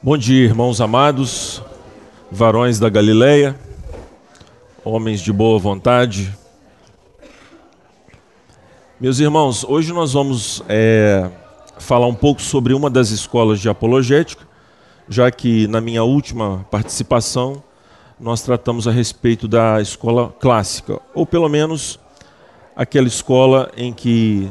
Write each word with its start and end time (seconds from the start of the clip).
Bom 0.00 0.16
dia, 0.16 0.44
irmãos 0.44 0.80
amados, 0.80 1.60
varões 2.30 2.78
da 2.78 2.88
Galileia, 2.88 3.58
homens 4.84 5.20
de 5.20 5.32
boa 5.32 5.58
vontade. 5.58 6.32
Meus 9.00 9.18
irmãos, 9.18 9.64
hoje 9.64 9.92
nós 9.92 10.12
vamos 10.12 10.62
é, 10.68 11.28
falar 11.80 12.06
um 12.06 12.14
pouco 12.14 12.40
sobre 12.40 12.74
uma 12.74 12.88
das 12.88 13.10
escolas 13.10 13.58
de 13.58 13.68
apologética, 13.68 14.46
já 15.08 15.32
que 15.32 15.66
na 15.66 15.80
minha 15.80 16.04
última 16.04 16.64
participação 16.70 17.60
nós 18.20 18.40
tratamos 18.40 18.86
a 18.86 18.92
respeito 18.92 19.48
da 19.48 19.82
escola 19.82 20.32
clássica, 20.38 21.00
ou 21.12 21.26
pelo 21.26 21.48
menos 21.48 21.98
aquela 22.76 23.08
escola 23.08 23.68
em 23.76 23.92
que 23.92 24.48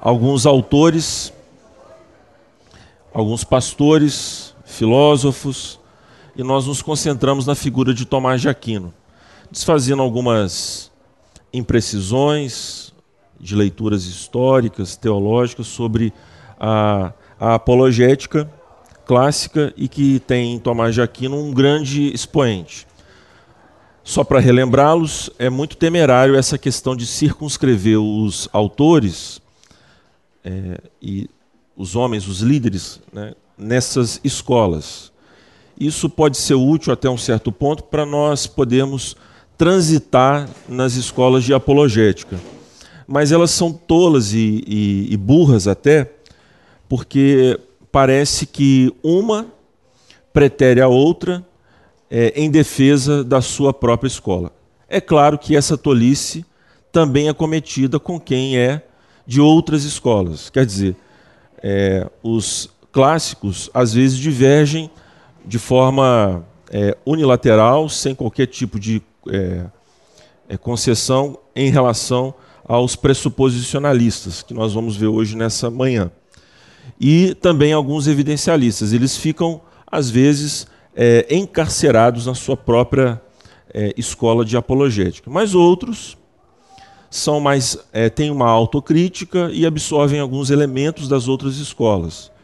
alguns 0.00 0.46
autores, 0.46 1.34
alguns 3.12 3.44
pastores, 3.44 4.45
filósofos, 4.76 5.80
e 6.36 6.42
nós 6.42 6.66
nos 6.66 6.82
concentramos 6.82 7.46
na 7.46 7.54
figura 7.54 7.94
de 7.94 8.04
Tomás 8.04 8.40
de 8.40 8.48
Aquino, 8.48 8.92
desfazendo 9.50 10.02
algumas 10.02 10.92
imprecisões 11.52 12.92
de 13.40 13.56
leituras 13.56 14.04
históricas, 14.04 14.96
teológicas 14.96 15.66
sobre 15.66 16.12
a, 16.60 17.12
a 17.40 17.54
apologética 17.54 18.50
clássica 19.06 19.72
e 19.76 19.88
que 19.88 20.20
tem 20.20 20.54
em 20.54 20.58
Tomás 20.58 20.94
de 20.94 21.00
Aquino 21.00 21.38
um 21.38 21.52
grande 21.52 22.12
expoente. 22.12 22.86
Só 24.02 24.22
para 24.22 24.40
relembrá-los, 24.40 25.30
é 25.38 25.48
muito 25.48 25.76
temerário 25.76 26.36
essa 26.36 26.58
questão 26.58 26.94
de 26.94 27.06
circunscrever 27.06 27.98
os 27.98 28.48
autores 28.52 29.40
é, 30.44 30.80
e 31.00 31.28
os 31.76 31.96
homens, 31.96 32.28
os 32.28 32.40
líderes, 32.40 33.00
né, 33.12 33.34
nessas 33.56 34.20
escolas. 34.22 35.12
Isso 35.78 36.08
pode 36.08 36.36
ser 36.36 36.54
útil 36.54 36.92
até 36.92 37.08
um 37.08 37.18
certo 37.18 37.52
ponto 37.52 37.84
para 37.84 38.06
nós 38.06 38.46
podermos 38.46 39.16
transitar 39.58 40.48
nas 40.68 40.94
escolas 40.94 41.44
de 41.44 41.52
apologética. 41.52 42.38
Mas 43.06 43.32
elas 43.32 43.50
são 43.50 43.72
tolas 43.72 44.32
e, 44.32 44.62
e, 44.66 45.12
e 45.12 45.16
burras 45.16 45.68
até, 45.68 46.10
porque 46.88 47.58
parece 47.92 48.46
que 48.46 48.92
uma 49.02 49.46
pretere 50.32 50.80
a 50.80 50.88
outra 50.88 51.46
é, 52.10 52.32
em 52.36 52.50
defesa 52.50 53.24
da 53.24 53.40
sua 53.40 53.72
própria 53.72 54.08
escola. 54.08 54.52
É 54.88 55.00
claro 55.00 55.38
que 55.38 55.56
essa 55.56 55.76
tolice 55.76 56.44
também 56.92 57.28
é 57.28 57.34
cometida 57.34 57.98
com 57.98 58.18
quem 58.18 58.56
é 58.58 58.82
de 59.26 59.40
outras 59.40 59.84
escolas. 59.84 60.48
Quer 60.48 60.64
dizer, 60.64 60.96
é, 61.62 62.08
os 62.22 62.70
clássicos 62.96 63.68
às 63.74 63.92
vezes 63.92 64.16
divergem 64.16 64.90
de 65.44 65.58
forma 65.58 66.42
é, 66.70 66.96
unilateral, 67.04 67.90
sem 67.90 68.14
qualquer 68.14 68.46
tipo 68.46 68.80
de 68.80 69.02
é, 69.28 69.66
é, 70.48 70.56
concessão 70.56 71.38
em 71.54 71.68
relação 71.68 72.32
aos 72.66 72.96
pressuposicionalistas, 72.96 74.40
que 74.40 74.54
nós 74.54 74.72
vamos 74.72 74.96
ver 74.96 75.08
hoje 75.08 75.36
nessa 75.36 75.70
manhã. 75.70 76.10
E 76.98 77.34
também 77.34 77.70
alguns 77.70 78.06
evidencialistas. 78.06 78.94
Eles 78.94 79.14
ficam, 79.14 79.60
às 79.86 80.08
vezes, 80.08 80.66
é, 80.96 81.26
encarcerados 81.28 82.24
na 82.24 82.34
sua 82.34 82.56
própria 82.56 83.20
é, 83.74 83.92
escola 83.98 84.42
de 84.42 84.56
apologética. 84.56 85.30
Mas 85.30 85.54
outros 85.54 86.16
são 87.10 87.40
mais 87.40 87.76
é, 87.92 88.08
têm 88.08 88.30
uma 88.30 88.48
autocrítica 88.48 89.50
e 89.52 89.66
absorvem 89.66 90.18
alguns 90.18 90.48
elementos 90.48 91.08
das 91.08 91.28
outras 91.28 91.58
escolas. 91.58 92.34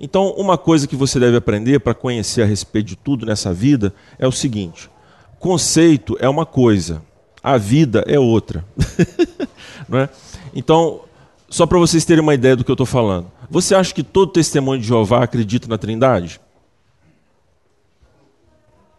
Então, 0.00 0.30
uma 0.30 0.56
coisa 0.56 0.88
que 0.88 0.96
você 0.96 1.20
deve 1.20 1.36
aprender 1.36 1.78
para 1.78 1.92
conhecer 1.92 2.40
a 2.40 2.46
respeito 2.46 2.86
de 2.86 2.96
tudo 2.96 3.26
nessa 3.26 3.52
vida 3.52 3.92
é 4.18 4.26
o 4.26 4.32
seguinte: 4.32 4.90
conceito 5.38 6.16
é 6.18 6.28
uma 6.28 6.46
coisa, 6.46 7.02
a 7.42 7.58
vida 7.58 8.02
é 8.06 8.18
outra. 8.18 8.64
É? 9.92 10.08
Então, 10.54 11.00
só 11.48 11.66
para 11.66 11.76
vocês 11.76 12.04
terem 12.04 12.22
uma 12.22 12.34
ideia 12.34 12.54
do 12.54 12.62
que 12.62 12.70
eu 12.70 12.74
estou 12.74 12.86
falando. 12.86 13.28
Você 13.50 13.74
acha 13.74 13.92
que 13.92 14.04
todo 14.04 14.30
testemunho 14.30 14.80
de 14.80 14.86
Jeová 14.86 15.24
acredita 15.24 15.66
na 15.66 15.76
Trindade? 15.76 16.40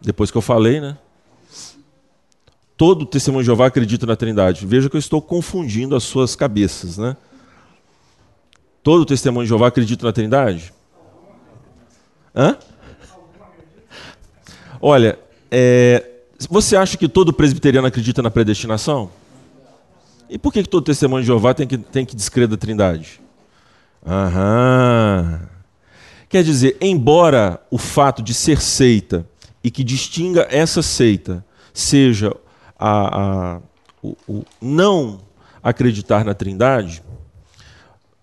Depois 0.02 0.30
que 0.30 0.38
eu 0.38 0.42
falei, 0.42 0.82
né? 0.82 0.98
Todo 2.76 3.06
testemunho 3.06 3.44
de 3.44 3.46
Jeová 3.46 3.68
acredita 3.68 4.06
na 4.06 4.18
Trindade. 4.18 4.66
Veja 4.66 4.90
que 4.90 4.98
eu 4.98 5.00
estou 5.00 5.22
confundindo 5.22 5.96
as 5.96 6.04
suas 6.04 6.36
cabeças, 6.36 6.98
né? 6.98 7.16
Todo 8.84 9.06
testemunho 9.06 9.46
de 9.46 9.50
Jeová 9.50 9.68
acredita 9.68 10.06
na 10.06 10.12
Trindade? 10.12 10.74
Hã? 12.36 12.58
Olha, 14.82 15.20
é, 15.50 16.04
você 16.50 16.76
acha 16.76 16.98
que 16.98 17.08
todo 17.08 17.34
presbiteriano 17.34 17.88
acredita 17.88 18.22
na 18.22 18.32
predestinação? 18.32 19.12
E 20.30 20.38
por 20.38 20.52
que, 20.54 20.64
que 20.64 20.70
todo 20.70 20.84
testemunho 20.84 21.22
de 21.22 21.28
Jeová 21.28 21.54
tem 21.54 21.68
que, 21.68 21.78
tem 21.78 22.06
que 22.06 22.16
descrer 22.16 22.48
da 22.48 22.58
Trindade? 22.58 23.22
Aham. 24.06 25.42
Quer 26.30 26.44
dizer, 26.44 26.78
embora 26.80 27.62
o 27.70 27.78
fato 27.78 28.22
de 28.22 28.34
ser 28.34 28.62
seita 28.62 29.28
e 29.62 29.70
que 29.70 29.84
distinga 29.84 30.48
essa 30.50 30.82
seita 30.82 31.46
seja 31.74 32.34
a, 32.80 33.20
a 33.20 33.62
o, 34.02 34.16
o 34.28 34.46
não 34.62 35.20
acreditar 35.62 36.26
na 36.26 36.34
Trindade, 36.34 37.04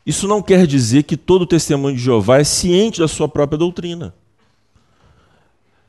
isso 0.09 0.27
não 0.27 0.41
quer 0.41 0.67
dizer 0.67 1.03
que 1.03 1.19
todo 1.19 1.45
testemunho 1.45 1.95
de 1.95 2.03
Jeová 2.03 2.39
é 2.39 2.45
ciente 2.45 2.99
da 2.99 3.07
sua 3.07 3.29
própria 3.29 3.59
doutrina. 3.59 4.15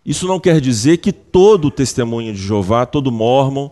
Isso 0.06 0.28
não 0.28 0.42
quer 0.42 0.60
dizer 0.60 0.98
que 0.98 1.14
todo 1.14 1.72
testemunho 1.72 2.34
de 2.34 2.42
Jeová, 2.42 2.86
todo 2.86 3.14
mormon, 3.14 3.70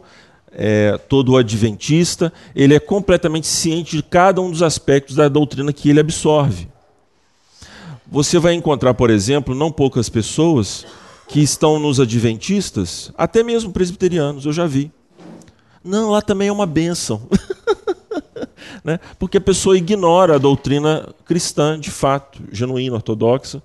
é, 0.49 0.97
todo 0.97 1.35
adventista, 1.35 2.31
ele 2.55 2.73
é 2.73 2.79
completamente 2.79 3.45
ciente 3.45 3.97
de 3.97 4.01
cada 4.01 4.39
um 4.39 4.49
dos 4.49 4.63
aspectos 4.63 5.17
da 5.17 5.27
doutrina 5.27 5.73
que 5.73 5.89
ele 5.89 5.99
absorve. 5.99 6.69
Você 8.09 8.39
vai 8.39 8.53
encontrar, 8.53 8.93
por 8.93 9.09
exemplo, 9.09 9.53
não 9.53 9.69
poucas 9.69 10.07
pessoas 10.07 10.87
que 11.27 11.41
estão 11.41 11.77
nos 11.77 11.99
adventistas, 11.99 13.11
até 13.17 13.43
mesmo 13.43 13.73
presbiterianos, 13.73 14.45
eu 14.45 14.53
já 14.53 14.65
vi. 14.65 14.93
Não, 15.83 16.11
lá 16.11 16.21
também 16.21 16.47
é 16.47 16.51
uma 16.53 16.65
bênção. 16.65 17.21
né? 18.87 19.01
porque 19.19 19.37
a 19.37 19.41
pessoa 19.41 19.77
ignora 19.77 20.35
a 20.35 20.37
doutrina 20.37 21.13
cristã, 21.25 21.77
de 21.77 21.91
fato, 21.91 22.41
genuína, 22.53 22.95
ortodoxa, 22.95 23.61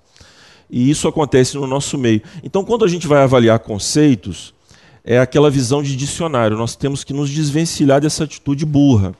e 0.69 0.89
isso 0.89 1.07
acontece 1.07 1.55
no 1.55 1.65
nosso 1.65 1.97
meio. 1.97 2.21
Então, 2.43 2.65
quando 2.65 2.83
a 2.83 2.89
gente 2.89 3.07
vai 3.07 3.23
avaliar 3.23 3.59
conceitos, 3.59 4.53
é 5.01 5.17
aquela 5.17 5.49
visão 5.49 5.81
de 5.81 5.95
dicionário, 5.95 6.57
nós 6.57 6.75
temos 6.75 7.05
que 7.05 7.13
nos 7.13 7.29
desvencilhar 7.29 8.01
dessa 8.01 8.25
atitude 8.25 8.65
burra. 8.65 9.15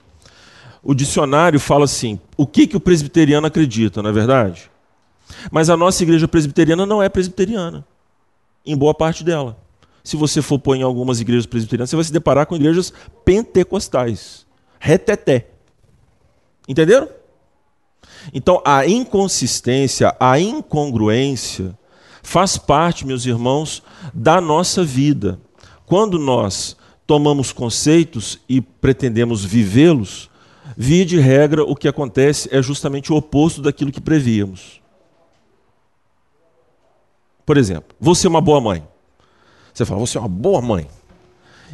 O 0.83 0.93
dicionário 0.93 1.57
fala 1.57 1.85
assim: 1.85 2.19
o 2.35 2.45
que, 2.45 2.67
que 2.67 2.75
o 2.75 2.81
presbiteriano 2.81 3.47
acredita, 3.47 4.01
não 4.01 4.09
é 4.09 4.13
verdade? 4.13 4.69
Mas 5.49 5.69
a 5.69 5.77
nossa 5.77 6.03
igreja 6.03 6.27
presbiteriana 6.27 6.85
não 6.85 7.01
é 7.01 7.07
presbiteriana, 7.07 7.85
em 8.65 8.75
boa 8.75 8.93
parte 8.93 9.23
dela. 9.23 9.57
Se 10.03 10.17
você 10.17 10.41
for 10.41 10.59
pôr 10.59 10.75
em 10.75 10.81
algumas 10.81 11.21
igrejas 11.21 11.45
presbiterianas, 11.45 11.89
você 11.89 11.95
vai 11.95 12.03
se 12.03 12.11
deparar 12.11 12.45
com 12.45 12.57
igrejas 12.57 12.91
pentecostais, 13.23 14.45
reteté. 14.81 15.52
Entenderam? 16.67 17.09
Então, 18.33 18.61
a 18.65 18.87
inconsistência, 18.87 20.15
a 20.19 20.39
incongruência, 20.39 21.77
faz 22.21 22.57
parte, 22.57 23.05
meus 23.05 23.25
irmãos, 23.25 23.83
da 24.13 24.39
nossa 24.39 24.83
vida. 24.83 25.39
Quando 25.85 26.17
nós 26.17 26.77
tomamos 27.05 27.51
conceitos 27.51 28.39
e 28.47 28.61
pretendemos 28.61 29.43
vivê-los, 29.43 30.29
via 30.77 31.05
de 31.05 31.19
regra, 31.19 31.63
o 31.63 31.75
que 31.75 31.87
acontece 31.87 32.47
é 32.51 32.61
justamente 32.61 33.11
o 33.11 33.15
oposto 33.17 33.61
daquilo 33.61 33.91
que 33.91 34.01
prevíamos. 34.01 34.81
Por 37.45 37.57
exemplo, 37.57 37.95
você 37.99 38.25
é 38.25 38.29
uma 38.29 38.41
boa 38.41 38.61
mãe. 38.61 38.87
Você 39.73 39.85
fala, 39.85 39.99
você 39.99 40.17
é 40.17 40.21
uma 40.21 40.29
boa 40.29 40.61
mãe. 40.61 40.87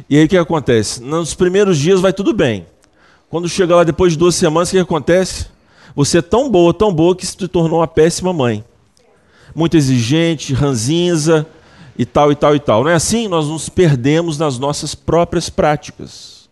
E 0.08 0.16
aí 0.16 0.24
o 0.24 0.28
que 0.28 0.36
acontece? 0.36 1.02
Nos 1.02 1.34
primeiros 1.34 1.78
dias 1.78 2.00
vai 2.00 2.12
tudo 2.12 2.32
bem. 2.32 2.66
Quando 3.30 3.48
chega 3.48 3.76
lá 3.76 3.84
depois 3.84 4.12
de 4.12 4.18
duas 4.18 4.34
semanas, 4.34 4.68
o 4.68 4.72
que 4.72 4.78
acontece? 4.78 5.46
Você 5.94 6.18
é 6.18 6.22
tão 6.22 6.50
boa, 6.50 6.74
tão 6.74 6.92
boa 6.92 7.14
que 7.14 7.24
se 7.24 7.36
tornou 7.46 7.78
uma 7.78 7.86
péssima 7.86 8.32
mãe. 8.32 8.64
Muito 9.54 9.76
exigente, 9.76 10.52
ranzinza 10.52 11.46
e 11.96 12.04
tal 12.04 12.32
e 12.32 12.34
tal 12.34 12.56
e 12.56 12.58
tal. 12.58 12.82
Não 12.82 12.90
é 12.90 12.94
assim? 12.94 13.28
Nós 13.28 13.46
nos 13.46 13.68
perdemos 13.68 14.36
nas 14.36 14.58
nossas 14.58 14.96
próprias 14.96 15.48
práticas. 15.48 16.50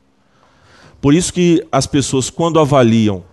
Por 1.00 1.12
isso 1.12 1.32
que 1.32 1.66
as 1.72 1.84
pessoas, 1.84 2.30
quando 2.30 2.60
avaliam, 2.60 3.24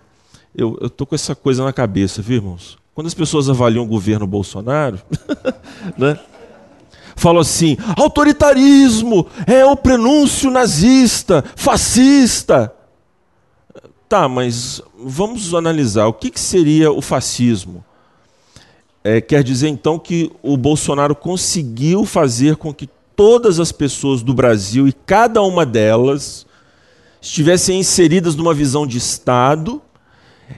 eu 0.52 0.76
estou 0.82 1.06
com 1.06 1.14
essa 1.14 1.34
coisa 1.34 1.64
na 1.64 1.72
cabeça, 1.72 2.20
viu, 2.20 2.38
irmãos? 2.38 2.76
Quando 2.94 3.06
as 3.06 3.14
pessoas 3.14 3.48
avaliam 3.48 3.84
o 3.84 3.88
governo 3.88 4.26
Bolsonaro, 4.26 4.98
né? 5.96 6.18
falam 7.14 7.40
assim: 7.40 7.76
autoritarismo 7.96 9.26
é 9.46 9.64
o 9.64 9.76
prenúncio 9.76 10.50
nazista, 10.50 11.44
fascista. 11.54 12.75
Tá, 14.08 14.28
mas 14.28 14.80
vamos 14.96 15.52
analisar 15.52 16.06
o 16.06 16.12
que, 16.12 16.30
que 16.30 16.38
seria 16.38 16.92
o 16.92 17.02
fascismo. 17.02 17.84
é, 19.02 19.20
quer 19.20 19.42
dizer 19.42 19.68
então 19.68 19.98
que 19.98 20.32
o 20.42 20.56
Bolsonaro 20.56 21.14
conseguiu 21.14 22.04
fazer 22.04 22.56
com 22.56 22.74
que 22.74 22.88
todas 23.14 23.58
as 23.58 23.72
pessoas 23.72 24.22
do 24.22 24.34
Brasil 24.34 24.86
e 24.86 24.92
cada 24.92 25.40
uma 25.42 25.64
delas 25.64 26.46
estivessem 27.20 27.78
inseridas 27.80 28.34
numa 28.34 28.52
visão 28.52 28.86
de 28.86 28.98
Estado 28.98 29.80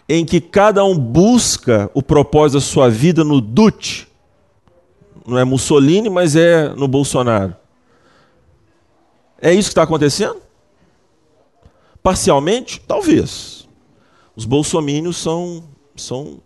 em 0.08 0.24
que 0.24 0.40
cada 0.40 0.84
um 0.84 0.98
busca 0.98 1.90
o 1.94 2.02
propósito 2.02 2.54
da 2.54 2.60
sua 2.60 2.90
vida 2.90 3.22
no 3.22 3.40
Duce. 3.40 4.06
Não 5.26 5.38
é 5.38 5.44
Mussolini, 5.44 6.10
mas 6.10 6.36
é 6.36 6.70
no 6.70 6.88
Bolsonaro. 6.88 7.54
É 9.40 9.52
isso 9.52 9.68
que 9.68 9.72
está 9.72 9.82
acontecendo? 9.82 10.47
Parcialmente? 12.02 12.80
Talvez. 12.86 13.68
Os 14.34 14.44
bolsomínios 14.44 15.16
são, 15.16 15.64
são, 15.96 16.40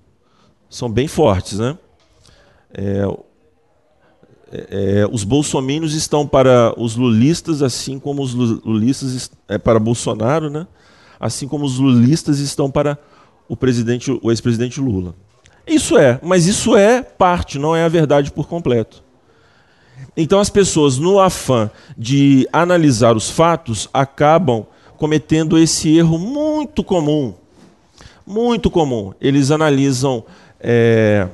são 0.68 0.90
bem 0.90 1.06
fortes, 1.06 1.58
né? 1.58 1.78
É, 2.72 3.06
é, 4.52 4.66
é, 5.00 5.08
os 5.10 5.24
bolsomínios 5.24 5.94
estão 5.94 6.26
para 6.26 6.74
os 6.76 6.96
lulistas, 6.96 7.62
assim 7.62 7.98
como 7.98 8.22
os 8.22 8.34
lulistas 8.34 9.30
é 9.48 9.58
para 9.58 9.78
Bolsonaro, 9.78 10.50
né? 10.50 10.66
Assim 11.18 11.48
como 11.48 11.64
os 11.64 11.78
lulistas 11.78 12.38
estão 12.38 12.70
para 12.70 12.98
o 13.48 13.56
presidente, 13.56 14.10
o 14.22 14.30
ex-presidente 14.30 14.80
Lula. 14.80 15.14
Isso 15.66 15.96
é, 15.96 16.18
mas 16.22 16.46
isso 16.46 16.76
é 16.76 17.02
parte, 17.02 17.58
não 17.58 17.74
é 17.74 17.84
a 17.84 17.88
verdade 17.88 18.30
por 18.32 18.48
completo. 18.48 19.02
Então 20.16 20.40
as 20.40 20.50
pessoas, 20.50 20.98
no 20.98 21.20
afã 21.20 21.70
de 21.96 22.48
analisar 22.52 23.16
os 23.16 23.30
fatos, 23.30 23.88
acabam 23.92 24.66
cometendo 25.02 25.58
esse 25.58 25.98
erro 25.98 26.16
muito 26.16 26.84
comum. 26.84 27.34
Muito 28.24 28.70
comum. 28.70 29.12
Eles 29.20 29.50
analisam 29.50 30.24
é, 30.60 31.26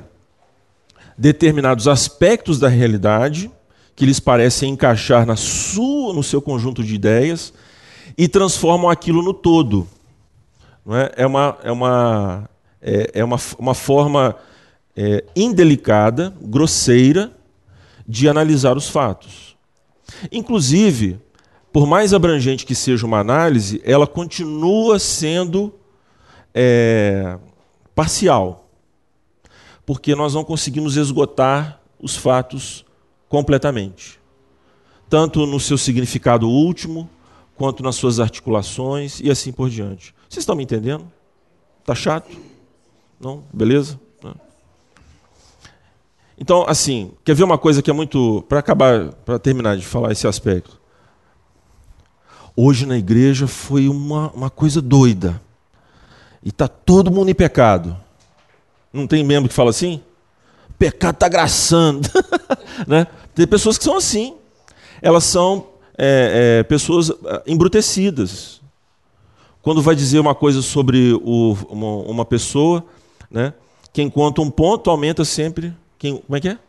determinados 1.15 1.87
aspectos 1.87 2.57
da 2.57 2.67
realidade 2.67 3.51
que 3.95 4.07
lhes 4.07 4.19
parecem 4.19 4.71
encaixar 4.71 5.23
na 5.23 5.35
sua, 5.35 6.15
no 6.15 6.23
seu 6.23 6.41
conjunto 6.41 6.83
de 6.83 6.95
ideias 6.95 7.53
e 8.17 8.27
transformam 8.27 8.89
aquilo 8.89 9.21
no 9.21 9.35
todo. 9.35 9.87
Não 10.83 10.97
é? 10.97 11.11
é 11.15 11.27
uma, 11.27 11.57
é 11.61 11.71
uma, 11.71 12.49
é, 12.81 13.11
é 13.13 13.23
uma, 13.23 13.37
uma 13.59 13.75
forma 13.75 14.35
é, 14.97 15.23
indelicada, 15.35 16.33
grosseira, 16.41 17.31
de 18.07 18.27
analisar 18.27 18.75
os 18.75 18.89
fatos. 18.89 19.55
Inclusive, 20.31 21.19
por 21.71 21.85
mais 21.85 22.13
abrangente 22.13 22.65
que 22.65 22.75
seja 22.75 23.05
uma 23.05 23.19
análise, 23.19 23.81
ela 23.83 24.07
continua 24.07 24.99
sendo 24.99 25.73
é, 26.53 27.37
parcial 27.93 28.69
porque 29.89 30.13
nós 30.13 30.35
não 30.35 30.43
conseguimos 30.43 30.97
esgotar 30.97 31.81
os 31.99 32.15
fatos 32.15 32.85
completamente. 33.27 34.19
Tanto 35.09 35.47
no 35.47 35.59
seu 35.59 35.79
significado 35.79 36.47
último, 36.47 37.09
quanto 37.55 37.81
nas 37.81 37.95
suas 37.95 38.19
articulações 38.19 39.19
e 39.19 39.31
assim 39.31 39.51
por 39.51 39.67
diante. 39.67 40.13
Vocês 40.29 40.43
estão 40.43 40.55
me 40.55 40.61
entendendo? 40.61 41.11
Tá 41.83 41.95
chato? 41.95 42.29
Não? 43.19 43.43
Beleza? 43.51 43.99
Então, 46.37 46.63
assim, 46.67 47.11
quer 47.25 47.33
ver 47.33 47.43
uma 47.43 47.57
coisa 47.57 47.81
que 47.81 47.89
é 47.89 47.93
muito. 47.93 48.45
Para 48.47 48.59
acabar, 48.59 49.11
para 49.25 49.39
terminar 49.39 49.75
de 49.75 49.85
falar 49.87 50.11
esse 50.11 50.27
aspecto. 50.27 50.78
Hoje 52.61 52.85
na 52.85 52.97
igreja 52.97 53.47
foi 53.47 53.87
uma, 53.87 54.31
uma 54.31 54.49
coisa 54.49 54.81
doida. 54.81 55.41
E 56.43 56.49
está 56.49 56.67
todo 56.67 57.09
mundo 57.09 57.29
em 57.29 57.33
pecado. 57.33 57.95
Não 58.91 59.07
tem 59.07 59.23
membro 59.23 59.47
que 59.47 59.55
fala 59.55 59.69
assim? 59.69 60.01
Pecado 60.77 61.13
está 61.13 61.29
graçando. 61.29 62.09
né? 62.85 63.07
Tem 63.33 63.47
pessoas 63.47 63.77
que 63.77 63.85
são 63.85 63.95
assim. 63.95 64.35
Elas 65.01 65.23
são 65.23 65.67
é, 65.97 66.59
é, 66.59 66.63
pessoas 66.63 67.09
é, 67.09 67.43
embrutecidas. 67.47 68.59
Quando 69.61 69.81
vai 69.81 69.95
dizer 69.95 70.19
uma 70.19 70.35
coisa 70.35 70.61
sobre 70.61 71.13
o, 71.13 71.57
uma, 71.69 72.11
uma, 72.11 72.25
pessoa, 72.25 72.83
né? 73.31 73.53
quem 73.93 74.09
conta 74.09 74.41
um 74.41 74.51
ponto 74.51 74.89
aumenta 74.89 75.23
sempre. 75.23 75.73
Quem, 75.97 76.17
como 76.17 76.35
é 76.35 76.41
que 76.41 76.49
é? 76.49 76.59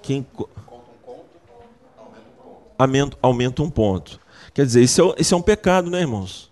Quem 0.00 0.26
aumenta, 2.78 3.62
um 3.62 3.70
ponto. 3.70 4.20
Quer 4.54 4.64
dizer, 4.64 4.82
isso 4.82 5.02
é, 5.02 5.20
isso 5.20 5.34
é 5.34 5.36
um 5.36 5.42
pecado, 5.42 5.90
né, 5.90 6.00
irmãos? 6.00 6.50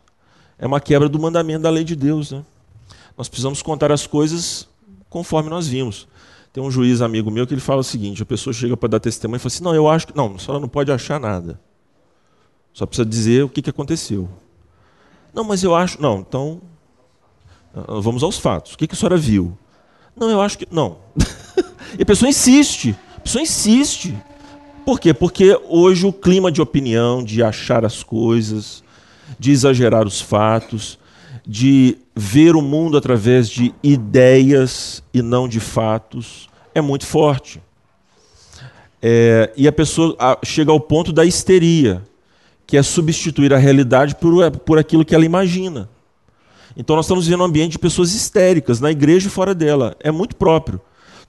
É 0.59 0.67
uma 0.67 0.81
quebra 0.81 1.09
do 1.09 1.19
mandamento 1.19 1.63
da 1.63 1.71
lei 1.71 1.85
de 1.85 1.95
Deus, 1.95 2.33
né? 2.33 2.45
Nós 3.17 3.29
precisamos 3.29 3.63
contar 3.63 3.93
as 3.93 4.07
coisas 4.07 4.69
conforme 5.09 5.49
nós 5.49 5.67
vimos. 5.67 6.09
Tem 6.53 6.63
um 6.63 6.71
juiz 6.71 7.03
amigo 7.03 7.31
meu 7.31 7.47
que 7.47 7.55
ele 7.55 7.61
fala 7.61 7.81
o 7.81 7.85
seguinte: 7.85 8.23
a 8.23 8.27
pessoa 8.27 8.53
chega 8.53 8.77
para 8.77 8.89
dar 8.89 9.01
testemunho 9.01 9.37
e 9.37 9.41
fala 9.41 9.49
assim: 9.49 9.65
não, 9.65 9.75
eu 9.75 9.89
acho 9.89 10.07
que. 10.07 10.17
Não, 10.17 10.35
a 10.35 10.39
senhora 10.39 10.61
não 10.61 10.69
pode 10.69 10.91
achar 10.91 11.21
nada. 11.21 11.61
Só 12.73 12.87
precisa 12.87 13.07
dizer 13.07 13.45
o 13.45 13.49
que, 13.49 13.63
que 13.63 13.71
aconteceu. 13.71 14.29
Não, 15.35 15.45
mas 15.45 15.63
eu 15.63 15.75
acho. 15.75 16.01
Não, 16.01 16.21
então. 16.21 16.61
Ah, 17.75 18.01
vamos 18.01 18.23
aos 18.23 18.39
fatos. 18.39 18.73
O 18.73 18.79
que, 18.79 18.87
que 18.87 18.95
a 18.95 18.97
senhora 18.97 19.19
viu? 19.19 19.57
Não, 20.17 20.31
eu 20.31 20.41
acho 20.41 20.57
que. 20.57 20.67
Não. 20.71 20.99
e 21.99 22.03
a 22.03 22.07
pessoa 22.07 22.29
insiste. 22.29 22.97
A 23.17 23.21
pessoa 23.21 23.43
insiste. 23.43 24.17
Por 24.87 25.01
quê? 25.01 25.13
Porque 25.13 25.59
hoje 25.69 26.07
o 26.07 26.13
clima 26.13 26.53
de 26.53 26.63
opinião, 26.63 27.25
de 27.25 27.43
achar 27.43 27.85
as 27.85 28.05
coisas, 28.05 28.85
de 29.37 29.51
exagerar 29.51 30.07
os 30.07 30.21
fatos, 30.21 30.97
de 31.45 31.99
ver 32.15 32.55
o 32.55 32.63
mundo 32.63 32.97
através 32.97 33.49
de 33.49 33.75
ideias 33.83 35.03
e 35.13 35.21
não 35.23 35.49
de 35.49 35.59
fatos 35.59 36.49
é 36.73 36.81
muito 36.81 37.05
forte. 37.05 37.61
É, 39.03 39.53
e 39.57 39.67
a 39.67 39.73
pessoa 39.73 40.17
chega 40.45 40.71
ao 40.71 40.79
ponto 40.79 41.13
da 41.13 41.25
histeria, 41.25 42.01
que 42.65 42.77
é 42.77 42.83
substituir 42.83 43.53
a 43.53 43.59
realidade 43.59 44.15
por, 44.15 44.53
por 44.59 44.79
aquilo 44.79 45.05
que 45.05 45.17
ela 45.17 45.25
imagina. 45.25 45.89
Então 46.77 46.95
nós 46.95 47.07
estamos 47.07 47.27
vivendo 47.27 47.41
um 47.41 47.47
ambiente 47.47 47.73
de 47.73 47.79
pessoas 47.81 48.15
histéricas, 48.15 48.81
na 48.81 48.93
igreja 48.93 49.27
e 49.27 49.31
fora 49.31 49.53
dela. 49.53 49.97
É 49.99 50.13
muito 50.13 50.37
próprio. 50.37 50.81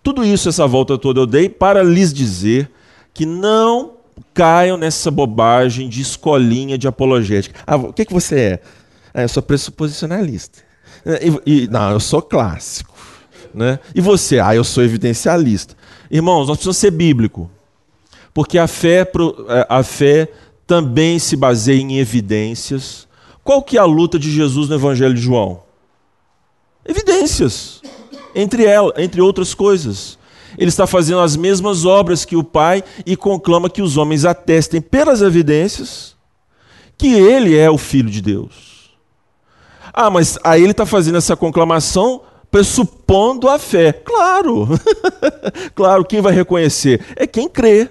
Tudo 0.03 0.23
isso, 0.23 0.47
essa 0.47 0.67
volta 0.67 0.95
toda 0.95 1.21
eu 1.21 1.25
dei 1.25 1.49
para 1.49 1.81
lhes 1.81 2.13
dizer 2.13 2.69
que 3.17 3.25
não 3.25 3.93
caiam 4.31 4.77
nessa 4.77 5.09
bobagem 5.09 5.89
de 5.89 6.03
escolinha 6.03 6.77
de 6.77 6.87
apologética. 6.87 7.59
Ah, 7.65 7.75
o 7.75 7.91
que, 7.91 8.05
que 8.05 8.13
você 8.13 8.39
é? 8.39 8.61
Ah, 9.11 9.23
eu 9.23 9.27
sou 9.27 9.41
pressuposicionalista. 9.41 10.59
E, 11.43 11.63
e, 11.63 11.67
não, 11.67 11.89
eu 11.89 11.99
sou 11.99 12.21
clássico. 12.21 12.93
Né? 13.55 13.79
E 13.95 14.01
você? 14.01 14.39
Ah, 14.39 14.55
eu 14.55 14.63
sou 14.63 14.83
evidencialista. 14.83 15.75
Irmãos, 16.11 16.47
nós 16.47 16.57
precisamos 16.57 16.77
ser 16.77 16.91
bíblico. 16.91 17.49
Porque 18.35 18.59
a 18.59 18.67
fé, 18.67 19.01
é, 19.49 19.65
a 19.67 19.81
fé 19.81 20.31
também 20.67 21.17
se 21.17 21.35
baseia 21.35 21.81
em 21.81 21.97
evidências. 21.97 23.07
Qual 23.43 23.63
que 23.63 23.77
é 23.77 23.79
a 23.79 23.85
luta 23.85 24.19
de 24.19 24.31
Jesus 24.31 24.69
no 24.69 24.75
Evangelho 24.75 25.15
de 25.15 25.21
João? 25.21 25.63
Evidências. 26.85 27.81
Entre, 28.35 28.63
ela, 28.63 28.93
entre 28.97 29.21
outras 29.21 29.55
coisas. 29.55 30.19
Ele 30.57 30.69
está 30.69 30.87
fazendo 30.87 31.19
as 31.19 31.35
mesmas 31.35 31.85
obras 31.85 32.25
que 32.25 32.35
o 32.35 32.43
Pai 32.43 32.83
e 33.05 33.15
conclama 33.15 33.69
que 33.69 33.81
os 33.81 33.97
homens 33.97 34.25
atestem 34.25 34.81
pelas 34.81 35.21
evidências 35.21 36.15
que 36.97 37.13
ele 37.13 37.55
é 37.55 37.69
o 37.69 37.77
Filho 37.77 38.09
de 38.09 38.21
Deus. 38.21 38.91
Ah, 39.93 40.09
mas 40.09 40.37
aí 40.43 40.63
ele 40.63 40.71
está 40.71 40.85
fazendo 40.85 41.17
essa 41.17 41.35
conclamação 41.35 42.21
pressupondo 42.49 43.47
a 43.47 43.59
fé. 43.59 43.91
Claro, 43.91 44.67
claro, 45.75 46.05
quem 46.05 46.21
vai 46.21 46.33
reconhecer? 46.33 47.05
É 47.15 47.27
quem 47.27 47.47
crê. 47.47 47.89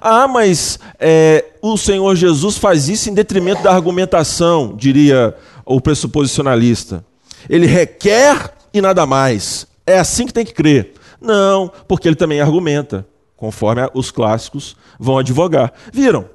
Ah, 0.00 0.26
mas 0.26 0.78
é, 0.98 1.44
o 1.62 1.76
Senhor 1.76 2.16
Jesus 2.16 2.58
faz 2.58 2.88
isso 2.88 3.08
em 3.08 3.14
detrimento 3.14 3.62
da 3.62 3.72
argumentação, 3.72 4.74
diria 4.76 5.34
o 5.64 5.80
pressuposicionalista. 5.80 7.04
Ele 7.48 7.66
requer 7.66 8.52
e 8.72 8.80
nada 8.80 9.06
mais. 9.06 9.66
É 9.86 9.98
assim 9.98 10.26
que 10.26 10.32
tem 10.32 10.44
que 10.44 10.54
crer. 10.54 10.94
Não, 11.24 11.72
porque 11.88 12.06
ele 12.06 12.14
também 12.14 12.38
argumenta, 12.38 13.06
conforme 13.34 13.80
os 13.94 14.10
clássicos 14.10 14.76
vão 15.00 15.16
advogar. 15.16 15.72
Viram? 15.90 16.28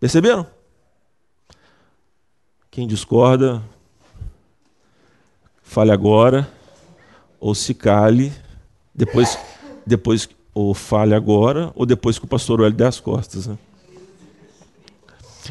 Perceberam? 0.00 0.46
Quem 2.70 2.86
discorda, 2.86 3.62
fale 5.62 5.92
agora, 5.92 6.48
ou 7.38 7.54
se 7.54 7.74
cale, 7.74 8.32
depois, 8.94 9.38
depois 9.86 10.28
ou 10.54 10.72
fale 10.72 11.14
agora, 11.14 11.70
ou 11.74 11.84
depois 11.84 12.18
que 12.18 12.24
o 12.24 12.28
pastor 12.28 12.62
olhe 12.62 12.74
das 12.74 12.98
costas. 13.00 13.46
Né? 13.46 13.58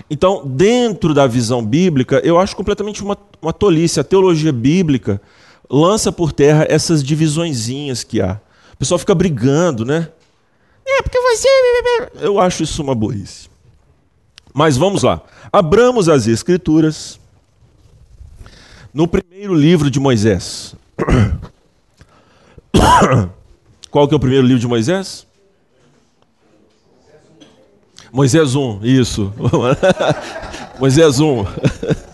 Então, 0.10 0.42
dentro 0.44 1.14
da 1.14 1.28
visão 1.28 1.64
bíblica, 1.64 2.20
eu 2.24 2.40
acho 2.40 2.56
completamente 2.56 3.04
uma, 3.04 3.18
uma 3.42 3.54
tolice. 3.54 4.00
A 4.00 4.04
teologia 4.04 4.52
bíblica 4.52 5.22
lança 5.74 6.12
por 6.12 6.32
terra 6.32 6.68
essas 6.70 7.04
divisõezinhas 7.04 8.04
que 8.04 8.22
há. 8.22 8.40
O 8.74 8.78
pessoal 8.78 9.00
fica 9.00 9.16
brigando, 9.16 9.84
né? 9.84 10.08
É, 10.86 11.02
porque 11.02 11.20
você. 11.20 11.48
Eu 12.22 12.40
acho 12.40 12.62
isso 12.62 12.84
uma 12.84 12.94
burrice. 12.94 13.50
Mas 14.54 14.78
vamos 14.78 15.02
lá. 15.02 15.20
Abramos 15.52 16.08
as 16.08 16.28
Escrituras 16.28 17.20
no 18.94 19.08
primeiro 19.08 19.56
livro 19.56 19.90
de 19.90 20.00
Moisés. 20.00 20.76
Qual 23.90 24.08
que 24.08 24.14
é 24.14 24.18
o 24.18 24.20
primeiro 24.20 24.46
livro 24.46 24.60
de 24.60 24.68
Moisés? 24.68 25.26
Moisés 28.12 28.54
1, 28.54 28.82
isso. 28.84 29.34
Moisés 30.80 31.20
1. 31.20 31.46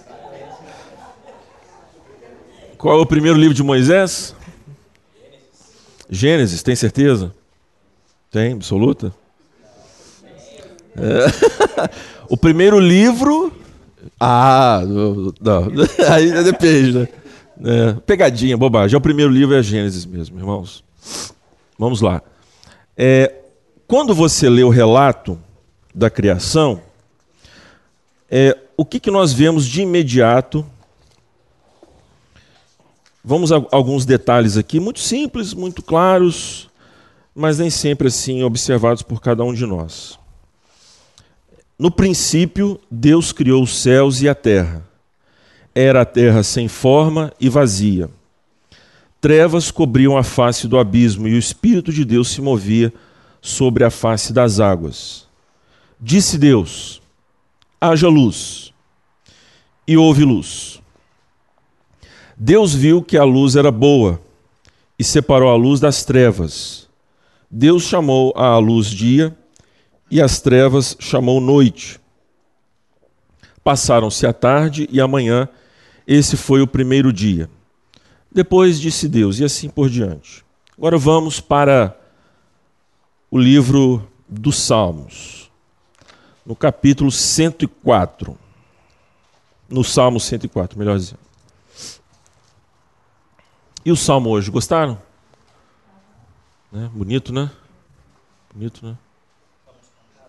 Qual 2.79 2.97
é 2.97 3.01
o 3.01 3.05
primeiro 3.05 3.37
livro 3.37 3.53
de 3.53 3.61
Moisés? 3.61 4.33
Gênesis, 6.09 6.63
tem 6.63 6.77
certeza? 6.77 7.33
Tem, 8.31 8.53
absoluta? 8.53 9.13
É. 10.95 11.89
o 12.29 12.37
primeiro 12.37 12.79
livro. 12.79 13.51
Ah, 14.17 14.81
não. 14.87 15.67
Aí 16.09 16.31
depende, 16.41 16.99
né? 16.99 17.07
É, 17.65 17.93
pegadinha, 18.05 18.55
bobagem. 18.55 18.95
É 18.95 18.97
o 18.97 19.01
primeiro 19.01 19.29
livro 19.29 19.55
é 19.55 19.61
Gênesis 19.61 20.05
mesmo, 20.05 20.39
irmãos. 20.39 20.81
Vamos 21.77 21.99
lá. 21.99 22.21
É, 22.95 23.41
quando 23.85 24.15
você 24.15 24.49
lê 24.49 24.63
o 24.63 24.69
relato 24.69 25.37
da 25.93 26.09
criação, 26.09 26.81
é, 28.31 28.57
o 28.77 28.85
que, 28.85 29.01
que 29.01 29.11
nós 29.11 29.33
vemos 29.33 29.65
de 29.65 29.81
imediato? 29.81 30.65
Vamos 33.29 33.51
a 33.51 33.63
alguns 33.71 34.07
detalhes 34.07 34.57
aqui, 34.57 34.79
muito 34.79 34.99
simples, 34.99 35.53
muito 35.53 35.83
claros, 35.83 36.67
mas 37.35 37.59
nem 37.59 37.69
sempre 37.69 38.07
assim 38.07 38.41
observados 38.41 39.03
por 39.03 39.21
cada 39.21 39.43
um 39.43 39.53
de 39.53 39.67
nós. 39.67 40.17
No 41.77 41.91
princípio, 41.91 42.79
Deus 42.89 43.31
criou 43.31 43.61
os 43.61 43.77
céus 43.83 44.23
e 44.23 44.27
a 44.27 44.33
terra. 44.33 44.83
Era 45.75 46.01
a 46.01 46.05
terra 46.05 46.41
sem 46.41 46.67
forma 46.67 47.31
e 47.39 47.47
vazia. 47.49 48.09
Trevas 49.21 49.69
cobriam 49.69 50.17
a 50.17 50.23
face 50.23 50.67
do 50.67 50.79
abismo 50.79 51.27
e 51.27 51.35
o 51.35 51.37
Espírito 51.37 51.93
de 51.93 52.03
Deus 52.03 52.29
se 52.29 52.41
movia 52.41 52.91
sobre 53.39 53.83
a 53.83 53.91
face 53.91 54.33
das 54.33 54.59
águas. 54.59 55.27
Disse 56.01 56.35
Deus: 56.35 56.99
haja 57.79 58.07
luz. 58.07 58.73
E 59.87 59.95
houve 59.95 60.23
luz. 60.23 60.81
Deus 62.41 62.73
viu 62.73 63.03
que 63.03 63.17
a 63.17 63.25
luz 63.25 63.57
era 63.57 63.69
boa 63.69 64.21
e 64.97 65.03
separou 65.03 65.49
a 65.49 65.55
luz 65.55 65.81
das 65.81 66.05
trevas. 66.05 66.87
Deus 67.51 67.83
chamou 67.83 68.31
a 68.33 68.57
luz 68.57 68.87
dia 68.87 69.37
e 70.09 70.21
as 70.21 70.39
trevas 70.39 70.95
chamou 70.99 71.41
noite. 71.41 71.99
Passaram-se 73.61 74.25
a 74.25 74.31
tarde 74.31 74.87
e 74.89 75.01
a 75.01 75.07
manhã, 75.07 75.49
esse 76.07 76.37
foi 76.37 76.61
o 76.61 76.67
primeiro 76.67 77.11
dia. 77.11 77.49
Depois 78.31 78.79
disse 78.79 79.09
Deus, 79.09 79.39
e 79.39 79.43
assim 79.43 79.67
por 79.67 79.89
diante. 79.89 80.45
Agora 80.77 80.97
vamos 80.97 81.41
para 81.41 81.99
o 83.29 83.37
livro 83.37 84.07
dos 84.27 84.57
Salmos 84.57 85.51
no 86.45 86.55
capítulo 86.55 87.11
104. 87.11 88.35
No 89.69 89.83
Salmo 89.83 90.19
104, 90.19 90.79
melhor 90.79 90.97
dizendo. 90.97 91.28
E 93.85 93.91
o 93.91 93.95
Salmo 93.95 94.29
hoje, 94.29 94.51
gostaram? 94.51 95.01
Né? 96.71 96.89
Bonito, 96.93 97.31
né? 97.31 97.49
Bonito, 98.53 98.85
né? 98.85 98.97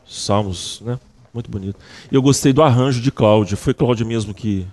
Salmos, 0.07 0.81
né? 0.81 0.99
Muito 1.35 1.51
bonito. 1.51 1.79
Eu 2.11 2.23
gostei 2.23 2.53
do 2.53 2.63
arranjo 2.63 3.01
de 3.01 3.11
Cláudia. 3.11 3.57
Foi 3.57 3.75
Cláudia 3.75 4.07
mesmo 4.07 4.33
que. 4.33 4.67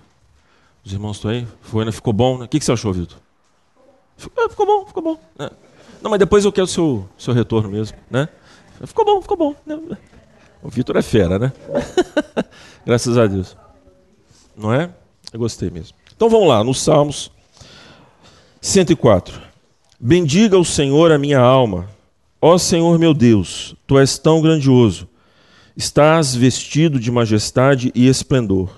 Os 0.84 0.92
irmãos 0.92 1.16
estão 1.16 1.30
aí? 1.30 1.46
Foi, 1.60 1.84
né? 1.84 1.92
Ficou 1.92 2.12
bom, 2.12 2.38
né? 2.38 2.44
O 2.44 2.48
que, 2.48 2.58
que 2.58 2.64
você 2.64 2.72
achou, 2.72 2.92
Vitor? 2.92 3.18
Ficou, 4.16 4.44
é, 4.44 4.48
ficou 4.48 4.66
bom, 4.66 4.86
ficou 4.86 5.02
bom. 5.02 5.20
Né? 5.38 5.50
Não, 6.00 6.10
mas 6.10 6.18
depois 6.18 6.44
eu 6.44 6.52
quero 6.52 6.64
o 6.64 6.68
seu, 6.68 7.08
seu 7.18 7.34
retorno 7.34 7.68
mesmo, 7.68 7.96
né? 8.10 8.28
Ficou 8.84 9.04
bom, 9.04 9.20
ficou 9.20 9.36
bom. 9.36 9.54
Né? 9.66 9.76
O 10.62 10.68
Vitor 10.68 10.96
é 10.96 11.02
fera, 11.02 11.38
né? 11.38 11.52
Graças 12.86 13.18
a 13.18 13.26
Deus. 13.26 13.56
Não 14.56 14.72
é? 14.72 14.90
Eu 15.32 15.40
gostei 15.40 15.68
mesmo. 15.68 15.96
Então 16.14 16.28
vamos 16.28 16.48
lá, 16.48 16.64
nos 16.64 16.80
Salmos 16.80 17.30
104. 18.60 19.40
Bendiga 20.00 20.58
o 20.58 20.64
Senhor 20.64 21.12
a 21.12 21.18
minha 21.18 21.38
alma. 21.38 21.88
Ó 22.40 22.56
Senhor 22.58 22.98
meu 22.98 23.12
Deus, 23.12 23.74
tu 23.86 23.98
és 23.98 24.18
tão 24.18 24.40
grandioso. 24.40 25.08
Estás 25.76 26.34
vestido 26.34 26.98
de 26.98 27.10
majestade 27.10 27.92
e 27.94 28.08
esplendor. 28.08 28.70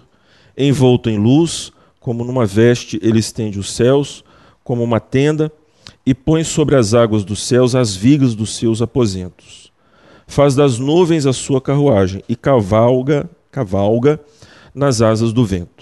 Envolto 0.56 1.08
em 1.08 1.18
luz, 1.18 1.72
como 1.98 2.24
numa 2.24 2.46
veste, 2.46 2.98
ele 3.02 3.18
estende 3.18 3.58
os 3.58 3.72
céus, 3.72 4.24
como 4.62 4.82
uma 4.82 5.00
tenda, 5.00 5.52
e 6.04 6.14
põe 6.14 6.44
sobre 6.44 6.76
as 6.76 6.94
águas 6.94 7.24
dos 7.24 7.42
céus 7.42 7.74
as 7.74 7.94
vigas 7.94 8.34
dos 8.34 8.56
seus 8.56 8.80
aposentos 8.80 9.60
faz 10.30 10.54
das 10.54 10.78
nuvens 10.78 11.26
a 11.26 11.32
sua 11.32 11.60
carruagem 11.60 12.22
e 12.28 12.36
cavalga, 12.36 13.28
cavalga 13.50 14.20
nas 14.72 15.02
asas 15.02 15.32
do 15.32 15.44
vento. 15.44 15.79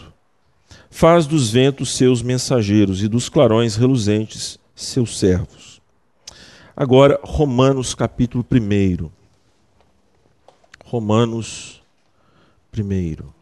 Faz 0.91 1.27
dos 1.27 1.51
ventos 1.51 1.97
seus 1.97 2.23
mensageiros 2.23 3.03
e 3.03 3.09
dos 3.09 3.29
clarões 3.29 3.77
reluzentes 3.77 4.59
seus 4.75 5.19
servos. 5.19 5.81
Agora, 6.77 7.21
Romanos 7.23 7.95
capítulo 7.95 8.45
1. 8.51 9.11
Romanos 10.85 11.83
1. 12.77 13.39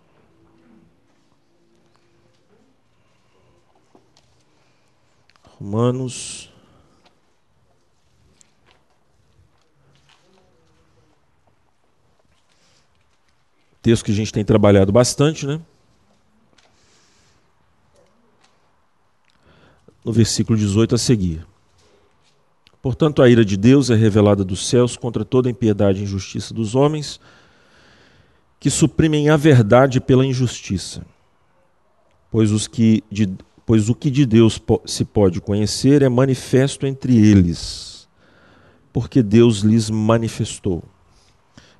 Romanos 5.58 6.50
Texto 13.80 14.04
que 14.04 14.10
a 14.10 14.14
gente 14.14 14.32
tem 14.32 14.44
trabalhado 14.44 14.90
bastante, 14.90 15.46
né? 15.46 15.60
No 20.06 20.12
versículo 20.12 20.56
18 20.56 20.94
a 20.94 20.98
seguir. 20.98 21.44
Portanto, 22.80 23.20
a 23.20 23.28
ira 23.28 23.44
de 23.44 23.56
Deus 23.56 23.90
é 23.90 23.94
revelada 23.94 24.44
dos 24.44 24.66
céus 24.66 24.96
contra 24.96 25.24
toda 25.24 25.50
impiedade 25.50 25.98
e 25.98 26.04
injustiça 26.04 26.54
dos 26.54 26.76
homens, 26.76 27.20
que 28.60 28.70
suprimem 28.70 29.28
a 29.28 29.36
verdade 29.36 30.00
pela 30.00 30.24
injustiça. 30.24 31.04
Pois, 32.30 32.52
os 32.52 32.68
que 32.68 33.02
de, 33.10 33.28
pois 33.66 33.88
o 33.88 33.94
que 33.94 34.10
de 34.10 34.24
Deus 34.24 34.62
se 34.86 35.04
pode 35.04 35.40
conhecer 35.40 36.02
é 36.02 36.08
manifesto 36.08 36.86
entre 36.86 37.16
eles, 37.16 38.08
porque 38.92 39.22
Deus 39.22 39.58
lhes 39.58 39.90
manifestou 39.90 40.84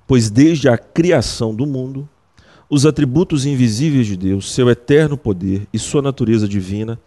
pois 0.07 0.31
desde 0.31 0.69
a 0.69 0.79
criação 0.79 1.55
do 1.55 1.67
mundo, 1.67 2.09
os 2.71 2.87
atributos 2.87 3.45
invisíveis 3.45 4.07
de 4.07 4.17
Deus, 4.17 4.53
seu 4.53 4.71
eterno 4.71 5.17
poder 5.17 5.67
e 5.73 5.79
sua 5.79 6.01
natureza 6.01 6.49
divina, 6.49 6.99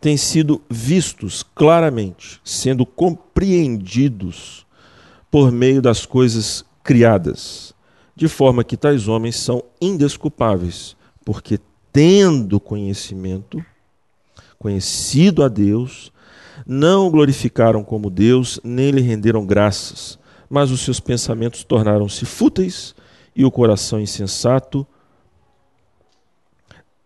têm 0.00 0.16
sido 0.16 0.62
vistos 0.70 1.42
claramente, 1.42 2.40
sendo 2.44 2.86
compreendidos 2.86 4.66
por 5.30 5.50
meio 5.50 5.82
das 5.82 6.06
coisas 6.06 6.64
criadas, 6.82 7.74
de 8.14 8.28
forma 8.28 8.64
que 8.64 8.76
tais 8.76 9.08
homens 9.08 9.36
são 9.36 9.62
indesculpáveis, 9.80 10.96
porque 11.24 11.58
tendo 11.92 12.58
conhecimento, 12.58 13.64
conhecido 14.58 15.42
a 15.42 15.48
Deus, 15.48 16.12
não 16.66 17.06
o 17.06 17.10
glorificaram 17.10 17.84
como 17.84 18.10
Deus, 18.10 18.60
nem 18.64 18.90
lhe 18.90 19.00
renderam 19.00 19.44
graças 19.44 20.18
mas 20.48 20.70
os 20.70 20.80
seus 20.80 20.98
pensamentos 20.98 21.62
tornaram-se 21.62 22.24
fúteis 22.24 22.94
e 23.36 23.44
o 23.44 23.50
coração 23.50 24.00
insensato 24.00 24.86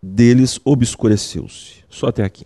deles 0.01 0.59
obscureceu-se. 0.63 1.83
Só 1.89 2.07
até 2.07 2.23
aqui. 2.23 2.45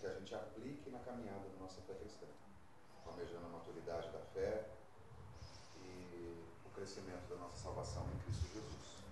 que 0.00 0.06
a 0.06 0.14
gente 0.16 0.34
aplique 0.34 0.88
na 0.88 0.98
caminhada 1.00 1.44
da 1.44 1.60
nossa 1.60 1.76
fé 1.84 1.92
cristã, 1.92 2.24
almejando 3.04 3.44
a 3.44 3.60
maturidade 3.60 4.08
da 4.08 4.24
fé 4.32 4.64
e 5.76 6.40
o 6.64 6.70
crescimento 6.74 7.28
da 7.28 7.36
nossa 7.36 7.60
salvação 7.60 8.08
em 8.08 8.18
Cristo 8.24 8.48
Jesus. 8.48 9.04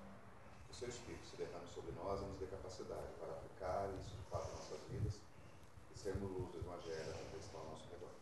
Que 0.64 0.72
o 0.72 0.74
seu 0.74 0.88
Espírito 0.88 1.28
se 1.28 1.36
derrame 1.36 1.68
sobre 1.68 1.92
nós 1.92 2.22
e 2.22 2.24
nos 2.24 2.40
dê 2.40 2.46
capacidade 2.46 3.12
para 3.20 3.36
aplicar 3.36 3.84
isso 4.00 4.16
de 4.16 4.24
fato 4.32 4.48
em 4.48 4.56
nossas 4.56 4.80
vidas 4.88 5.20
e 5.92 5.98
sermos 5.98 6.24
luz 6.24 6.48
do 6.56 6.64
Evangelho 6.64 7.12
que 7.12 7.36
está 7.36 7.58
ao 7.60 7.68
nosso 7.68 7.84
redor. 7.92 8.12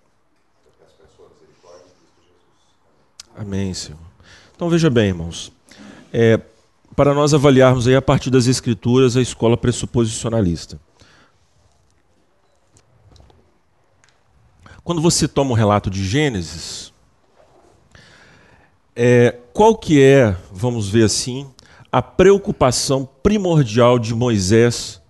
Eu 0.67 0.73
peço 0.75 0.97
para 0.99 1.07
a 1.07 1.15
sua 1.15 1.31
misericórdia 1.31 1.87
em 1.87 1.95
Cristo 1.95 2.19
Jesus. 2.19 2.51
Amém, 3.31 3.71
Amém 3.71 3.75
Senhor. 3.75 4.07
Então 4.57 4.69
veja 4.69 4.91
bem, 4.91 5.15
irmãos. 5.15 5.53
É, 6.13 6.43
para 6.97 7.15
nós 7.15 7.33
avaliarmos 7.33 7.87
aí 7.87 7.95
a 7.95 8.03
partir 8.03 8.31
das 8.31 8.51
escrituras 8.51 9.17
a 9.17 9.23
escola 9.23 9.57
pressuposicionalista. 9.57 10.81
Quando 14.87 15.03
você 15.03 15.27
toma 15.27 15.51
o 15.51 15.53
um 15.53 15.57
relato 15.57 15.91
de 15.91 16.05
Gênesis, 16.05 16.93
é, 18.95 19.37
qual 19.53 19.77
que 19.77 20.01
é, 20.01 20.37
vamos 20.53 20.89
ver 20.89 21.03
assim, 21.03 21.51
a 21.91 22.01
preocupação 22.01 23.05
primordial 23.21 23.99
de 23.99 24.15
Moisés 24.15 25.03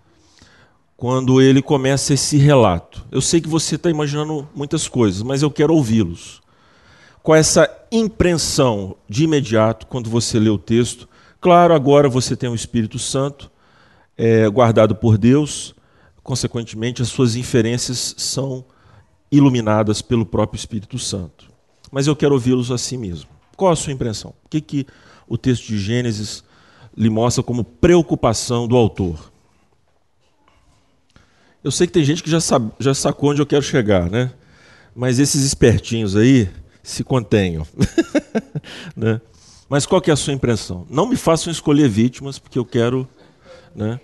quando 0.97 1.42
ele 1.42 1.61
começa 1.61 2.14
esse 2.14 2.38
relato? 2.38 3.04
Eu 3.12 3.21
sei 3.21 3.38
que 3.38 3.50
você 3.50 3.75
está 3.75 3.90
imaginando 3.90 4.49
muitas 4.54 4.88
coisas, 4.88 5.23
mas 5.23 5.42
eu 5.42 5.50
quero 5.50 5.75
ouvi-los. 5.75 6.40
É 7.28 7.38
essa 7.38 7.71
impressão 7.92 8.97
de 9.06 9.25
imediato 9.25 9.87
quando 9.88 10.09
você 10.09 10.38
lê 10.38 10.49
o 10.49 10.56
texto? 10.56 11.06
Claro, 11.38 11.75
agora 11.75 12.09
você 12.09 12.35
tem 12.35 12.49
o 12.49 12.54
Espírito 12.54 12.99
Santo 12.99 13.50
é, 14.16 14.49
guardado 14.49 14.97
por 14.97 15.18
Deus, 15.18 15.75
consequentemente, 16.23 17.02
as 17.02 17.09
suas 17.09 17.37
inferências 17.37 18.14
são 18.16 18.64
iluminadas 19.30 20.00
pelo 20.02 20.25
próprio 20.25 20.59
Espírito 20.59 20.99
Santo. 20.99 21.50
Mas 21.90 22.06
eu 22.06 22.16
quero 22.16 22.35
ouvi-los 22.35 22.71
assim 22.71 22.97
mesmo. 22.97 23.30
Qual 23.56 23.73
a 23.73 23.76
sua 23.76 23.92
impressão? 23.92 24.35
O 24.45 24.49
que, 24.49 24.61
que 24.61 24.87
o 25.26 25.38
texto 25.38 25.66
de 25.66 25.78
Gênesis 25.78 26.45
lhe 26.97 27.11
mostra 27.11 27.42
como 27.42 27.64
preocupação 27.64 28.66
do 28.66 28.76
autor? 28.76 29.33
Eu 31.62 31.71
sei 31.71 31.87
que 31.87 31.92
tem 31.92 32.04
gente 32.04 32.23
que 32.23 32.30
já, 32.30 32.40
sabe, 32.40 32.71
já 32.78 32.95
sacou 32.95 33.30
onde 33.30 33.42
eu 33.42 33.47
quero 33.47 33.62
chegar, 33.62 34.09
né? 34.11 34.33
Mas 34.95 35.18
esses 35.18 35.42
espertinhos 35.45 36.16
aí 36.16 36.49
se 36.83 37.02
contenham. 37.02 37.66
né? 38.97 39.21
Mas 39.68 39.85
qual 39.85 40.00
que 40.00 40.11
é 40.11 40.12
a 40.14 40.16
sua 40.16 40.33
impressão? 40.33 40.87
Não 40.88 41.09
me 41.09 41.16
façam 41.16 41.50
escolher 41.50 41.88
vítimas, 41.88 42.38
porque 42.38 42.59
eu 42.59 42.64
quero 42.64 43.09
né, 43.75 44.00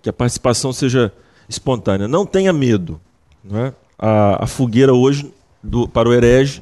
que 0.00 0.08
a 0.08 0.12
participação 0.12 0.72
seja 0.72 1.12
espontânea. 1.48 2.08
Não 2.08 2.24
tenha 2.24 2.52
medo. 2.52 3.00
Né? 3.44 3.74
A, 3.98 4.44
a 4.44 4.46
fogueira 4.46 4.94
hoje, 4.94 5.32
do, 5.62 5.88
para 5.88 6.08
o 6.08 6.14
herege, 6.14 6.60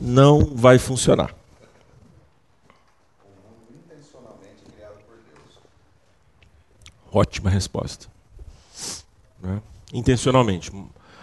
não 0.00 0.44
vai 0.54 0.78
funcionar. 0.78 1.34
Ótima 7.12 7.50
resposta. 7.50 8.06
Né? 9.40 9.60
Intencionalmente. 9.92 10.70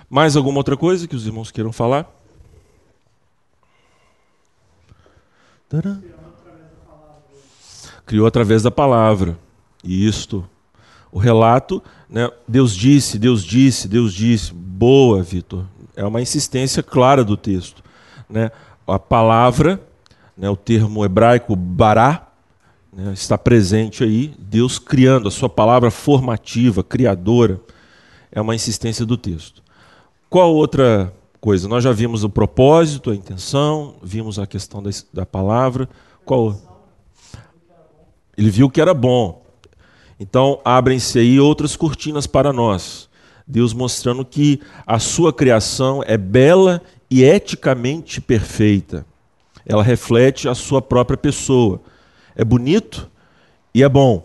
Mais 0.10 0.36
alguma 0.36 0.58
outra 0.58 0.75
coisa 0.75 1.08
que 1.08 1.16
os 1.16 1.25
irmãos 1.25 1.50
queiram 1.50 1.72
falar? 1.72 2.12
Tadã. 5.70 6.01
Criou 8.06 8.27
através 8.27 8.63
da 8.63 8.72
palavra. 8.72 9.38
Isto. 9.84 10.48
O 11.12 11.20
relato, 11.20 11.82
né? 12.10 12.30
Deus 12.48 12.76
disse, 12.76 13.18
Deus 13.18 13.44
disse, 13.44 13.88
Deus 13.88 14.14
disse. 14.14 14.54
Boa, 14.54 15.24
Vitor. 15.24 15.66
É 15.96 16.06
uma 16.06 16.22
insistência 16.22 16.84
clara 16.84 17.24
do 17.24 17.36
texto. 17.36 17.84
Né? 18.30 18.52
A 18.86 19.00
palavra, 19.00 19.82
né, 20.38 20.50
o 20.50 20.56
termo 20.56 21.04
hebraico 21.04 21.56
bará, 21.56 22.28
né, 22.94 23.12
está 23.14 23.38
presente 23.38 24.04
aí, 24.04 24.34
Deus 24.38 24.78
criando, 24.80 25.28
a 25.28 25.32
sua 25.32 25.50
palavra 25.50 25.90
formativa, 25.90 26.84
criadora, 26.84 27.60
é 28.32 28.40
uma 28.40 28.56
insistência 28.56 29.06
do 29.06 29.18
texto. 29.18 29.64
Qual 30.30 30.54
outra 30.54 31.14
coisa? 31.39 31.67
Nós 31.67 31.84
já 31.84 31.91
vimos 31.91 32.24
o 32.24 32.30
propósito, 32.30 33.12
a 33.12 33.15
intenção, 33.15 33.96
vimos 34.04 34.38
a 34.38 34.46
questão 34.46 34.84
da, 34.84 34.89
da 35.13 35.26
palavra. 35.26 35.89
Qual? 36.26 36.56
Ele 38.38 38.50
viu 38.50 38.70
que 38.70 38.82
era 38.82 38.93
bom. 38.93 39.46
Então, 40.19 40.60
abrem-se 40.65 41.19
aí 41.19 41.39
outras 41.39 41.75
cortinas 41.75 42.25
para 42.25 42.51
nós. 42.51 43.10
Deus 43.45 43.73
mostrando 43.73 44.25
que 44.25 44.60
a 44.86 44.99
sua 44.99 45.32
criação 45.32 46.03
é 46.06 46.17
bela 46.17 46.82
e 47.10 47.23
eticamente 47.23 48.19
perfeita. 48.19 49.06
Ela 49.65 49.84
reflete 49.84 50.49
a 50.49 50.56
sua 50.56 50.82
própria 50.82 51.17
pessoa 51.17 51.82
é 52.38 52.45
bonito 52.45 53.10
e 53.73 53.82
é 53.82 53.89
bom. 53.89 54.23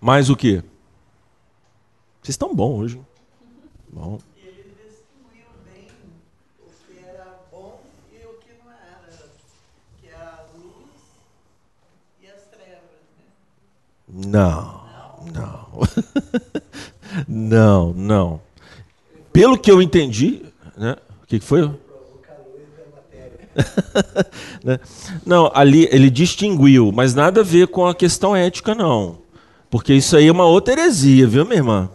Mais 0.00 0.30
o 0.30 0.36
que? 0.36 0.62
Vocês 2.22 2.30
estão 2.30 2.54
bons 2.54 2.80
hoje. 2.80 3.00
Bom. 3.92 4.18
Ele 4.38 4.74
distinguiu 4.86 5.48
bem 5.66 5.86
o 6.58 6.70
que 6.70 7.04
era 7.04 7.38
bom 7.50 7.82
e 8.10 8.24
o 8.24 8.38
que 8.38 8.54
não 8.64 8.72
era, 8.72 9.30
que 10.00 10.08
é 10.08 10.14
a 10.14 10.46
luz 10.54 11.02
e 12.22 12.26
as 12.26 12.42
trevas. 12.44 13.04
Né? 13.18 13.26
Não, 14.10 14.80
não. 15.34 15.68
Não, 17.26 17.92
não. 17.94 18.40
Pelo 19.32 19.58
que 19.58 19.70
eu 19.70 19.80
entendi, 19.80 20.42
né? 20.76 20.96
O 21.22 21.26
que 21.26 21.40
foi? 21.40 21.62
né? 24.62 24.78
Não, 25.24 25.50
ali 25.54 25.88
ele 25.90 26.10
distinguiu, 26.10 26.92
mas 26.92 27.14
nada 27.14 27.40
a 27.40 27.44
ver 27.44 27.68
com 27.68 27.86
a 27.86 27.94
questão 27.94 28.34
ética, 28.34 28.74
não. 28.74 29.18
Porque 29.70 29.92
isso 29.92 30.16
aí 30.16 30.28
é 30.28 30.32
uma 30.32 30.44
outra 30.44 30.74
heresia, 30.74 31.26
viu, 31.26 31.44
minha 31.44 31.56
irmã? 31.56 31.90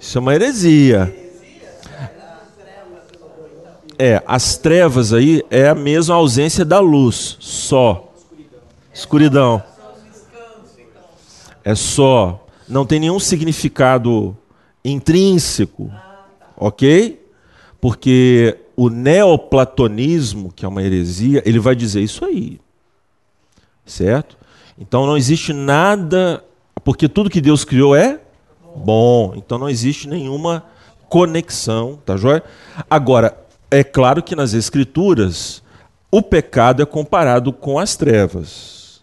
Isso 0.00 0.16
é 0.16 0.20
uma 0.20 0.34
heresia. 0.34 1.14
É, 3.98 4.22
as 4.26 4.56
trevas 4.56 5.12
aí 5.12 5.42
é 5.50 5.68
a 5.68 5.74
mesma 5.74 6.14
ausência 6.14 6.64
da 6.64 6.78
luz, 6.78 7.36
só. 7.40 8.12
Escuridão. 8.94 9.62
É 11.64 11.74
só. 11.74 12.46
Não 12.68 12.84
tem 12.84 13.00
nenhum 13.00 13.18
significado 13.18 14.36
intrínseco, 14.84 15.90
ok? 16.56 17.24
Porque 17.80 18.58
o 18.76 18.88
neoplatonismo, 18.88 20.52
que 20.52 20.64
é 20.64 20.68
uma 20.68 20.82
heresia, 20.82 21.42
ele 21.44 21.58
vai 21.58 21.74
dizer 21.74 22.02
isso 22.02 22.24
aí. 22.24 22.60
Certo? 23.84 24.36
Então 24.78 25.06
não 25.06 25.16
existe 25.16 25.52
nada, 25.52 26.44
porque 26.84 27.08
tudo 27.08 27.30
que 27.30 27.40
Deus 27.40 27.64
criou 27.64 27.96
é 27.96 28.20
bom. 28.76 29.34
Então 29.36 29.58
não 29.58 29.68
existe 29.68 30.08
nenhuma 30.08 30.64
conexão, 31.08 31.98
tá 32.04 32.16
joia? 32.16 32.42
Agora, 32.88 33.36
é 33.70 33.82
claro 33.82 34.22
que 34.22 34.36
nas 34.36 34.52
escrituras 34.52 35.62
o 36.10 36.22
pecado 36.22 36.82
é 36.82 36.86
comparado 36.86 37.52
com 37.52 37.78
as 37.78 37.96
trevas. 37.96 39.00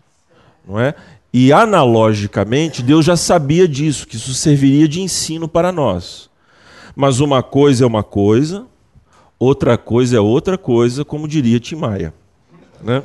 Não 0.67 0.79
é? 0.79 0.95
E 1.37 1.51
analogicamente, 1.51 2.81
Deus 2.81 3.03
já 3.03 3.17
sabia 3.17 3.67
disso, 3.67 4.07
que 4.07 4.15
isso 4.15 4.33
serviria 4.33 4.87
de 4.87 5.01
ensino 5.01 5.49
para 5.49 5.69
nós. 5.69 6.29
Mas 6.95 7.19
uma 7.19 7.43
coisa 7.43 7.83
é 7.83 7.85
uma 7.85 8.03
coisa, 8.03 8.65
outra 9.37 9.77
coisa 9.77 10.15
é 10.15 10.19
outra 10.21 10.57
coisa, 10.57 11.03
como 11.03 11.27
diria 11.27 11.59
Tim 11.59 11.75
Maia. 11.75 12.13
Né? 12.81 13.03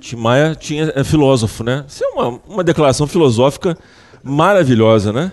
Tim 0.00 0.16
Maia 0.16 0.54
tinha, 0.54 0.94
é 0.96 1.04
filósofo, 1.04 1.62
né? 1.62 1.84
Isso 1.86 2.02
é 2.02 2.08
uma, 2.08 2.40
uma 2.48 2.64
declaração 2.64 3.06
filosófica 3.06 3.76
maravilhosa, 4.22 5.12
né? 5.12 5.32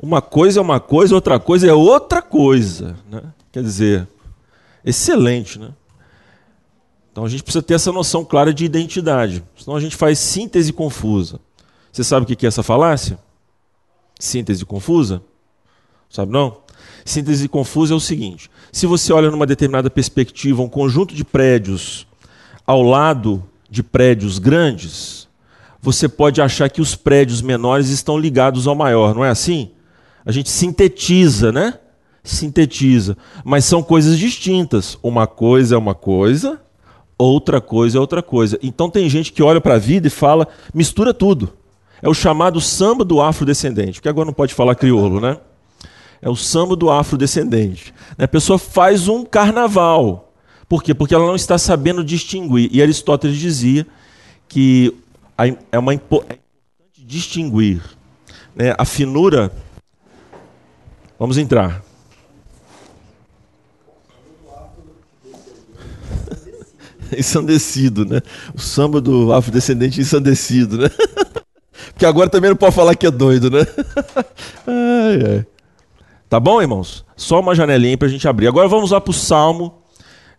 Uma 0.00 0.22
coisa 0.22 0.58
é 0.58 0.62
uma 0.62 0.80
coisa, 0.80 1.14
outra 1.14 1.38
coisa 1.38 1.68
é 1.68 1.72
outra 1.74 2.22
coisa. 2.22 2.96
Né? 3.10 3.20
Quer 3.52 3.62
dizer, 3.62 4.08
excelente, 4.82 5.58
né? 5.58 5.68
Então 7.14 7.24
a 7.24 7.28
gente 7.28 7.44
precisa 7.44 7.62
ter 7.62 7.74
essa 7.74 7.92
noção 7.92 8.24
clara 8.24 8.52
de 8.52 8.64
identidade, 8.64 9.40
senão 9.56 9.76
a 9.76 9.80
gente 9.80 9.94
faz 9.94 10.18
síntese 10.18 10.72
confusa. 10.72 11.38
Você 11.92 12.02
sabe 12.02 12.24
o 12.24 12.26
que 12.26 12.44
é 12.44 12.48
essa 12.48 12.60
falácia? 12.60 13.16
Síntese 14.18 14.64
confusa? 14.64 15.22
Sabe 16.10 16.32
não? 16.32 16.56
Síntese 17.04 17.48
confusa 17.48 17.94
é 17.94 17.96
o 17.96 18.00
seguinte: 18.00 18.50
se 18.72 18.84
você 18.84 19.12
olha 19.12 19.30
numa 19.30 19.46
determinada 19.46 19.88
perspectiva 19.88 20.60
um 20.60 20.68
conjunto 20.68 21.14
de 21.14 21.24
prédios 21.24 22.04
ao 22.66 22.82
lado 22.82 23.44
de 23.70 23.84
prédios 23.84 24.40
grandes, 24.40 25.28
você 25.80 26.08
pode 26.08 26.42
achar 26.42 26.68
que 26.68 26.80
os 26.80 26.96
prédios 26.96 27.40
menores 27.40 27.90
estão 27.90 28.18
ligados 28.18 28.66
ao 28.66 28.74
maior, 28.74 29.14
não 29.14 29.24
é 29.24 29.30
assim? 29.30 29.70
A 30.26 30.32
gente 30.32 30.50
sintetiza, 30.50 31.52
né? 31.52 31.78
Sintetiza. 32.24 33.16
Mas 33.44 33.64
são 33.66 33.84
coisas 33.84 34.18
distintas. 34.18 34.98
Uma 35.00 35.28
coisa 35.28 35.76
é 35.76 35.78
uma 35.78 35.94
coisa, 35.94 36.60
outra 37.18 37.60
coisa 37.60 37.98
é 37.98 38.00
outra 38.00 38.22
coisa. 38.22 38.58
Então 38.62 38.90
tem 38.90 39.08
gente 39.08 39.32
que 39.32 39.42
olha 39.42 39.60
para 39.60 39.74
a 39.74 39.78
vida 39.78 40.06
e 40.06 40.10
fala, 40.10 40.48
mistura 40.72 41.14
tudo. 41.14 41.52
É 42.02 42.08
o 42.08 42.14
chamado 42.14 42.60
samba 42.60 43.04
do 43.04 43.20
afrodescendente, 43.22 43.94
porque 43.94 44.08
agora 44.08 44.26
não 44.26 44.32
pode 44.32 44.52
falar 44.52 44.74
crioulo, 44.74 45.20
né? 45.20 45.38
É 46.20 46.28
o 46.28 46.36
samba 46.36 46.74
do 46.76 46.90
afrodescendente. 46.90 47.94
A 48.18 48.28
pessoa 48.28 48.58
faz 48.58 49.08
um 49.08 49.24
carnaval. 49.24 50.32
Por 50.68 50.82
quê? 50.82 50.94
Porque 50.94 51.14
ela 51.14 51.26
não 51.26 51.36
está 51.36 51.58
sabendo 51.58 52.02
distinguir. 52.02 52.68
E 52.72 52.82
Aristóteles 52.82 53.36
dizia 53.36 53.86
que 54.48 54.94
é, 55.70 55.78
uma, 55.78 55.92
é 55.92 55.94
importante 55.94 56.40
distinguir. 56.96 57.82
Né? 58.54 58.74
A 58.76 58.84
finura. 58.84 59.52
Vamos 61.18 61.38
entrar. 61.38 61.82
ensandecido, 67.18 68.04
né? 68.04 68.20
O 68.54 68.60
samba 68.60 69.00
do 69.00 69.32
afrodescendente 69.32 70.00
ensandecido, 70.00 70.78
né? 70.78 70.90
Porque 71.92 72.06
agora 72.06 72.28
também 72.30 72.50
não 72.50 72.56
pode 72.56 72.74
falar 72.74 72.94
que 72.94 73.06
é 73.06 73.10
doido, 73.10 73.50
né? 73.50 73.66
ai, 74.66 75.32
ai. 75.32 75.46
Tá 76.28 76.40
bom, 76.40 76.60
irmãos? 76.60 77.04
Só 77.16 77.38
uma 77.40 77.54
janelinha 77.54 77.96
para 77.96 78.08
a 78.08 78.10
gente 78.10 78.26
abrir. 78.26 78.48
Agora 78.48 78.66
vamos 78.66 78.90
lá 78.90 79.00
para 79.00 79.10
o 79.10 79.14
Salmo. 79.14 79.82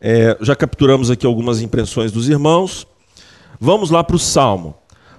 É, 0.01 0.37
já 0.41 0.55
capturamos 0.55 1.09
aqui 1.09 1.25
algumas 1.25 1.61
impressões 1.61 2.11
dos 2.11 2.27
irmãos. 2.27 2.85
Vamos 3.59 3.89
lá 3.91 4.03
para 4.03 4.15
o 4.15 4.19
Salmo. 4.19 4.75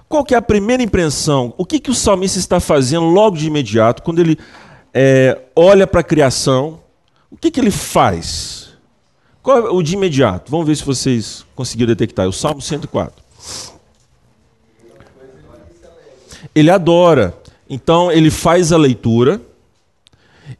Qual 0.07 0.23
que 0.23 0.33
é 0.33 0.37
a 0.37 0.41
primeira 0.41 0.81
impressão? 0.81 1.53
O 1.57 1.65
que, 1.65 1.79
que 1.79 1.89
o 1.89 1.95
salmista 1.95 2.39
está 2.39 2.59
fazendo 2.59 3.05
logo 3.05 3.35
de 3.35 3.47
imediato, 3.47 4.03
quando 4.03 4.19
ele 4.19 4.37
é, 4.93 5.37
olha 5.55 5.85
para 5.85 6.01
a 6.01 6.03
criação? 6.03 6.79
O 7.29 7.35
que, 7.35 7.51
que 7.51 7.59
ele 7.59 7.71
faz? 7.71 8.66
Qual 9.47 9.57
é 9.59 9.69
o 9.69 9.81
de 9.81 9.93
imediato? 9.93 10.51
Vamos 10.51 10.67
ver 10.67 10.75
se 10.75 10.83
vocês 10.83 11.45
conseguiram 11.55 11.87
detectar. 11.87 12.25
É 12.25 12.27
o 12.27 12.33
Salmo 12.33 12.61
104. 12.61 13.23
Ele 16.53 16.69
adora. 16.69 17.33
Então, 17.69 18.11
ele 18.11 18.29
faz 18.29 18.73
a 18.73 18.77
leitura 18.77 19.41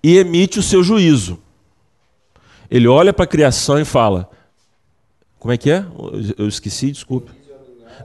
e 0.02 0.16
emite 0.16 0.58
o 0.58 0.64
seu 0.64 0.82
juízo. 0.82 1.38
Ele 2.72 2.88
olha 2.88 3.12
para 3.12 3.26
a 3.26 3.28
criação 3.28 3.78
e 3.78 3.84
fala: 3.84 4.30
Como 5.38 5.52
é 5.52 5.58
que 5.58 5.70
é? 5.70 5.86
Eu 6.38 6.48
esqueci, 6.48 6.90
desculpe. 6.90 7.30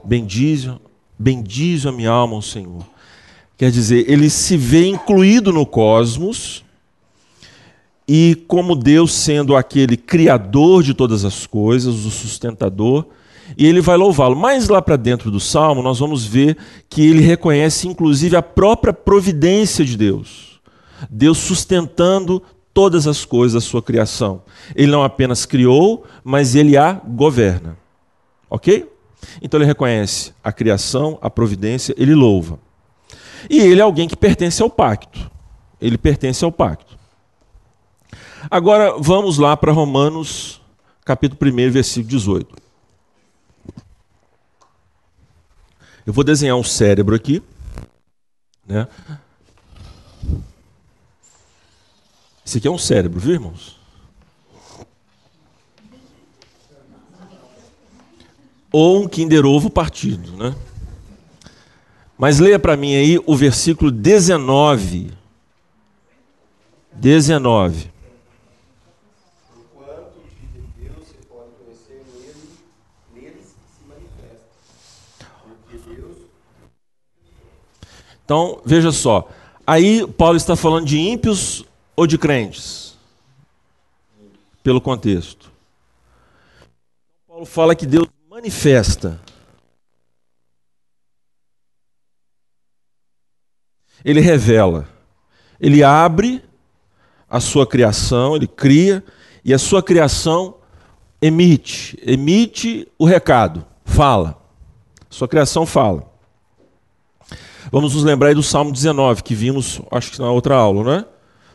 Bendize, 0.03 0.69
bendize 1.17 1.87
a 1.87 1.93
minha 1.93 2.11
alma 2.11 2.35
ao 2.35 2.41
Senhor. 2.41 2.85
Quer 3.57 3.71
dizer, 3.71 4.11
ele 4.11 4.29
se 4.29 4.57
vê 4.57 4.85
incluído 4.85 5.53
no 5.53 5.65
cosmos 5.65 6.62
e, 8.07 8.43
como 8.47 8.75
Deus 8.75 9.13
sendo 9.13 9.55
aquele 9.55 9.95
criador 9.95 10.83
de 10.83 10.93
todas 10.93 11.23
as 11.23 11.47
coisas, 11.47 12.05
o 12.05 12.11
sustentador, 12.11 13.05
e 13.57 13.65
ele 13.65 13.81
vai 13.81 13.97
louvá-lo. 13.97 14.35
Mais 14.35 14.67
lá 14.67 14.81
para 14.81 14.95
dentro 14.95 15.29
do 15.29 15.39
salmo, 15.39 15.81
nós 15.81 15.99
vamos 15.99 16.25
ver 16.25 16.57
que 16.89 17.05
ele 17.05 17.21
reconhece 17.21 17.87
inclusive 17.87 18.35
a 18.35 18.41
própria 18.41 18.93
providência 18.93 19.85
de 19.85 19.97
Deus. 19.97 20.59
Deus 21.09 21.37
sustentando 21.37 22.41
todas 22.73 23.07
as 23.07 23.23
coisas 23.23 23.53
da 23.63 23.69
sua 23.69 23.81
criação. 23.81 24.41
Ele 24.75 24.91
não 24.91 25.03
apenas 25.03 25.45
criou, 25.45 26.05
mas 26.23 26.55
ele 26.55 26.75
a 26.75 26.93
governa. 26.93 27.77
Ok? 28.49 28.89
Então 29.41 29.59
ele 29.59 29.67
reconhece 29.67 30.33
a 30.43 30.51
criação, 30.51 31.17
a 31.21 31.29
providência, 31.29 31.93
ele 31.97 32.15
louva. 32.15 32.59
E 33.49 33.59
ele 33.59 33.79
é 33.79 33.83
alguém 33.83 34.07
que 34.07 34.15
pertence 34.15 34.61
ao 34.61 34.69
pacto. 34.69 35.31
Ele 35.79 35.97
pertence 35.97 36.43
ao 36.43 36.51
pacto. 36.51 36.97
Agora 38.49 38.95
vamos 38.99 39.37
lá 39.37 39.55
para 39.55 39.71
Romanos, 39.71 40.61
capítulo 41.05 41.39
1, 41.51 41.71
versículo 41.71 42.09
18. 42.09 42.55
Eu 46.05 46.11
vou 46.11 46.23
desenhar 46.23 46.57
um 46.57 46.63
cérebro 46.63 47.15
aqui, 47.15 47.41
né? 48.67 48.87
Esse 52.45 52.57
aqui 52.57 52.67
é 52.67 52.71
um 52.71 52.77
cérebro, 52.77 53.19
viu, 53.19 53.33
irmãos? 53.33 53.79
Ou 58.69 59.03
um 59.03 59.07
Kinder 59.07 59.45
Ovo 59.45 59.69
partido, 59.69 60.35
né? 60.35 60.53
Mas 62.17 62.39
leia 62.39 62.59
para 62.59 62.75
mim 62.75 62.95
aí 62.95 63.19
o 63.25 63.35
versículo 63.35 63.89
19. 63.89 65.13
19. 66.91 67.92
Então, 78.25 78.61
veja 78.65 78.91
só. 78.91 79.29
Aí 79.65 80.05
Paulo 80.07 80.37
está 80.37 80.55
falando 80.55 80.85
de 80.85 80.97
ímpios 80.97 81.65
ou 81.95 82.07
de 82.07 82.17
crentes? 82.17 82.97
Pelo 84.61 84.81
contexto. 84.81 85.51
Paulo 87.27 87.45
fala 87.45 87.75
que 87.75 87.85
Deus 87.85 88.07
manifesta. 88.29 89.19
Ele 94.03 94.19
revela. 94.19 94.87
Ele 95.59 95.83
abre 95.83 96.43
a 97.29 97.39
sua 97.39 97.65
criação, 97.65 98.35
ele 98.35 98.47
cria, 98.47 99.03
e 99.43 99.53
a 99.53 99.57
sua 99.57 99.81
criação 99.81 100.57
emite, 101.21 101.97
emite 102.05 102.87
o 102.99 103.05
recado, 103.05 103.65
fala. 103.85 104.39
Sua 105.09 105.27
criação 105.27 105.65
fala. 105.65 106.12
Vamos 107.71 107.93
nos 107.93 108.03
lembrar 108.03 108.29
aí 108.29 108.35
do 108.35 108.43
Salmo 108.43 108.71
19, 108.71 109.23
que 109.23 109.35
vimos, 109.35 109.81
acho 109.91 110.11
que 110.11 110.19
na 110.19 110.31
outra 110.31 110.55
aula, 110.55 110.83
né? 110.83 111.05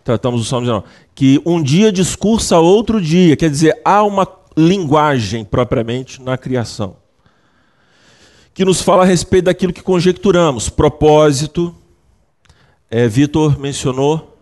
Tratamos 0.04 0.40
do 0.40 0.46
Salmo 0.46 0.66
19. 0.66 0.86
Que 1.14 1.42
um 1.44 1.62
dia 1.62 1.92
discursa 1.92 2.58
outro 2.58 3.00
dia, 3.00 3.36
quer 3.36 3.50
dizer, 3.50 3.80
há 3.84 4.02
uma 4.02 4.26
linguagem 4.56 5.44
propriamente 5.44 6.20
na 6.22 6.36
criação. 6.36 6.96
Que 8.52 8.64
nos 8.64 8.82
fala 8.82 9.02
a 9.02 9.06
respeito 9.06 9.44
daquilo 9.44 9.72
que 9.72 9.82
conjecturamos, 9.82 10.68
propósito. 10.68 11.74
É, 12.90 13.06
Vitor 13.06 13.58
mencionou 13.60 14.36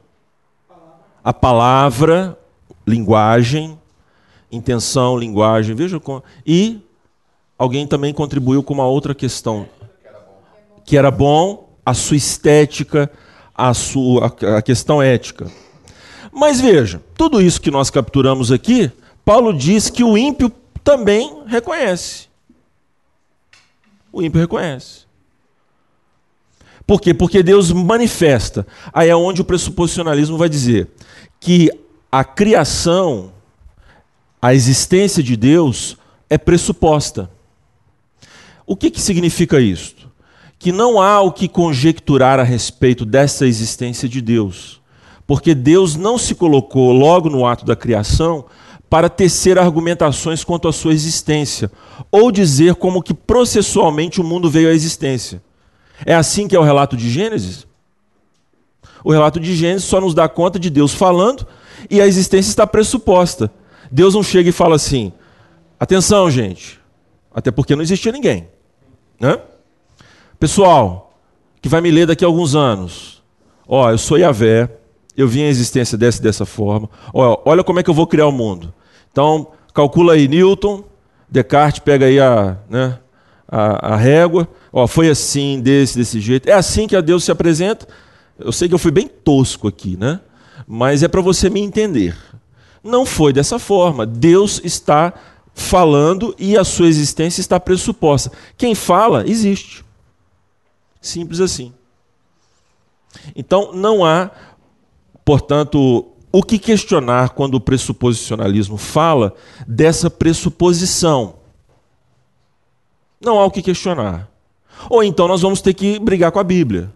a 1.23 1.35
palavra, 1.35 2.39
linguagem, 2.87 3.77
intenção, 4.51 5.19
linguagem, 5.19 5.75
veja 5.75 5.99
como. 5.99 6.23
E 6.47 6.81
alguém 7.59 7.87
também 7.87 8.15
contribuiu 8.15 8.63
com 8.63 8.75
uma 8.75 8.87
outra 8.87 9.15
questão, 9.15 9.69
que 10.87 10.97
era 10.97 11.11
bom, 11.11 11.77
a 11.85 11.93
sua 11.93 12.17
estética, 12.17 13.11
a, 13.55 13.75
sua, 13.75 14.27
a 14.57 14.63
questão 14.63 15.03
ética. 15.03 15.51
Mas 16.33 16.61
veja, 16.61 17.03
tudo 17.17 17.43
isso 17.43 17.61
que 17.61 17.71
nós 17.71 17.91
capturamos 17.91 18.53
aqui, 18.53 18.91
Paulo 19.25 19.53
diz 19.53 19.91
que 19.91 20.05
o 20.05 20.17
ímpio 20.17 20.51
também 20.85 21.43
reconhece. 21.47 22.29
O 24.13 24.23
ímpio 24.23 24.41
reconhece. 24.41 25.07
Por 26.87 27.01
quê? 27.01 27.13
Porque 27.13 27.43
Deus 27.43 27.73
manifesta. 27.73 28.65
Aí 28.93 29.09
é 29.09 29.17
onde 29.17 29.41
o 29.41 29.45
pressuposicionalismo 29.45 30.39
vai 30.39 30.49
dizer 30.49 30.89
que 31.41 31.69
a 32.13 32.23
criação, 32.23 33.33
a 34.41 34.55
existência 34.55 35.23
de 35.23 35.37
Deus 35.37 35.97
é 36.31 36.39
pressuposta. 36.39 37.29
O 38.65 38.77
que, 38.77 38.91
que 38.91 39.01
significa 39.01 39.61
isso? 39.61 39.97
Que 40.59 40.73
não 40.73 41.01
há 41.01 41.21
o 41.21 41.33
que 41.33 41.49
conjecturar 41.49 42.39
a 42.39 42.43
respeito 42.43 43.05
dessa 43.05 43.47
existência 43.47 44.09
de 44.09 44.21
Deus, 44.21 44.81
porque 45.27 45.55
Deus 45.55 45.97
não 45.97 46.17
se 46.17 46.35
colocou 46.35 46.93
logo 46.93 47.29
no 47.29 47.47
ato 47.47 47.65
da 47.65 47.77
criação 47.77 48.45
para 48.89 49.09
tecer 49.09 49.59
argumentações 49.59 50.45
quanto 50.45 50.69
à 50.69 50.73
sua 50.73 50.93
existência, 50.93 51.71
ou 52.11 52.31
dizer 52.31 52.77
como 52.77 53.03
que 53.03 53.13
processualmente 53.13 54.21
o 54.21 54.25
mundo 54.25 54.49
veio 54.49 54.69
à 54.69 54.73
existência. 54.73 55.43
É 56.05 56.15
assim 56.15 56.47
que 56.47 56.55
é 56.55 56.59
o 56.59 56.63
relato 56.63 56.97
de 56.97 57.11
Gênesis? 57.11 57.67
O 59.03 59.11
relato 59.11 59.41
de 59.41 59.55
Gênesis 59.55 59.89
só 59.89 60.01
nos 60.01 60.15
dá 60.15 60.29
conta 60.29 60.59
de 60.59 60.71
Deus 60.71 60.93
falando 60.93 61.47
e 61.91 62.01
a 62.01 62.07
existência 62.07 62.51
está 62.51 62.67
pressuposta. 62.67 63.51
Deus 63.91 64.15
não 64.15 64.23
chega 64.23 64.49
e 64.49 64.53
fala 64.53 64.77
assim: 64.77 65.13
atenção, 65.79 66.31
gente, 66.31 66.81
até 67.35 67.51
porque 67.51 67.75
não 67.75 67.83
existia 67.83 68.13
ninguém. 68.13 68.49
Né? 69.19 69.39
Pessoal, 70.39 71.19
que 71.63 71.69
vai 71.69 71.81
me 71.81 71.91
ler 71.91 72.07
daqui 72.07 72.25
a 72.25 72.29
alguns 72.29 72.55
anos, 72.55 73.23
ó, 73.67 73.91
eu 73.91 73.99
sou 73.99 74.19
Yahvé, 74.19 74.71
eu 75.17 75.27
vim 75.27 75.43
à 75.43 75.49
existência 75.49 75.97
dessa 75.97 76.23
dessa 76.23 76.45
forma. 76.45 76.91
Ó, 77.13 77.43
olha 77.47 77.65
como 77.65 77.81
é 77.81 77.83
que 77.83 77.89
eu 77.89 77.95
vou 77.95 78.07
criar 78.07 78.27
o 78.27 78.33
mundo. 78.33 78.73
Então, 79.11 79.49
calcula 79.73 80.13
aí 80.13 80.29
Newton, 80.29 80.85
Descartes 81.29 81.81
pega 81.81 82.05
aí 82.05 82.21
a, 82.21 82.59
né, 82.69 82.99
a, 83.49 83.95
a 83.95 83.97
régua, 83.97 84.47
ó, 84.71 84.87
foi 84.87 85.09
assim, 85.09 85.61
desse, 85.61 85.97
desse 85.97 86.21
jeito. 86.21 86.49
É 86.49 86.53
assim 86.53 86.87
que 86.87 86.95
a 86.95 87.01
Deus 87.01 87.25
se 87.25 87.31
apresenta. 87.31 87.89
Eu 88.39 88.53
sei 88.53 88.69
que 88.69 88.75
eu 88.75 88.79
fui 88.79 88.91
bem 88.91 89.09
tosco 89.09 89.67
aqui, 89.67 89.97
né? 89.97 90.21
Mas 90.67 91.03
é 91.03 91.09
para 91.09 91.23
você 91.23 91.49
me 91.49 91.61
entender. 91.61 92.15
Não 92.85 93.07
foi 93.07 93.33
dessa 93.33 93.59
forma. 93.59 94.05
Deus 94.05 94.61
está 94.63 95.15
falando 95.55 96.35
e 96.39 96.59
a 96.59 96.63
sua 96.63 96.87
existência 96.87 97.41
está 97.41 97.59
pressuposta. 97.59 98.31
Quem 98.59 98.75
fala, 98.75 99.25
existe. 99.27 99.86
Simples 101.07 101.41
assim. 101.41 101.73
Então, 103.35 103.73
não 103.73 104.05
há, 104.05 104.31
portanto, 105.25 106.07
o 106.33 106.43
que 106.43 106.59
questionar 106.59 107.31
quando 107.31 107.55
o 107.55 107.61
pressuposicionalismo 107.61 108.77
fala 108.77 109.35
dessa 109.67 110.11
pressuposição. 110.11 111.37
Não 113.21 113.39
há 113.39 113.45
o 113.47 113.51
que 113.51 113.63
questionar. 113.63 114.29
Ou 114.91 115.03
então 115.03 115.27
nós 115.27 115.41
vamos 115.41 115.63
ter 115.63 115.73
que 115.73 115.99
brigar 115.99 116.31
com 116.31 116.39
a 116.39 116.45
Bíblia. 116.45 116.93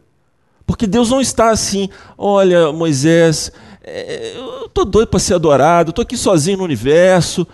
Porque 0.67 0.87
Deus 0.87 1.11
não 1.11 1.21
está 1.21 1.51
assim, 1.51 1.89
olha, 2.17 2.71
Moisés, 2.71 3.51
é, 3.83 4.37
eu 4.37 4.67
estou 4.67 4.85
doido 4.85 5.09
para 5.09 5.19
ser 5.19 5.35
adorado, 5.35 5.91
estou 5.91 6.03
aqui 6.03 6.17
sozinho 6.17 6.59
no 6.59 6.65
universo. 6.65 7.47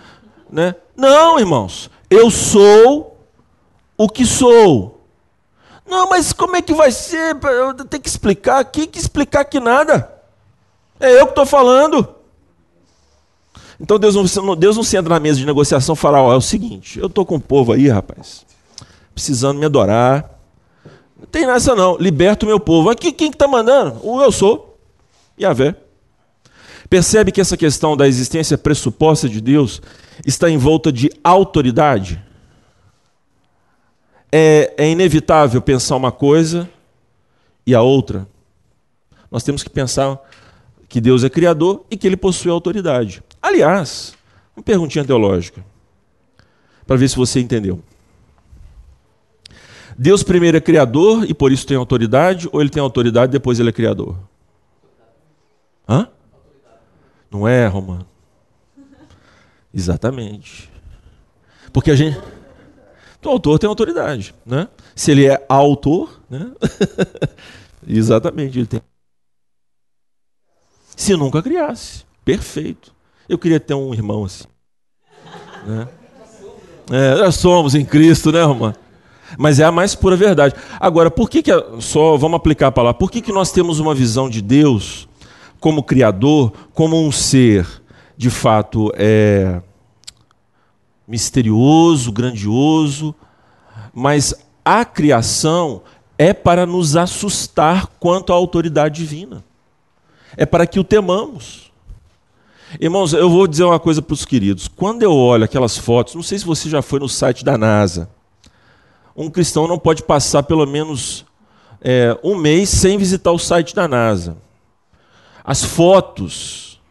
Né? 0.51 0.75
Não, 0.95 1.39
irmãos, 1.39 1.89
Eu 2.09 2.29
sou 2.29 3.17
o 3.97 4.07
que 4.07 4.25
sou. 4.25 4.96
Não, 5.87 6.09
mas 6.09 6.33
como 6.33 6.55
é 6.55 6.61
que 6.61 6.73
vai 6.73 6.91
ser? 6.91 7.37
Eu 7.43 7.73
tenho 7.73 8.03
que 8.03 8.09
explicar 8.09 8.59
aqui, 8.59 8.87
que 8.87 8.99
explicar 8.99 9.45
que 9.45 9.59
nada. 9.59 10.11
É 10.99 11.19
eu 11.19 11.25
que 11.25 11.31
estou 11.31 11.45
falando. 11.45 12.15
Então 13.79 13.99
Deus 13.99 14.15
não, 14.35 14.55
Deus 14.55 14.75
não 14.75 14.83
senta 14.83 15.07
na 15.07 15.19
mesa 15.19 15.39
de 15.39 15.45
negociação 15.45 15.93
e 15.93 15.97
fala: 15.97 16.21
ó, 16.21 16.33
é 16.33 16.35
o 16.35 16.41
seguinte, 16.41 16.99
eu 16.99 17.07
estou 17.07 17.25
com 17.25 17.35
o 17.35 17.41
povo 17.41 17.73
aí, 17.73 17.87
rapaz, 17.87 18.45
precisando 19.13 19.59
me 19.59 19.65
adorar. 19.65 20.37
Não 21.17 21.25
tem 21.27 21.45
nessa 21.45 21.75
não, 21.75 21.97
liberta 21.97 22.45
o 22.45 22.49
meu 22.49 22.59
povo. 22.59 22.89
Aqui 22.89 23.11
quem 23.11 23.29
está 23.29 23.47
mandando? 23.47 23.99
O 24.03 24.21
eu 24.21 24.31
sou. 24.31 24.77
Yahvé. 25.39 25.75
Percebe 26.89 27.31
que 27.31 27.41
essa 27.41 27.57
questão 27.57 27.97
da 27.97 28.07
existência 28.07 28.57
pressuposta 28.57 29.27
de 29.27 29.41
Deus 29.41 29.81
está 30.25 30.49
em 30.49 30.57
volta 30.57 30.91
de 30.91 31.11
autoridade? 31.23 32.23
É, 34.31 34.73
é 34.77 34.89
inevitável 34.89 35.61
pensar 35.61 35.95
uma 35.95 36.11
coisa 36.11 36.69
e 37.65 37.73
a 37.73 37.81
outra. 37.81 38.27
Nós 39.31 39.43
temos 39.43 39.63
que 39.63 39.69
pensar 39.69 40.19
que 40.87 41.01
Deus 41.01 41.23
é 41.23 41.29
criador 41.29 41.85
e 41.89 41.97
que 41.97 42.07
ele 42.07 42.17
possui 42.17 42.51
autoridade. 42.51 43.21
Aliás, 43.41 44.15
uma 44.55 44.63
perguntinha 44.63 45.05
teológica, 45.05 45.63
para 46.85 46.95
ver 46.95 47.09
se 47.09 47.15
você 47.15 47.39
entendeu. 47.39 47.81
Deus 49.97 50.23
primeiro 50.23 50.57
é 50.57 50.61
criador 50.61 51.25
e 51.29 51.33
por 51.33 51.51
isso 51.51 51.65
tem 51.65 51.75
autoridade, 51.75 52.47
ou 52.51 52.61
ele 52.61 52.69
tem 52.69 52.81
autoridade 52.81 53.31
e 53.31 53.33
depois 53.33 53.59
ele 53.59 53.69
é 53.69 53.73
criador? 53.73 54.17
Hã? 55.89 56.07
Não 57.31 57.47
é, 57.47 57.67
Romano? 57.67 58.05
Exatamente. 59.73 60.71
Porque 61.73 61.91
a 61.91 61.95
gente. 61.95 62.19
O 63.27 63.29
autor 63.29 63.59
tem 63.59 63.67
autoridade, 63.67 64.33
né? 64.45 64.69
Se 64.95 65.11
ele 65.11 65.25
é 65.25 65.45
autor, 65.49 66.21
né? 66.29 66.49
Exatamente, 67.85 68.57
ele 68.57 68.65
tem. 68.65 68.81
Se 70.95 71.15
nunca 71.17 71.43
criasse, 71.43 72.05
perfeito. 72.23 72.93
Eu 73.27 73.37
queria 73.37 73.59
ter 73.59 73.73
um 73.73 73.93
irmão 73.93 74.23
assim. 74.23 74.45
Né? 75.65 75.87
É, 76.89 77.15
nós 77.15 77.35
somos 77.35 77.75
em 77.75 77.83
Cristo, 77.83 78.31
né, 78.31 78.41
Romano? 78.43 78.75
Mas 79.37 79.59
é 79.59 79.65
a 79.65 79.71
mais 79.73 79.93
pura 79.93 80.15
verdade. 80.15 80.55
Agora, 80.79 81.11
por 81.11 81.29
que, 81.29 81.43
que 81.43 81.51
só 81.81 82.15
vamos 82.15 82.37
aplicar 82.37 82.67
a 82.67 82.71
palavra? 82.71 82.97
Por 82.97 83.11
que, 83.11 83.19
que 83.19 83.33
nós 83.33 83.51
temos 83.51 83.77
uma 83.79 83.93
visão 83.93 84.29
de 84.29 84.41
Deus 84.41 85.05
como 85.59 85.83
Criador, 85.83 86.53
como 86.73 87.05
um 87.05 87.11
ser 87.11 87.67
de 88.15 88.29
fato 88.29 88.89
é, 88.95 89.61
misterioso, 91.07 92.11
grandioso, 92.11 93.15
mas 93.93 94.35
a 94.65 94.83
criação 94.83 95.81
é 96.17 96.33
para 96.33 96.65
nos 96.65 96.97
assustar 96.97 97.87
quanto 97.99 98.33
à 98.33 98.35
autoridade 98.35 98.95
divina. 98.95 99.43
É 100.35 100.45
para 100.45 100.67
que 100.67 100.79
o 100.79 100.83
temamos. 100.83 101.71
Irmãos, 102.81 103.13
eu 103.13 103.29
vou 103.29 103.47
dizer 103.47 103.63
uma 103.63 103.79
coisa 103.79 104.01
para 104.01 104.13
os 104.13 104.25
queridos. 104.25 104.67
Quando 104.67 105.03
eu 105.03 105.13
olho 105.13 105.45
aquelas 105.45 105.77
fotos, 105.77 106.15
não 106.15 106.23
sei 106.23 106.37
se 106.37 106.45
você 106.45 106.69
já 106.69 106.81
foi 106.81 106.99
no 106.99 107.07
site 107.07 107.45
da 107.45 107.57
NASA. 107.57 108.09
Um 109.15 109.29
cristão 109.29 109.67
não 109.67 109.79
pode 109.79 110.03
passar 110.03 110.43
pelo 110.43 110.65
menos 110.65 111.25
é, 111.81 112.17
um 112.23 112.35
mês 112.35 112.69
sem 112.69 112.97
visitar 112.97 113.31
o 113.31 113.39
site 113.39 113.73
da 113.73 113.87
NASA. 113.87 114.37
As 115.43 115.63
fotos, 115.63 116.81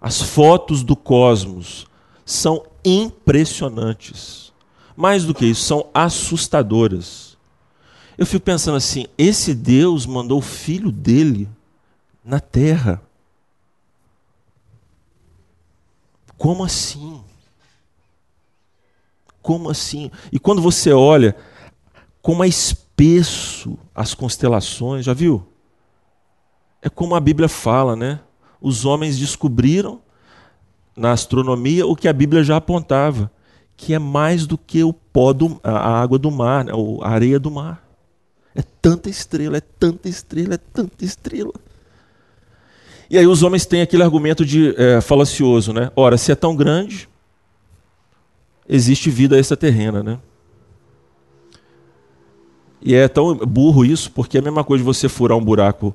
as 0.00 0.20
fotos 0.20 0.82
do 0.82 0.94
cosmos 0.94 1.86
são 2.26 2.62
impressionantes. 2.84 4.52
Mais 4.96 5.24
do 5.24 5.34
que 5.34 5.46
isso, 5.46 5.62
são 5.62 5.88
assustadoras. 5.92 7.36
Eu 8.16 8.26
fico 8.26 8.44
pensando 8.44 8.76
assim: 8.76 9.06
esse 9.18 9.54
Deus 9.54 10.06
mandou 10.06 10.38
o 10.38 10.42
filho 10.42 10.92
dele 10.92 11.48
na 12.24 12.38
terra. 12.40 13.02
Como 16.36 16.64
assim? 16.64 17.22
Como 19.42 19.68
assim? 19.68 20.10
E 20.32 20.38
quando 20.38 20.62
você 20.62 20.92
olha 20.92 21.36
como 22.22 22.42
é 22.42 22.48
espesso 22.48 23.76
as 23.94 24.14
constelações, 24.14 25.04
já 25.04 25.12
viu? 25.12 25.46
É 26.80 26.88
como 26.88 27.14
a 27.14 27.20
Bíblia 27.20 27.48
fala, 27.48 27.94
né? 27.94 28.20
Os 28.60 28.86
homens 28.86 29.18
descobriram 29.18 30.00
na 30.96 31.12
astronomia 31.12 31.86
o 31.86 31.96
que 31.96 32.08
a 32.08 32.12
Bíblia 32.12 32.44
já 32.44 32.56
apontava, 32.56 33.30
que 33.76 33.94
é 33.94 33.98
mais 33.98 34.46
do 34.46 34.56
que 34.56 34.82
o 34.84 34.92
pó 34.92 35.32
do, 35.32 35.60
a 35.62 36.00
água 36.00 36.18
do 36.18 36.30
mar, 36.30 36.64
né? 36.64 36.72
a 37.02 37.08
areia 37.08 37.38
do 37.38 37.50
mar. 37.50 37.82
É 38.54 38.62
tanta 38.62 39.10
estrela, 39.10 39.56
é 39.56 39.60
tanta 39.60 40.08
estrela, 40.08 40.54
é 40.54 40.58
tanta 40.58 41.04
estrela. 41.04 41.52
E 43.10 43.18
aí 43.18 43.26
os 43.26 43.42
homens 43.42 43.66
têm 43.66 43.82
aquele 43.82 44.02
argumento 44.02 44.44
de 44.44 44.74
é, 44.76 45.00
falacioso, 45.00 45.72
né? 45.72 45.90
Ora, 45.96 46.16
se 46.16 46.30
é 46.30 46.34
tão 46.34 46.54
grande, 46.54 47.08
existe 48.68 49.10
vida 49.10 49.38
extraterrena, 49.38 50.02
né? 50.02 50.18
E 52.80 52.94
é 52.94 53.08
tão 53.08 53.34
burro 53.34 53.84
isso, 53.84 54.10
porque 54.12 54.36
é 54.36 54.40
a 54.40 54.44
mesma 54.44 54.62
coisa 54.62 54.82
de 54.82 54.86
você 54.86 55.08
furar 55.08 55.36
um 55.36 55.44
buraco 55.44 55.94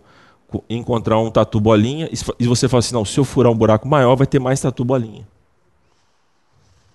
encontrar 0.69 1.19
um 1.19 1.29
tatu 1.29 1.59
bolinha 1.59 2.09
e 2.39 2.47
você 2.47 2.67
fala 2.67 2.79
assim: 2.79 2.93
não, 2.93 3.05
se 3.05 3.19
eu 3.19 3.25
furar 3.25 3.51
um 3.51 3.57
buraco 3.57 3.87
maior, 3.87 4.15
vai 4.15 4.27
ter 4.27 4.39
mais 4.39 4.59
tatu 4.59 4.83
bolinha. 4.83 5.27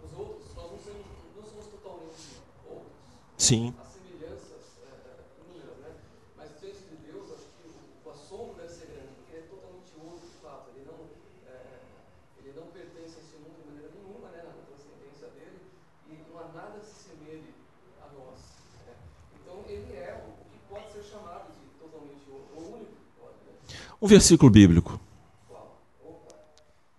os 0.05 0.17
outros, 0.17 0.55
nós 0.55 0.71
não 0.71 1.43
somos 1.43 1.65
totalmente 1.67 2.39
outros. 2.65 2.93
Sim. 3.37 3.73
Então 19.47 19.63
ele 19.67 19.95
é 19.95 20.13
o 20.27 20.51
que 20.51 20.59
pode 20.69 20.91
ser 20.91 21.03
chamado 21.03 21.51
de 21.53 21.67
totalmente 21.79 22.29
o 22.29 22.75
único, 22.75 22.97
Um 24.01 24.07
versículo 24.07 24.51
bíblico. 24.51 24.99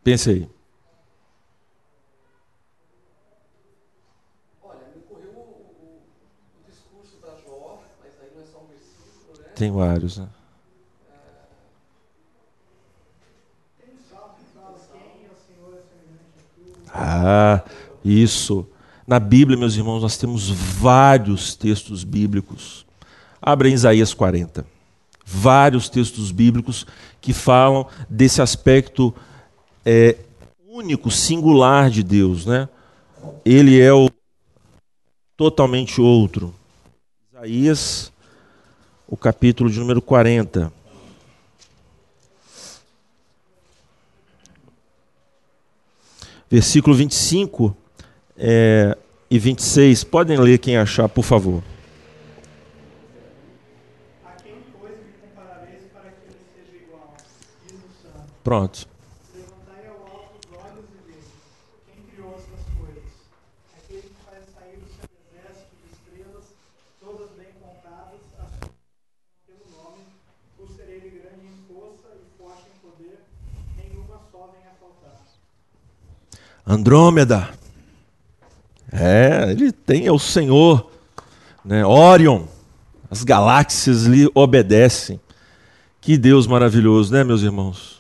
Pense 0.03 0.31
aí. 0.31 0.49
Tem 9.55 9.73
vários, 9.73 10.19
né? 10.19 10.29
Ah, 16.95 17.65
isso. 18.05 18.67
Na 19.07 19.19
Bíblia, 19.19 19.59
meus 19.59 19.75
irmãos, 19.75 20.01
nós 20.01 20.17
temos 20.17 20.49
vários 20.49 21.55
textos 21.55 22.05
bíblicos. 22.05 22.87
Abra 23.41 23.69
em 23.69 23.73
Isaías 23.73 24.15
40. 24.15 24.78
Vários 25.31 25.91
textos 25.91 26.31
bíblicos 26.31 26.87
que 27.21 27.35
falam 27.35 27.87
desse 28.09 28.41
aspecto 28.41 29.15
é, 29.85 30.17
único, 30.67 31.11
singular 31.11 31.91
de 31.91 32.03
Deus, 32.03 32.47
né? 32.47 32.67
Ele 33.45 33.79
é 33.79 33.93
o 33.93 34.09
totalmente 35.37 36.01
outro. 36.01 36.55
Isaías, 37.31 38.11
o 39.07 39.19
capítulo 39.19 39.71
de 39.71 39.79
número 39.79 40.01
40. 40.01 40.73
Versículo 46.51 46.97
25 46.97 47.77
é, 48.35 48.97
e 49.31 49.39
26. 49.39 50.05
Podem 50.05 50.39
ler 50.39 50.59
quem 50.59 50.79
achar, 50.79 51.07
por 51.07 51.23
favor. 51.23 51.63
Faltar. 74.81 75.23
Andrômeda. 76.67 77.51
É, 78.91 79.51
ele 79.51 79.73
tem, 79.73 80.07
é 80.07 80.13
o 80.13 80.19
Senhor. 80.19 80.91
Né? 81.65 81.85
Orion. 81.85 82.45
As 83.11 83.23
galáxias 83.25 84.05
lhe 84.05 84.31
obedecem. 84.35 85.21
Que 86.01 86.17
Deus 86.17 86.47
maravilhoso, 86.47 87.13
né, 87.13 87.23
meus 87.25 87.43
irmãos? 87.43 87.98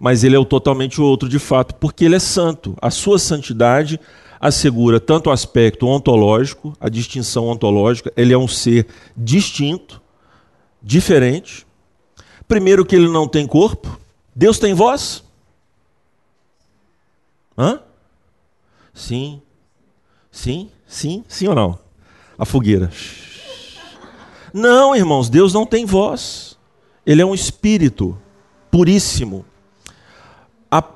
Mas 0.00 0.24
ele 0.24 0.34
é 0.34 0.38
o 0.38 0.46
totalmente 0.46 0.98
outro 1.00 1.28
de 1.28 1.38
fato, 1.38 1.74
porque 1.74 2.06
ele 2.06 2.16
é 2.16 2.18
santo. 2.18 2.74
A 2.80 2.90
sua 2.90 3.18
santidade 3.18 4.00
assegura 4.40 4.98
tanto 4.98 5.28
o 5.28 5.32
aspecto 5.32 5.86
ontológico, 5.86 6.74
a 6.80 6.88
distinção 6.88 7.48
ontológica, 7.48 8.10
ele 8.16 8.32
é 8.32 8.38
um 8.38 8.48
ser 8.48 8.86
distinto, 9.14 10.00
diferente. 10.82 11.66
Primeiro 12.48 12.86
que 12.86 12.96
ele 12.96 13.08
não 13.08 13.28
tem 13.28 13.46
corpo. 13.46 14.00
Deus 14.34 14.58
tem 14.58 14.72
voz? 14.72 15.22
Hã? 17.56 17.80
Sim. 18.94 19.42
Sim, 20.32 20.70
sim, 20.86 21.24
sim 21.28 21.48
ou 21.48 21.54
não? 21.54 21.78
A 22.38 22.46
fogueira. 22.46 22.90
Não, 24.54 24.96
irmãos, 24.96 25.28
Deus 25.28 25.52
não 25.52 25.66
tem 25.66 25.84
voz. 25.84 26.56
Ele 27.04 27.20
é 27.20 27.26
um 27.26 27.34
espírito 27.34 28.16
puríssimo. 28.70 29.44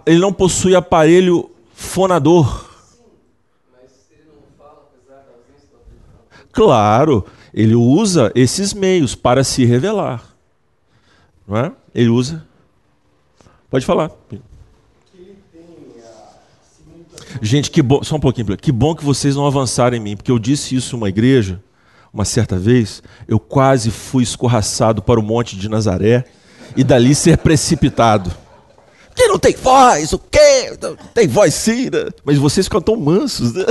Ele 0.06 0.18
não 0.18 0.32
possui 0.32 0.74
aparelho 0.74 1.50
fonador. 1.74 2.70
Claro, 6.52 7.26
ele 7.52 7.74
usa 7.74 8.30
esses 8.34 8.72
meios 8.72 9.14
para 9.14 9.42
se 9.42 9.64
revelar. 9.64 10.22
Não 11.46 11.56
é? 11.56 11.72
Ele 11.92 12.08
usa. 12.08 12.44
Pode 13.68 13.84
falar. 13.84 14.10
Gente, 17.42 17.70
que 17.70 17.82
bom, 17.82 18.02
só 18.04 18.14
um 18.14 18.20
pouquinho, 18.20 18.56
que 18.56 18.70
bom 18.70 18.94
que 18.94 19.04
vocês 19.04 19.34
não 19.34 19.46
avançaram 19.46 19.96
em 19.96 20.00
mim, 20.00 20.16
porque 20.16 20.30
eu 20.30 20.38
disse 20.38 20.76
isso 20.76 20.96
numa 20.96 21.08
igreja, 21.08 21.60
uma 22.12 22.24
certa 22.24 22.56
vez, 22.56 23.02
eu 23.26 23.40
quase 23.40 23.90
fui 23.90 24.22
escorraçado 24.22 25.02
para 25.02 25.18
o 25.18 25.22
monte 25.22 25.56
de 25.56 25.68
Nazaré 25.68 26.24
e 26.76 26.84
dali 26.84 27.12
ser 27.12 27.38
precipitado. 27.38 28.43
Que 29.14 29.28
não 29.28 29.38
tem 29.38 29.54
voz, 29.54 30.12
o 30.12 30.18
quê? 30.18 30.76
Não 30.80 30.96
Tem 30.96 31.28
voz 31.28 31.54
sim, 31.54 31.84
né? 31.84 32.10
Mas 32.24 32.36
vocês 32.36 32.66
ficam 32.66 32.80
tão 32.80 32.96
mansos, 32.96 33.54
né? 33.54 33.64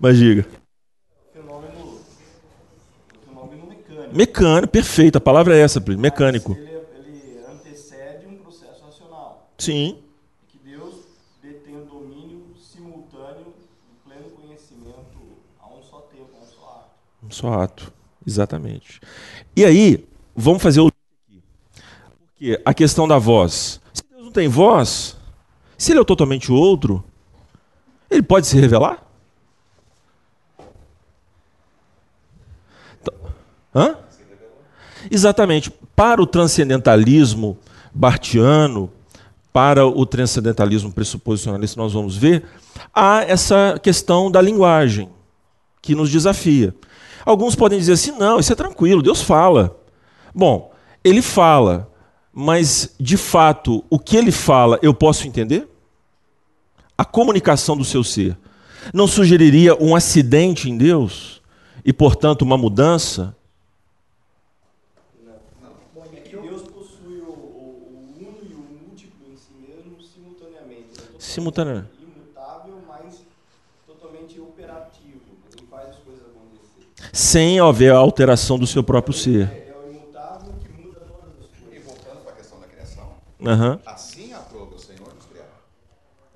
Mas 0.00 0.16
diga. 0.18 0.44
fenômeno, 1.32 2.00
fenômeno 3.24 3.66
mecânico. 3.68 4.16
Mecânico, 4.16 4.72
perfeito, 4.72 5.18
a 5.18 5.20
palavra 5.20 5.56
é 5.56 5.60
essa, 5.60 5.80
mecânico. 5.96 6.52
Ele, 6.52 6.70
ele 7.04 7.40
antecede 7.48 8.26
um 8.26 8.36
processo 8.38 8.82
racional. 8.84 9.48
Sim, 9.56 9.96
Que 10.48 10.58
Deus 10.58 10.94
detém 11.40 11.76
o 11.76 11.84
domínio 11.84 12.46
simultâneo 12.60 13.44
do 13.44 14.10
pleno 14.10 14.28
conhecimento 14.30 15.20
a 15.60 15.68
um 15.68 15.82
só 15.88 16.00
tempo, 16.12 16.30
a 16.36 16.42
um 16.42 16.46
só 16.48 16.68
ato. 16.68 16.90
um 17.22 17.30
só 17.30 17.52
ato, 17.62 17.92
exatamente. 18.26 19.00
E 19.54 19.64
aí, 19.64 20.04
vamos 20.34 20.60
fazer 20.60 20.80
o 20.80 20.88
aqui. 20.88 21.42
Porque 22.26 22.60
a 22.64 22.74
questão 22.74 23.06
da 23.06 23.18
voz. 23.18 23.80
Tem 24.32 24.48
voz, 24.48 25.16
se 25.76 25.92
ele 25.92 26.00
é 26.00 26.04
totalmente 26.04 26.50
outro, 26.50 27.04
ele 28.10 28.22
pode 28.22 28.46
se 28.46 28.58
revelar? 28.58 29.02
Então- 33.00 33.14
Hã? 33.74 33.96
Exatamente. 35.10 35.70
Para 35.94 36.22
o 36.22 36.26
transcendentalismo 36.26 37.58
bartiano, 37.92 38.90
para 39.52 39.86
o 39.86 40.06
transcendentalismo 40.06 40.90
pressuposicionalista, 40.92 41.80
nós 41.80 41.92
vamos 41.92 42.16
ver, 42.16 42.44
há 42.94 43.22
essa 43.24 43.78
questão 43.82 44.30
da 44.30 44.40
linguagem 44.40 45.10
que 45.82 45.94
nos 45.94 46.10
desafia. 46.10 46.74
Alguns 47.24 47.54
podem 47.54 47.78
dizer 47.78 47.92
assim: 47.92 48.12
não, 48.12 48.38
isso 48.38 48.52
é 48.52 48.56
tranquilo, 48.56 49.02
Deus 49.02 49.20
fala. 49.20 49.78
Bom, 50.34 50.72
ele 51.04 51.20
fala, 51.20 51.91
mas 52.32 52.94
de 52.98 53.16
fato, 53.16 53.84
o 53.90 53.98
que 53.98 54.16
ele 54.16 54.32
fala 54.32 54.78
eu 54.82 54.94
posso 54.94 55.26
entender? 55.26 55.68
A 56.96 57.04
comunicação 57.04 57.76
do 57.76 57.84
seu 57.84 58.02
ser 58.02 58.36
não 58.92 59.06
sugeriria 59.06 59.74
um 59.82 59.94
acidente 59.94 60.70
em 60.70 60.76
Deus 60.76 61.42
e, 61.84 61.92
portanto, 61.92 62.42
uma 62.42 62.56
mudança? 62.56 63.36
Simultaneamente. 71.32 71.88
Imutável, 72.02 72.82
mas 72.86 73.24
totalmente 73.86 74.38
operativo. 74.38 75.20
Ele 75.56 75.66
faz 75.70 75.88
as 75.88 75.96
coisas 75.96 76.24
acontecer. 76.26 77.10
Sem 77.10 77.58
haver 77.58 77.90
alteração 77.90 78.58
do 78.58 78.66
seu 78.66 78.82
próprio 78.84 79.14
ser. 79.14 79.48
É, 79.48 79.70
é 79.70 79.74
o 79.74 79.90
imutável 79.90 80.52
que 80.62 80.68
muda 80.82 81.00
todas 81.00 81.40
as 81.40 81.46
E 81.56 81.64
coisas. 81.64 81.84
voltando 81.86 82.22
para 82.22 82.32
a 82.32 82.36
questão 82.36 82.58
da 82.60 82.66
Aham. 83.46 83.80
assim 83.86 84.32
aprova 84.32 84.74
o 84.74 84.78
Senhor 84.78 85.12
nos 85.14 85.24
criar. 85.26 85.46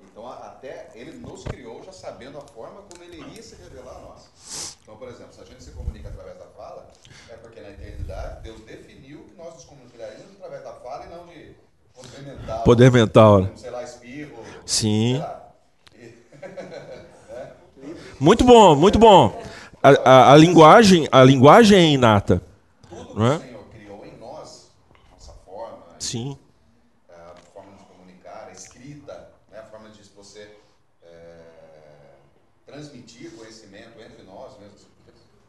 Então, 0.01 0.27
até 0.29 0.91
Ele 0.95 1.11
nos 1.19 1.43
criou 1.43 1.83
já 1.83 1.91
sabendo 1.91 2.37
a 2.37 2.41
forma 2.41 2.81
como 2.89 3.03
Ele 3.03 3.19
iria 3.21 3.41
se 3.43 3.55
revelar 3.55 3.95
a 3.97 3.99
nós. 4.01 4.77
Então, 4.81 4.95
por 4.97 5.07
exemplo, 5.09 5.33
se 5.33 5.41
a 5.41 5.45
gente 5.45 5.63
se 5.63 5.71
comunica 5.71 6.09
através 6.09 6.37
da 6.37 6.45
fala, 6.45 6.89
é 7.29 7.33
porque 7.35 7.59
na 7.61 7.69
eternidade 7.69 8.43
Deus 8.43 8.61
definiu 8.61 9.19
que 9.25 9.35
nós 9.35 9.53
nos 9.55 9.65
comunicaríamos 9.65 10.35
através 10.39 10.63
da 10.63 10.73
fala 10.73 11.05
e 11.05 11.09
não 11.09 11.25
de 11.27 11.55
poder 11.93 12.21
mental. 12.23 12.59
Poder 12.63 12.91
mental, 12.91 13.41
né? 13.41 13.49
Sei 13.55 13.69
lá, 13.69 13.83
espirro. 13.83 14.31
Sim. 14.65 15.19
lá. 15.19 15.37
Muito 18.19 18.43
bom, 18.43 18.75
muito 18.75 18.97
bom. 18.97 19.39
A, 19.83 19.89
a- 19.89 20.33
a 20.33 20.37
linguagem, 20.37 21.07
a 21.11 21.23
linguagem 21.23 21.77
é 21.77 21.83
inata. 21.91 22.41
Tudo 22.89 23.05
que 23.05 23.15
Não 23.15 23.25
é? 23.25 23.35
o 23.35 23.39
Senhor 23.41 23.63
criou 23.71 24.05
em 24.05 24.17
nós, 24.19 24.71
nossa 25.11 25.33
forma, 25.45 25.77
Sim. 25.99 26.35
Transmitir 32.77 33.31
conhecimento 33.31 33.99
entre 33.99 34.23
nós 34.23 34.53
mesmos. 34.59 34.85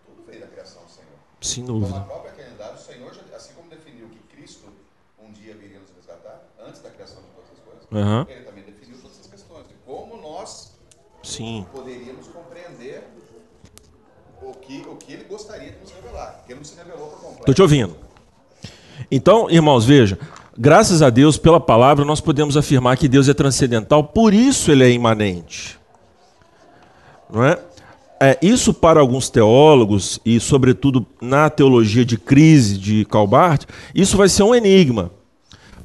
Tudo 0.07 0.25
veio 0.27 0.41
da 0.41 0.47
criação 0.47 0.83
do 0.83 0.91
Senhor. 0.91 1.09
Sem 1.41 1.63
Então, 1.65 1.79
na 1.79 1.87
dúvida. 1.87 2.01
própria 2.07 2.31
eternidade, 2.31 2.81
o 2.81 2.85
Senhor, 2.85 3.15
já, 3.15 3.37
assim 3.37 3.53
como 3.55 3.69
definiu 3.69 4.09
que 4.09 4.19
Cristo 4.35 4.65
um 5.23 5.31
dia 5.33 5.55
viria 5.55 5.79
nos 5.79 5.91
resgatar, 5.95 6.43
antes 6.67 6.81
da 6.81 6.89
criação 6.91 7.19
de 7.21 7.29
todas 7.29 7.51
as 7.53 7.59
coisas, 7.59 7.85
Aham. 7.93 8.27
ele 8.31 8.45
também 8.45 8.65
definiu 8.65 8.97
todas 8.99 9.19
essas 9.19 9.31
questões 9.31 9.69
de 9.69 9.75
como 9.85 10.17
nós 10.17 10.73
Sim. 11.23 11.67
poderíamos 11.71 12.27
compreender 12.29 13.05
o 14.41 14.53
que, 14.55 14.81
o 14.89 14.97
que 14.97 15.13
ele 15.13 15.25
gostaria 15.25 15.73
de 15.73 15.79
nos 15.81 15.91
revelar. 15.91 16.37
Porque 16.39 16.53
ele 16.53 16.61
não 16.61 16.65
se 16.65 16.77
revelou 16.77 17.09
por 17.11 17.21
completo. 17.21 17.41
Estou 17.41 17.55
te 17.55 17.63
ouvindo. 17.63 17.97
Então, 19.11 19.51
irmãos, 19.51 19.85
veja, 19.85 20.19
graças 20.57 21.03
a 21.03 21.11
Deus, 21.11 21.37
pela 21.37 21.61
palavra, 21.61 22.05
nós 22.05 22.21
podemos 22.21 22.57
afirmar 22.57 22.97
que 22.97 23.09
Deus 23.09 23.29
é 23.29 23.35
transcendental, 23.35 24.03
por 24.03 24.33
isso 24.33 24.71
ele 24.73 24.85
é 24.85 24.91
imanente. 24.91 25.79
Não 27.31 27.45
é? 27.45 27.63
É, 28.21 28.37
isso 28.43 28.75
para 28.75 28.99
alguns 28.99 29.31
teólogos, 29.31 30.19
e 30.25 30.41
sobretudo 30.41 31.07
na 31.21 31.49
teologia 31.49 32.05
de 32.05 32.19
crise 32.19 32.77
de 32.77 33.05
Calbart, 33.05 33.65
isso 33.95 34.17
vai 34.17 34.29
ser 34.29 34.43
um 34.43 34.55
enigma. 34.55 35.13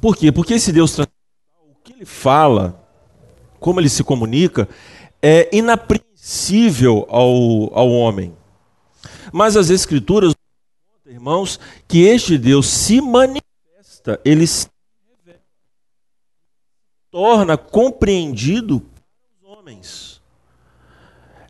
Por 0.00 0.16
quê? 0.16 0.32
Porque 0.32 0.54
esse 0.54 0.72
Deus 0.72 0.90
transcendental, 0.90 1.68
o 1.70 1.84
que 1.84 1.92
ele 1.92 2.04
fala, 2.04 2.84
como 3.60 3.80
ele 3.80 3.88
se 3.88 4.02
comunica, 4.02 4.68
é 5.22 5.48
inapreensível 5.56 7.06
ao, 7.08 7.72
ao 7.78 7.88
homem. 7.88 8.34
Mas 9.32 9.56
as 9.56 9.70
Escrituras, 9.70 10.34
irmãos, 11.06 11.60
que 11.86 12.02
este 12.02 12.36
Deus 12.36 12.66
se 12.66 13.00
manifesta, 13.00 14.20
ele 14.24 14.46
se 14.46 14.68
torna 17.12 17.56
compreendido 17.56 18.80
pelos 18.80 19.58
homens. 19.58 20.13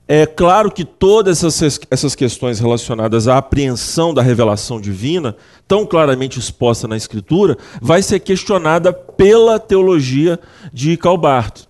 É 0.07 0.27
claro 0.27 0.71
que 0.71 0.85
todas 0.85 1.43
essas, 1.43 2.15
questões 2.15 2.61
relacionadas 2.61 3.27
à 3.27 3.39
apreensão 3.39 4.13
da 4.13 4.21
revelação 4.21 4.79
divina, 4.79 5.35
tão 5.67 5.87
claramente 5.87 6.39
exposta 6.39 6.87
na 6.87 6.97
Escritura, 6.97 7.57
vai 7.81 8.03
ser 8.03 8.21
questionada 8.21 8.93
pela 8.93 9.59
teologia 9.59 10.39
de 10.71 10.99
Calbart. 10.99 11.63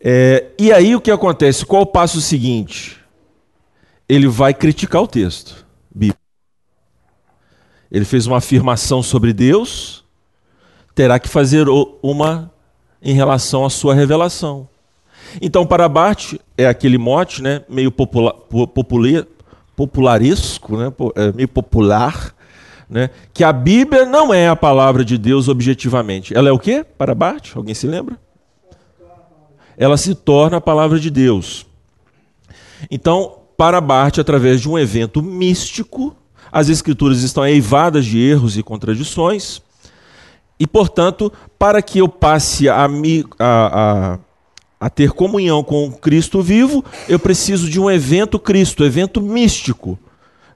É, 0.00 0.46
e 0.58 0.72
aí 0.72 0.96
o 0.96 1.00
que 1.00 1.10
acontece? 1.10 1.64
Qual 1.64 1.82
o 1.82 1.86
passo 1.86 2.20
seguinte? 2.20 2.98
Ele 4.08 4.26
vai 4.26 4.52
criticar 4.52 5.02
o 5.02 5.08
texto 5.08 5.64
bíblico. 5.94 6.20
Ele 7.90 8.04
fez 8.04 8.26
uma 8.26 8.38
afirmação 8.38 9.04
sobre 9.04 9.32
Deus, 9.32 10.04
terá 10.96 11.20
que 11.20 11.28
fazer 11.28 11.66
uma 12.02 12.52
em 13.00 13.14
relação 13.14 13.64
à 13.64 13.70
sua 13.70 13.94
revelação. 13.94 14.68
Então, 15.40 15.66
para 15.66 15.88
Bart, 15.88 16.34
é 16.56 16.66
aquele 16.66 16.98
mote 16.98 17.42
né, 17.42 17.62
meio 17.68 17.90
popular, 17.90 18.32
popular, 18.32 19.26
popularesco, 19.74 20.76
né, 20.76 20.92
é, 21.14 21.32
meio 21.32 21.48
popular, 21.48 22.34
né, 22.88 23.10
que 23.34 23.44
a 23.44 23.52
Bíblia 23.52 24.06
não 24.06 24.32
é 24.32 24.48
a 24.48 24.56
palavra 24.56 25.04
de 25.04 25.18
Deus 25.18 25.48
objetivamente. 25.48 26.36
Ela 26.36 26.48
é 26.48 26.52
o 26.52 26.58
quê 26.58 26.84
para 26.96 27.14
Bart? 27.14 27.54
Alguém 27.54 27.74
se 27.74 27.86
lembra? 27.86 28.18
Ela 29.76 29.96
se 29.96 30.14
torna 30.14 30.56
a 30.56 30.60
palavra 30.60 30.98
de 30.98 31.10
Deus. 31.10 31.66
Então, 32.90 33.40
para 33.56 33.80
Bart, 33.80 34.18
através 34.18 34.60
de 34.60 34.68
um 34.68 34.78
evento 34.78 35.22
místico, 35.22 36.16
as 36.50 36.68
escrituras 36.68 37.22
estão 37.22 37.46
eivadas 37.46 38.06
de 38.06 38.18
erros 38.18 38.56
e 38.56 38.62
contradições, 38.62 39.60
e, 40.58 40.66
portanto, 40.66 41.30
para 41.58 41.82
que 41.82 41.98
eu 41.98 42.08
passe 42.08 42.68
a, 42.68 42.88
me, 42.88 43.24
a, 43.38 44.18
a 44.86 44.90
ter 44.90 45.10
comunhão 45.10 45.64
com 45.64 45.90
Cristo 45.90 46.40
vivo, 46.40 46.84
eu 47.08 47.18
preciso 47.18 47.68
de 47.68 47.80
um 47.80 47.90
evento 47.90 48.38
Cristo, 48.38 48.84
evento 48.84 49.20
místico. 49.20 49.98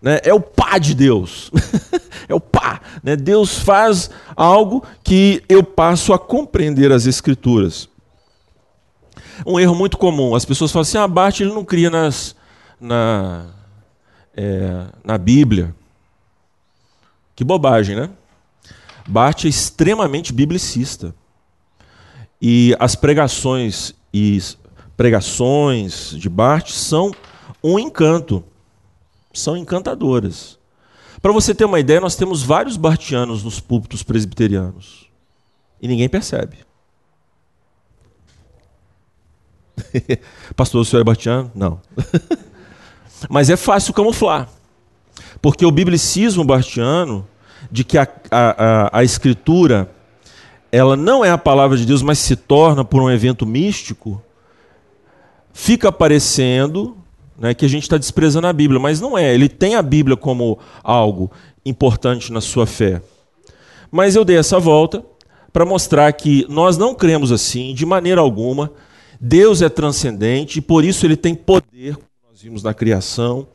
Né? 0.01 0.21
É 0.23 0.33
o 0.33 0.41
pá 0.41 0.79
de 0.79 0.95
Deus. 0.95 1.51
é 2.29 2.35
o 2.35 2.39
pá. 2.39 2.81
Né? 3.03 3.17
Deus 3.17 3.59
faz 3.59 4.09
algo 4.37 4.85
que 5.03 5.43
eu 5.49 5.65
passo 5.65 6.13
a 6.13 6.19
compreender 6.19 6.93
as 6.93 7.07
Escrituras. 7.07 7.89
Um 9.45 9.59
erro 9.59 9.75
muito 9.75 9.99
comum. 9.99 10.37
As 10.37 10.45
pessoas 10.45 10.71
falam 10.71 10.83
assim: 10.83 10.99
ah, 10.99 11.09
Bart 11.09 11.41
ele 11.41 11.53
não 11.53 11.65
cria 11.65 11.91
nas, 11.91 12.37
na, 12.81 13.47
é, 14.37 14.85
na 15.03 15.19
Bíblia. 15.19 15.75
Que 17.35 17.43
bobagem, 17.43 17.97
né? 17.97 18.11
Bart 19.09 19.45
é 19.45 19.49
extremamente 19.49 20.33
biblicista. 20.33 21.13
E 22.41 22.77
as 22.79 22.95
pregações 22.95 23.99
e 24.13 24.39
pregações 24.97 26.11
de 26.11 26.29
Bart 26.29 26.71
são 26.71 27.13
um 27.63 27.79
encanto. 27.79 28.45
São 29.33 29.57
encantadoras. 29.57 30.59
Para 31.23 31.33
você 31.33 31.55
ter 31.55 31.65
uma 31.65 31.79
ideia, 31.79 32.01
nós 32.01 32.17
temos 32.17 32.43
vários 32.43 32.77
bartianos 32.77 33.45
nos 33.45 33.61
púlpitos 33.61 34.03
presbiterianos. 34.03 35.09
E 35.81 35.89
ninguém 35.89 36.09
percebe. 36.09 36.59
Pastor, 40.57 40.81
o 40.81 40.85
senhor 40.85 41.03
é 41.03 41.05
bartiano? 41.05 41.51
Não. 41.55 41.81
Mas 43.29 43.51
é 43.51 43.57
fácil 43.57 43.93
camuflar. 43.93 44.49
Porque 45.43 45.65
o 45.65 45.71
biblicismo 45.71 46.45
bartiano, 46.45 47.27
de 47.71 47.85
que 47.85 47.99
a, 47.99 48.09
a, 48.31 48.65
a, 48.65 48.99
a 48.99 49.05
escritura 49.05 49.91
ela 50.73 50.97
não 50.97 51.25
é 51.25 51.31
a 51.31 51.39
palavra 51.39 51.77
de 51.77 51.85
Deus, 51.85 52.03
mas 52.03 52.19
se 52.19 52.37
torna 52.37 52.85
por 52.85 53.03
um 53.03 53.11
evento 53.11 53.45
místico, 53.47 54.23
fica 55.53 55.91
parecendo 55.91 56.97
né, 57.39 57.55
que 57.55 57.65
a 57.65 57.69
gente 57.69 57.83
está 57.83 57.97
desprezando 57.97 58.47
a 58.47 58.53
Bíblia, 58.53 58.79
mas 58.79 59.01
não 59.01 59.17
é. 59.17 59.35
Ele 59.35 59.49
tem 59.49 59.75
a 59.75 59.83
Bíblia 59.83 60.17
como 60.17 60.59
algo 60.83 61.31
importante 61.65 62.33
na 62.33 62.41
sua 62.41 62.67
fé. 62.67 63.03
Mas 63.91 64.15
eu 64.15 64.25
dei 64.25 64.37
essa 64.37 64.61
volta 64.61 65.05
para 65.53 65.65
mostrar 65.65 66.13
que 66.13 66.47
nós 66.49 66.77
não 66.77 66.95
cremos 66.95 67.33
assim, 67.33 67.75
de 67.75 67.85
maneira 67.85 68.21
alguma. 68.21 68.71
Deus 69.21 69.63
é 69.63 69.69
transcendente 69.69 70.59
e 70.59 70.63
por 70.63 70.85
isso 70.85 71.05
ele 71.05 71.17
tem 71.17 71.35
poder, 71.35 71.95
como 71.95 72.07
nós 72.31 72.41
vimos 72.41 72.63
na 72.63 72.73
criação, 72.73 73.49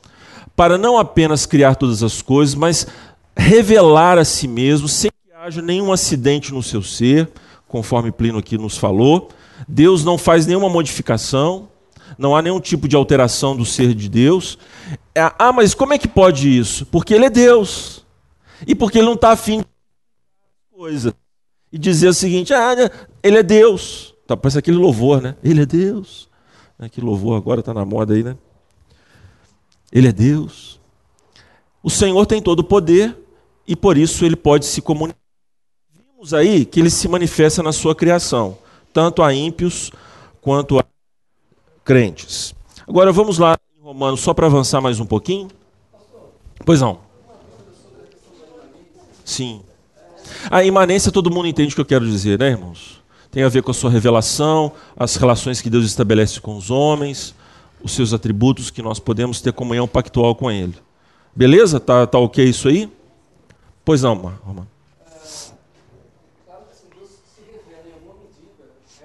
para 0.56 0.78
não 0.78 0.98
apenas 0.98 1.46
criar 1.46 1.76
todas 1.76 2.04
as 2.04 2.22
coisas, 2.22 2.56
mas 2.56 2.88
revelar 3.36 4.18
a 4.18 4.26
si 4.26 4.48
mesmo 4.48 4.88
sem 4.88 5.12
haja 5.46 5.62
nenhum 5.62 5.92
acidente 5.92 6.52
no 6.52 6.64
seu 6.64 6.82
ser, 6.82 7.30
conforme 7.68 8.12
Plínio 8.12 8.40
aqui 8.40 8.58
nos 8.58 8.80
falou. 8.80 9.30
Deus 9.68 10.04
não 10.04 10.18
faz 10.18 10.48
nenhuma 10.48 10.68
modificação, 10.68 11.70
não 12.18 12.36
há 12.36 12.42
nenhum 12.42 12.60
tipo 12.60 12.88
de 12.88 12.96
alteração 12.96 13.56
do 13.56 13.64
ser 13.64 13.94
de 13.94 14.10
Deus. 14.10 14.58
É, 15.14 15.22
ah, 15.38 15.54
mas 15.54 15.76
como 15.76 15.94
é 15.94 16.00
que 16.00 16.08
pode 16.08 16.50
isso? 16.50 16.84
Porque 16.88 17.14
Ele 17.14 17.26
é 17.26 17.30
Deus. 17.30 18.04
E 18.66 18.74
porque 18.74 18.98
Ele 18.98 19.06
não 19.06 19.14
está 19.14 19.34
afim 19.34 19.60
de 19.60 19.66
coisa. 20.76 21.14
E 21.72 21.78
dizer 21.78 22.08
o 22.08 22.14
seguinte: 22.14 22.52
ah, 22.52 22.74
Ele 23.22 23.38
é 23.38 23.44
Deus. 23.44 24.16
Tá, 24.26 24.36
parece 24.36 24.58
aquele 24.58 24.78
louvor, 24.78 25.22
né? 25.22 25.36
Ele 25.44 25.62
é 25.62 25.66
Deus. 25.66 26.28
Né, 26.80 26.90
que 26.90 27.00
louvor 27.00 27.38
agora 27.38 27.60
está 27.60 27.72
na 27.72 27.86
moda 27.86 28.16
aí, 28.16 28.24
né? 28.24 28.36
Ele 29.92 30.08
é 30.08 30.12
Deus. 30.12 30.80
O 31.84 31.90
Senhor 31.92 32.26
tem 32.26 32.42
todo 32.42 32.62
o 32.62 32.64
poder 32.64 33.16
e 33.68 33.76
por 33.76 33.96
isso 33.96 34.26
ele 34.26 34.36
pode 34.36 34.66
se 34.66 34.82
comunicar 34.82 35.25
vimos 36.16 36.34
aí 36.34 36.66
que 36.66 36.80
ele 36.80 36.90
se 36.90 37.08
manifesta 37.08 37.62
na 37.62 37.74
sua 37.74 37.94
criação, 37.94 38.58
tanto 38.94 39.22
a 39.22 39.34
ímpios 39.34 39.92
quanto 40.42 40.80
a 40.80 40.86
crentes. 41.84 42.56
Agora 42.88 43.12
vamos 43.12 43.38
lá 43.38 43.58
em 43.78 43.84
Romanos, 43.84 44.22
só 44.22 44.34
para 44.34 44.48
avançar 44.48 44.80
mais 44.80 45.00
um 45.00 45.06
pouquinho. 45.06 45.50
Pois 46.66 46.80
não. 46.80 47.00
Sim. 49.26 49.62
A 50.50 50.64
imanência 50.64 51.12
todo 51.12 51.30
mundo 51.30 51.48
entende 51.48 51.74
o 51.74 51.76
que 51.76 51.82
eu 51.82 51.86
quero 51.86 52.06
dizer, 52.06 52.40
né, 52.40 52.50
irmãos? 52.50 53.02
Tem 53.30 53.44
a 53.44 53.50
ver 53.50 53.62
com 53.62 53.72
a 53.72 53.74
sua 53.74 53.90
revelação, 53.90 54.72
as 54.96 55.18
relações 55.18 55.62
que 55.62 55.70
Deus 55.70 55.86
estabelece 55.86 56.40
com 56.40 56.56
os 56.56 56.72
homens, 56.72 57.36
os 57.84 57.92
seus 57.92 58.14
atributos 58.14 58.72
que 58.72 58.82
nós 58.82 59.00
podemos 59.00 59.42
ter 59.42 59.52
comunhão 59.52 59.88
pactual 59.88 60.34
com 60.34 60.50
Ele. 60.50 60.76
Beleza? 61.36 61.80
Tá, 61.80 62.08
tá 62.08 62.18
ok 62.18 62.46
isso 62.46 62.70
aí? 62.70 62.90
Pois 63.84 64.02
não, 64.02 64.16
Romano. 64.16 64.36
Uhum. 64.46 64.76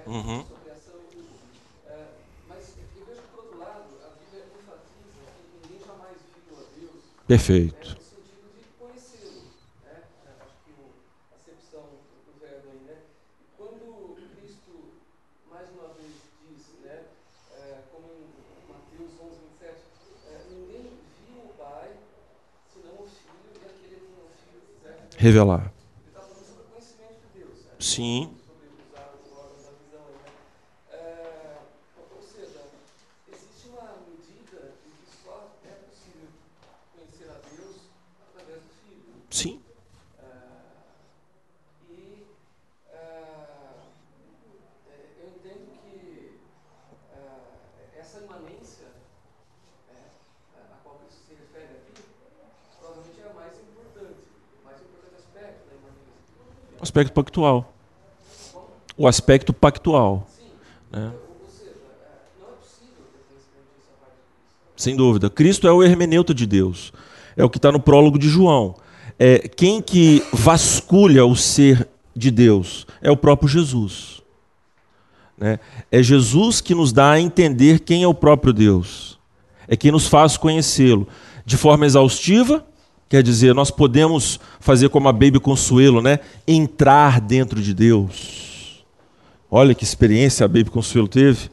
Deus. 6.75 7.03
Perfeito. 7.25 7.87
É, 7.87 7.95
no 7.95 8.01
sentido 8.01 8.51
de 8.57 8.65
conhecê-lo. 8.77 9.43
Né? 9.85 10.03
Acho 10.41 10.55
que 10.65 10.71
o, 10.71 10.91
a 11.31 11.35
acepção 11.35 11.83
do 12.27 12.39
verbo 12.41 12.71
aí, 12.71 12.79
né? 12.79 12.97
E 13.39 13.45
quando 13.55 14.15
Cristo, 14.35 14.99
mais 15.49 15.69
uma 15.69 15.93
vez, 15.93 16.11
diz, 16.43 16.67
né? 16.83 17.05
É, 17.53 17.83
como 17.93 18.07
em 18.11 18.27
Mateus 18.67 19.11
11, 19.17 19.39
27, 19.59 19.79
é, 20.27 20.43
ninguém 20.49 20.99
viu 21.25 21.39
o 21.39 21.53
Pai 21.57 21.95
senão 22.73 22.95
o 22.95 23.07
Filho 23.07 23.47
e 23.55 23.65
aquele 23.65 23.95
que 23.95 24.11
o 24.11 24.27
Filho 24.43 24.61
quiser 24.75 25.07
revelar. 25.17 25.71
Ele 26.01 26.09
está 26.09 26.21
falando 26.21 26.45
sobre 26.45 26.63
o 26.63 26.65
conhecimento 26.65 27.21
de 27.31 27.39
Deus. 27.39 27.63
Né? 27.63 27.75
Sim. 27.79 28.41
Sim. 39.31 39.63
Uh, 40.19 40.29
e 41.89 42.27
uh, 42.89 43.81
eu 45.17 45.29
entendo 45.29 45.71
que 45.81 46.37
uh, 47.15 47.97
essa 47.97 48.19
imanência 48.19 48.87
a 50.53 50.77
qual 50.83 50.99
Cristo 50.99 51.21
se 51.25 51.33
refere 51.33 51.77
aqui, 51.77 52.03
provavelmente 52.77 53.21
é 53.21 53.29
a 53.29 53.33
mais 53.33 53.57
importante, 53.57 54.31
o 56.81 56.83
aspecto 56.83 57.13
pactual. 57.13 57.73
O 58.97 59.07
aspecto 59.07 59.53
pactual. 59.53 60.27
Né? 60.91 61.11
Sem 64.75 64.95
dúvida. 64.95 65.29
Cristo 65.29 65.67
é 65.67 65.71
o 65.71 65.83
hermeneuta 65.83 66.33
de 66.33 66.47
Deus. 66.47 66.91
É 67.37 67.43
o 67.43 67.49
que 67.51 67.59
está 67.59 67.71
no 67.71 67.79
prólogo 67.79 68.17
de 68.17 68.27
João. 68.27 68.75
É, 69.19 69.47
quem 69.47 69.79
que 69.79 70.23
vasculha 70.33 71.23
o 71.23 71.35
ser 71.35 71.87
de 72.15 72.31
Deus? 72.31 72.87
É 72.99 73.11
o 73.11 73.17
próprio 73.17 73.47
Jesus. 73.47 74.23
Né? 75.37 75.59
É 75.91 76.01
Jesus 76.01 76.61
que 76.61 76.73
nos 76.73 76.91
dá 76.91 77.11
a 77.11 77.21
entender 77.21 77.81
quem 77.81 78.01
é 78.01 78.07
o 78.07 78.13
próprio 78.13 78.51
Deus. 78.51 79.19
É 79.67 79.77
quem 79.77 79.91
nos 79.91 80.07
faz 80.07 80.35
conhecê-lo. 80.35 81.07
De 81.45 81.57
forma 81.57 81.85
exaustiva, 81.85 82.65
quer 83.11 83.21
dizer, 83.21 83.53
nós 83.53 83.69
podemos 83.69 84.39
fazer 84.61 84.87
como 84.87 85.09
a 85.09 85.11
Baby 85.11 85.37
Consuelo, 85.37 86.01
né? 86.01 86.19
entrar 86.47 87.19
dentro 87.19 87.61
de 87.61 87.73
Deus. 87.73 88.85
Olha 89.49 89.75
que 89.75 89.83
experiência 89.83 90.45
a 90.45 90.47
Baby 90.47 90.69
Consuelo 90.69 91.09
teve. 91.09 91.49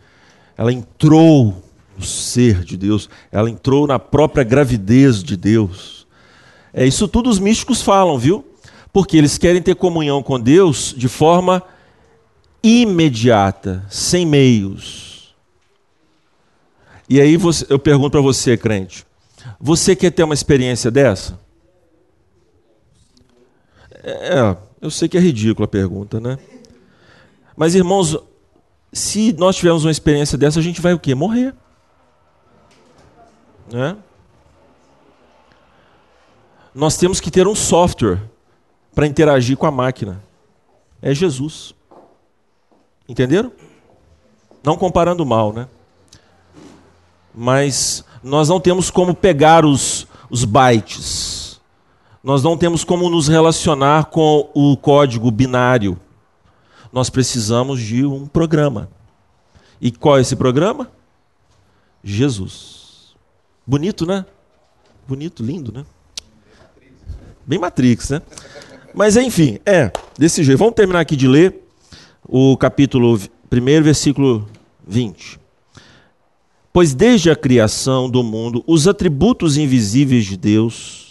Ela 0.56 0.72
entrou 0.72 1.61
no 1.98 2.04
ser 2.04 2.62
de 2.62 2.76
Deus, 2.76 3.11
ela 3.32 3.50
entrou 3.50 3.88
na 3.88 3.98
própria 3.98 4.44
gravidez 4.44 5.20
de 5.20 5.36
Deus. 5.36 6.06
É 6.72 6.86
isso 6.86 7.09
tudo 7.09 7.28
os 7.28 7.40
místicos 7.40 7.82
falam, 7.82 8.16
viu? 8.16 8.46
Porque 8.92 9.16
eles 9.16 9.36
querem 9.36 9.61
ter 9.61 9.74
comunhão 9.74 10.22
com 10.22 10.38
Deus 10.38 10.94
de 10.96 11.09
forma 11.09 11.61
imediata, 12.62 13.84
sem 13.90 14.24
meios. 14.24 15.34
E 17.11 17.20
aí 17.20 17.36
você, 17.36 17.66
eu 17.68 17.80
pergunto 17.80 18.12
para 18.12 18.20
você, 18.20 18.56
crente, 18.56 19.04
você 19.59 19.96
quer 19.96 20.12
ter 20.12 20.22
uma 20.22 20.34
experiência 20.34 20.88
dessa? 20.88 21.47
É, 24.11 24.56
eu 24.80 24.90
sei 24.90 25.09
que 25.09 25.16
é 25.16 25.20
ridícula 25.20 25.64
a 25.66 25.68
pergunta, 25.68 26.20
né? 26.20 26.38
Mas 27.56 27.74
irmãos, 27.74 28.16
se 28.92 29.32
nós 29.34 29.56
tivermos 29.56 29.84
uma 29.84 29.90
experiência 29.90 30.38
dessa, 30.38 30.61
a 30.61 30.62
gente 30.62 30.80
vai 30.80 30.94
o 30.94 30.98
quê? 30.98 31.14
Morrer. 31.14 31.54
Né? 33.70 33.96
Nós 36.74 36.96
temos 36.96 37.20
que 37.20 37.30
ter 37.30 37.46
um 37.46 37.54
software 37.54 38.22
para 38.94 39.06
interagir 39.06 39.56
com 39.56 39.66
a 39.66 39.70
máquina. 39.70 40.22
É 41.02 41.14
Jesus. 41.14 41.74
Entenderam? 43.09 43.52
Não 44.62 44.76
comparando 44.76 45.24
mal, 45.24 45.52
né? 45.52 45.68
Mas 47.34 48.04
nós 48.22 48.48
não 48.48 48.61
temos 48.61 48.90
como 48.90 49.14
pegar 49.14 49.64
os, 49.64 50.06
os 50.30 50.44
bytes. 50.44 51.27
Nós 52.28 52.42
não 52.42 52.58
temos 52.58 52.84
como 52.84 53.08
nos 53.08 53.26
relacionar 53.26 54.10
com 54.10 54.50
o 54.52 54.76
código 54.76 55.30
binário. 55.30 55.98
Nós 56.92 57.08
precisamos 57.08 57.80
de 57.80 58.04
um 58.04 58.26
programa. 58.26 58.90
E 59.80 59.90
qual 59.90 60.18
é 60.18 60.20
esse 60.20 60.36
programa? 60.36 60.92
Jesus. 62.04 63.16
Bonito, 63.66 64.04
né? 64.04 64.26
Bonito, 65.08 65.42
lindo, 65.42 65.72
né? 65.72 65.86
Bem 67.46 67.58
Matrix, 67.58 68.10
né? 68.10 68.20
Mas 68.94 69.16
enfim, 69.16 69.58
é, 69.64 69.90
desse 70.18 70.44
jeito. 70.44 70.58
Vamos 70.58 70.74
terminar 70.74 71.00
aqui 71.00 71.16
de 71.16 71.26
ler 71.26 71.66
o 72.28 72.58
capítulo 72.58 73.18
1, 73.50 73.82
versículo 73.82 74.46
20. 74.86 75.40
Pois 76.74 76.92
desde 76.92 77.30
a 77.30 77.34
criação 77.34 78.06
do 78.10 78.22
mundo, 78.22 78.62
os 78.66 78.86
atributos 78.86 79.56
invisíveis 79.56 80.26
de 80.26 80.36
Deus, 80.36 81.07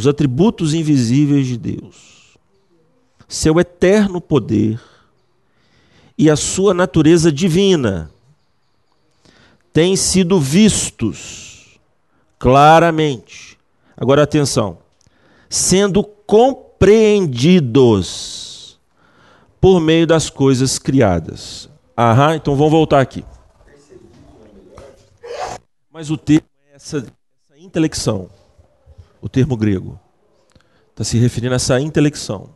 os 0.00 0.06
atributos 0.06 0.74
invisíveis 0.74 1.46
de 1.46 1.58
Deus, 1.58 2.36
seu 3.28 3.60
eterno 3.60 4.20
poder 4.20 4.80
e 6.16 6.30
a 6.30 6.36
sua 6.36 6.72
natureza 6.74 7.30
divina, 7.30 8.10
têm 9.72 9.94
sido 9.96 10.40
vistos 10.40 11.78
claramente. 12.38 13.58
Agora 13.96 14.22
atenção, 14.22 14.78
sendo 15.48 16.02
compreendidos 16.02 18.78
por 19.60 19.80
meio 19.80 20.06
das 20.06 20.30
coisas 20.30 20.78
criadas. 20.78 21.68
Aham, 21.96 22.36
então 22.36 22.54
vamos 22.56 22.72
voltar 22.72 23.00
aqui. 23.00 23.24
Mas 25.92 26.08
o 26.10 26.16
termo 26.16 26.46
é 26.72 26.76
essa, 26.76 26.98
essa 26.98 27.58
intelecção, 27.58 28.30
o 29.20 29.28
termo 29.28 29.56
grego. 29.56 29.98
Está 30.90 31.04
se 31.04 31.18
referindo 31.18 31.54
a 31.54 31.56
essa 31.56 31.80
intelecção. 31.80 32.50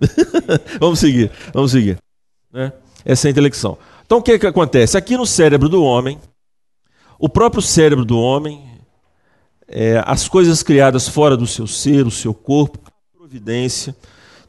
vamos 0.80 0.98
seguir, 0.98 1.30
vamos 1.52 1.70
seguir. 1.70 1.98
Né? 2.52 2.72
Essa 3.04 3.26
é 3.26 3.30
a 3.30 3.32
intelecção. 3.32 3.78
Então 4.04 4.18
o 4.18 4.22
que, 4.22 4.32
é 4.32 4.38
que 4.38 4.46
acontece? 4.46 4.96
Aqui 4.96 5.16
no 5.16 5.26
cérebro 5.26 5.68
do 5.68 5.82
homem, 5.82 6.18
o 7.18 7.28
próprio 7.28 7.62
cérebro 7.62 8.04
do 8.04 8.18
homem, 8.18 8.68
é, 9.68 10.02
as 10.04 10.28
coisas 10.28 10.62
criadas 10.62 11.08
fora 11.08 11.36
do 11.36 11.46
seu 11.46 11.66
ser, 11.66 12.06
o 12.06 12.10
seu 12.10 12.34
corpo, 12.34 12.78
providência, 13.16 13.96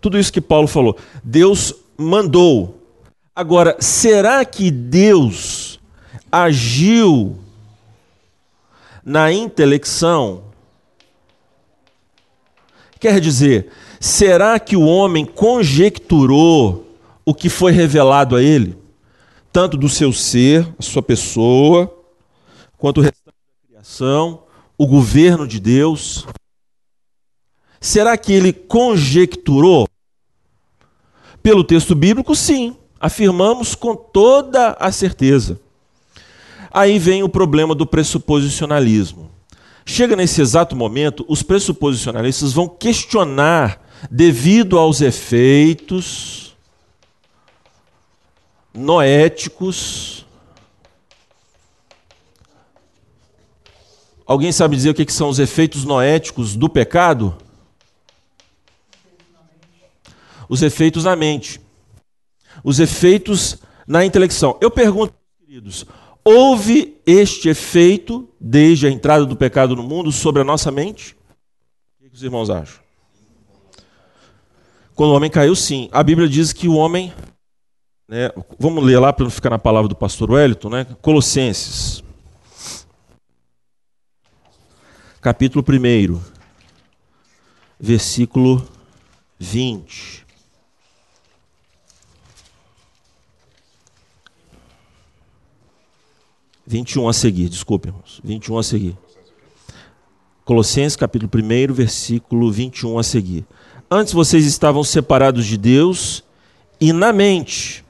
tudo 0.01 0.19
isso 0.19 0.33
que 0.33 0.41
Paulo 0.41 0.67
falou. 0.67 0.97
Deus 1.23 1.73
mandou. 1.97 2.81
Agora, 3.35 3.77
será 3.79 4.43
que 4.43 4.69
Deus 4.69 5.79
agiu 6.31 7.37
na 9.05 9.31
intelecção? 9.31 10.43
Quer 12.99 13.19
dizer, 13.19 13.69
será 13.99 14.59
que 14.59 14.77
o 14.77 14.85
homem 14.85 15.25
conjecturou 15.25 16.87
o 17.25 17.33
que 17.33 17.49
foi 17.49 17.71
revelado 17.71 18.35
a 18.35 18.41
ele? 18.41 18.77
Tanto 19.51 19.75
do 19.75 19.89
seu 19.89 20.13
ser, 20.13 20.67
a 20.79 20.81
sua 20.81 21.01
pessoa, 21.01 21.93
quanto 22.77 22.99
o 22.99 23.03
restante 23.03 23.35
da 23.35 23.67
criação, 23.67 24.43
o 24.77 24.87
governo 24.87 25.47
de 25.47 25.59
Deus. 25.59 26.25
Será 27.79 28.17
que 28.17 28.31
ele 28.31 28.53
conjecturou? 28.53 29.87
Pelo 31.41 31.63
texto 31.63 31.93
bíblico, 31.93 32.33
sim. 32.35 32.77
Afirmamos 32.99 33.75
com 33.75 33.95
toda 33.95 34.77
a 34.79 34.91
certeza. 34.93 35.59
Aí 36.73 36.97
vem 36.97 37.21
o 37.21 37.29
problema 37.29 37.75
do 37.75 37.85
pressuposicionalismo. 37.85 39.31
Chega 39.85 40.15
nesse 40.15 40.41
exato 40.41 40.75
momento, 40.75 41.23
os 41.27 41.43
pressuposicionalistas 41.43 42.51
vão 42.51 42.67
questionar, 42.67 43.81
devido 44.09 44.77
aos 44.77 44.99
efeitos 44.99 46.57
noéticos. 48.73 50.25
Alguém 54.25 54.51
sabe 54.51 54.75
dizer 54.75 54.89
o 54.89 54.93
que 54.93 55.09
são 55.11 55.29
os 55.29 55.39
efeitos 55.39 55.85
noéticos 55.85 56.55
do 56.55 56.67
pecado? 56.67 57.37
os 60.53 60.61
efeitos 60.61 61.03
na 61.05 61.15
mente, 61.15 61.59
os 62.63 62.79
efeitos 62.79 63.57
na 63.87 64.05
intelecção. 64.05 64.55
Eu 64.61 64.69
pergunto, 64.69 65.13
queridos, 65.39 65.83
houve 66.23 67.01
este 67.05 67.49
efeito 67.49 68.29
desde 68.39 68.87
a 68.87 68.89
entrada 68.89 69.25
do 69.25 69.35
pecado 69.35 69.75
no 69.75 69.83
mundo 69.83 70.11
sobre 70.11 70.41
a 70.41 70.45
nossa 70.45 70.71
mente? 70.71 71.15
O 71.99 72.09
que 72.09 72.15
os 72.15 72.23
irmãos 72.23 72.49
acham? 72.49 72.81
Quando 74.95 75.11
o 75.11 75.15
homem 75.15 75.29
caiu, 75.29 75.55
sim. 75.55 75.89
A 75.91 76.03
Bíblia 76.03 76.29
diz 76.29 76.53
que 76.53 76.67
o 76.67 76.75
homem. 76.75 77.11
Né, 78.07 78.29
vamos 78.59 78.83
ler 78.83 78.99
lá 78.99 79.11
para 79.11 79.23
não 79.23 79.31
ficar 79.31 79.49
na 79.49 79.57
palavra 79.57 79.87
do 79.87 79.95
pastor 79.95 80.31
Wellington, 80.31 80.69
né? 80.69 80.85
Colossenses. 81.01 82.03
Capítulo 85.19 85.63
1, 85.67 86.19
versículo 87.79 88.67
20. 89.39 90.22
21 96.65 97.07
a 97.07 97.13
seguir, 97.13 97.49
desculpe, 97.49 97.89
irmãos. 97.89 98.21
21 98.23 98.57
a 98.57 98.63
seguir. 98.63 98.97
Colossenses 100.45 100.95
capítulo 100.95 101.31
1, 101.33 101.73
versículo 101.73 102.51
21 102.51 102.99
a 102.99 103.03
seguir. 103.03 103.45
Antes 103.89 104.13
vocês 104.13 104.45
estavam 104.45 104.83
separados 104.83 105.45
de 105.45 105.57
Deus 105.57 106.23
e 106.79 106.91
na 106.91 107.13
mente. 107.13 107.83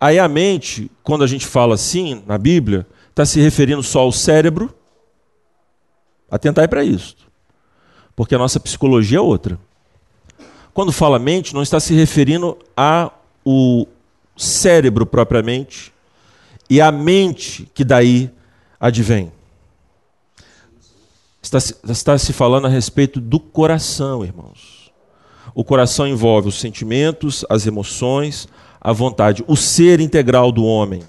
Aí 0.00 0.18
a 0.18 0.28
mente, 0.28 0.90
quando 1.02 1.24
a 1.24 1.26
gente 1.26 1.46
fala 1.46 1.74
assim 1.74 2.22
na 2.26 2.36
Bíblia, 2.36 2.86
está 3.10 3.24
se 3.24 3.40
referindo 3.40 3.82
só 3.82 4.00
ao 4.00 4.12
cérebro. 4.12 4.74
Atentai 6.30 6.66
para 6.66 6.84
isso. 6.84 7.16
Porque 8.16 8.34
a 8.34 8.38
nossa 8.38 8.58
psicologia 8.58 9.18
é 9.18 9.20
outra. 9.20 9.58
Quando 10.74 10.92
fala 10.92 11.18
mente, 11.18 11.54
não 11.54 11.62
está 11.62 11.78
se 11.78 11.94
referindo 11.94 12.58
ao 12.76 13.86
cérebro 14.36 15.06
propriamente, 15.06 15.92
e 16.72 16.80
a 16.80 16.90
mente 16.90 17.68
que 17.74 17.84
daí 17.84 18.30
advém. 18.80 19.30
Está, 21.42 21.58
está 21.58 22.16
se 22.16 22.32
falando 22.32 22.66
a 22.66 22.70
respeito 22.70 23.20
do 23.20 23.38
coração, 23.38 24.24
irmãos. 24.24 24.90
O 25.54 25.62
coração 25.64 26.08
envolve 26.08 26.48
os 26.48 26.58
sentimentos, 26.58 27.44
as 27.50 27.66
emoções, 27.66 28.48
a 28.80 28.90
vontade, 28.90 29.44
o 29.46 29.54
ser 29.54 30.00
integral 30.00 30.50
do 30.50 30.64
homem. 30.64 31.02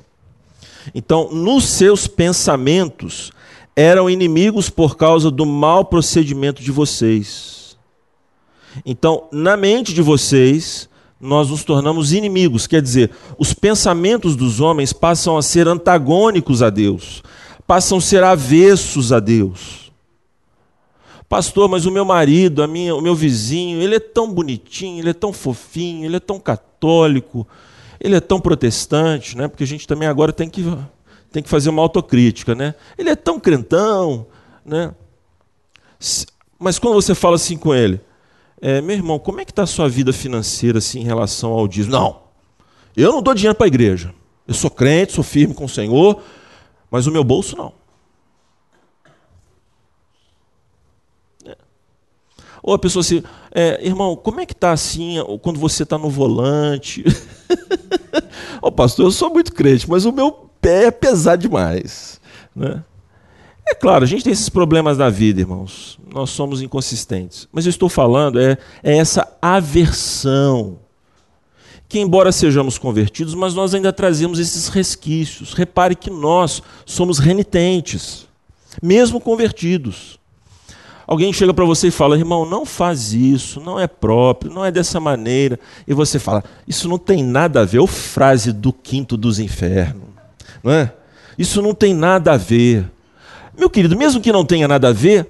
Então, 0.94 1.32
nos 1.32 1.64
seus 1.64 2.08
pensamentos, 2.08 3.32
eram 3.74 4.10
inimigos 4.10 4.70
por 4.70 4.98
causa 4.98 5.32
do 5.32 5.46
mau 5.46 5.86
procedimento 5.86 6.62
de 6.62 6.74
vocês. 6.74 7.78
Então, 8.86 9.30
na 9.32 9.56
mente 9.56 9.94
de 9.94 10.02
vocês, 10.02 10.90
nós 11.24 11.50
nos 11.50 11.64
tornamos 11.64 12.12
inimigos, 12.12 12.68
quer 12.68 12.82
dizer, 12.82 13.10
os 13.38 13.54
pensamentos 13.54 14.36
dos 14.36 14.60
homens 14.60 14.92
passam 14.92 15.38
a 15.38 15.42
ser 15.42 15.70
antagônicos 15.70 16.62
a 16.62 16.70
Deus, 16.70 17.24
passam 17.66 17.98
a 17.98 18.02
ser 18.02 18.26
avessos 18.26 19.14
a 19.14 19.22
Deus. 19.22 19.90
Pastor, 21.30 21.70
mas 21.70 21.86
o 21.86 21.92
meu 21.92 22.04
marido, 22.04 22.62
a 22.62 22.68
minha, 22.68 22.94
o 22.94 23.02
meu 23.02 23.16
vizinho, 23.16 23.82
ele 23.82 23.96
é 23.96 24.00
tão 24.02 24.32
bonitinho, 24.32 25.00
ele 25.00 25.12
é 25.12 25.14
tão 25.14 25.32
fofinho, 25.32 26.06
ele 26.06 26.18
é 26.18 26.20
tão 26.20 26.38
católico, 26.38 27.48
ele 28.02 28.18
é 28.18 28.20
tão 28.20 28.42
protestante, 28.42 29.38
né? 29.38 29.48
Porque 29.48 29.64
a 29.64 29.68
gente 29.68 29.88
também 29.88 30.10
agora 30.10 30.34
tem 30.34 30.50
que, 30.50 30.62
tem 31.32 31.42
que 31.42 31.50
fazer 31.50 31.70
uma 31.70 31.82
autocrítica, 31.82 32.54
né? 32.54 32.76
Ele 32.98 33.10
é 33.10 33.16
tão 33.16 33.40
crentão, 33.40 34.28
né? 34.66 34.94
Mas 36.60 36.78
quando 36.78 36.96
você 36.96 37.16
fala 37.16 37.38
assim 37.38 37.56
com 37.56 37.74
ele, 37.74 38.02
é, 38.66 38.80
meu 38.80 38.96
irmão, 38.96 39.20
como 39.20 39.42
é 39.42 39.46
que 39.46 39.52
está 39.52 39.64
a 39.64 39.68
sua 39.68 39.90
vida 39.90 40.14
financeira 40.14 40.78
assim, 40.78 41.02
em 41.02 41.04
relação 41.04 41.52
ao 41.52 41.68
dízimo? 41.68 41.92
Não, 41.92 42.22
eu 42.96 43.12
não 43.12 43.22
dou 43.22 43.34
dinheiro 43.34 43.58
para 43.58 43.66
a 43.66 43.68
igreja. 43.68 44.16
Eu 44.48 44.54
sou 44.54 44.72
crente, 44.72 45.12
sou 45.12 45.24
firme 45.24 45.54
com 45.54 45.66
o 45.66 45.70
Senhor, 45.70 46.24
mas 46.90 47.06
o 47.06 47.12
meu 47.12 47.26
bolso 47.26 47.58
não. 47.58 47.74
Ou 52.64 52.74
a 52.74 52.80
pessoa 52.80 53.02
assim, 53.02 53.22
é, 53.54 53.86
irmão, 53.86 54.16
como 54.16 54.40
é 54.40 54.46
que 54.46 54.54
está 54.54 54.72
assim 54.72 55.18
quando 55.42 55.60
você 55.60 55.84
está 55.84 55.98
no 55.98 56.10
volante? 56.10 57.04
Ô 58.64 58.72
pastor, 58.72 59.08
eu 59.08 59.12
sou 59.12 59.30
muito 59.30 59.52
crente, 59.52 59.90
mas 59.90 60.06
o 60.06 60.14
meu 60.14 60.32
pé 60.62 60.86
é 60.86 60.92
pesado 60.92 61.42
demais. 61.42 62.22
Né? 62.56 62.82
É 63.66 63.74
claro, 63.74 64.04
a 64.04 64.08
gente 64.08 64.24
tem 64.24 64.34
esses 64.34 64.50
problemas 64.50 64.98
na 64.98 65.10
vida, 65.10 65.40
irmãos. 65.40 65.98
Nós 66.14 66.30
somos 66.30 66.62
inconsistentes. 66.62 67.48
Mas 67.52 67.66
eu 67.66 67.70
estou 67.70 67.90
falando 67.90 68.40
é, 68.40 68.58
é 68.84 68.98
essa 68.98 69.28
aversão. 69.42 70.80
Que, 71.88 72.00
embora 72.00 72.32
sejamos 72.32 72.78
convertidos, 72.78 73.36
mas 73.36 73.54
nós 73.54 73.74
ainda 73.74 73.94
trazemos 73.94 74.40
esses 74.40 74.68
resquícios. 74.68 75.54
Repare 75.54 75.96
que 75.96 76.10
nós 76.10 76.62
somos 76.86 77.20
renitentes, 77.20 78.28
mesmo 78.82 79.20
convertidos. 79.20 80.20
Alguém 81.06 81.34
chega 81.34 81.54
para 81.54 81.66
você 81.66 81.88
e 81.88 81.92
fala, 81.92 82.18
irmão, 82.18 82.46
não 82.46 82.66
faz 82.66 83.14
isso, 83.14 83.60
não 83.60 83.80
é 83.80 83.88
próprio, 83.88 84.52
não 84.52 84.64
é 84.64 84.72
dessa 84.72 85.00
maneira. 85.00 85.60
E 85.88 85.94
você 85.94 86.18
fala, 86.18 86.44
isso 86.68 86.88
não 86.88 86.98
tem 86.98 87.24
nada 87.24 87.62
a 87.62 87.66
ver, 87.66 87.80
ou 87.80 87.88
frase 87.88 88.52
do 88.52 88.72
quinto 88.72 89.18
dos 89.18 89.38
infernos. 89.38 90.08
Não 90.64 90.72
é? 90.72 90.94
Isso 91.38 91.62
não 91.62 91.74
tem 91.74 91.94
nada 91.94 92.34
a 92.34 92.38
ver. 92.38 92.90
Meu 93.58 93.70
querido, 93.70 93.98
mesmo 93.98 94.22
que 94.22 94.32
não 94.32 94.46
tenha 94.46 94.68
nada 94.68 94.90
a 94.90 94.94
ver, 94.94 95.28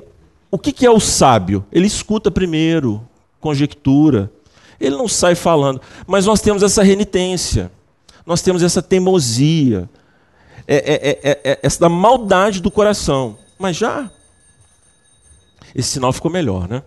o 0.50 0.58
que 0.58 0.72
que 0.72 0.86
é 0.86 0.92
o 0.92 1.00
sábio? 1.00 1.66
Ele 1.72 1.88
escuta 1.88 2.32
primeiro, 2.32 3.02
conjectura. 3.40 4.32
Ele 4.80 4.96
não 4.96 5.08
sai 5.08 5.36
falando. 5.36 5.82
Mas 6.08 6.26
nós 6.26 6.42
temos 6.42 6.64
essa 6.64 6.84
renitência, 6.84 7.72
nós 8.26 8.42
temos 8.42 8.64
essa 8.64 8.82
teimosia, 8.82 9.90
é, 10.68 10.76
é, 10.76 10.94
é, 10.94 11.20
é, 11.24 11.52
é, 11.52 11.60
essa 11.62 11.90
maldade 11.90 12.62
do 12.62 12.72
coração. 12.72 13.38
Mas 13.60 13.78
já 13.78 14.10
esse 15.76 15.90
sinal 15.90 16.14
ficou 16.14 16.32
melhor, 16.32 16.68
né? 16.68 16.84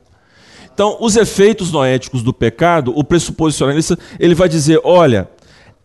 Então, 0.72 0.98
os 1.00 1.16
efeitos 1.16 1.72
noéticos 1.72 2.22
do 2.22 2.32
pecado, 2.32 2.92
o 2.94 3.02
pressuposicionalista, 3.02 3.98
ele 4.20 4.34
vai 4.34 4.48
dizer, 4.48 4.78
olha, 4.84 5.28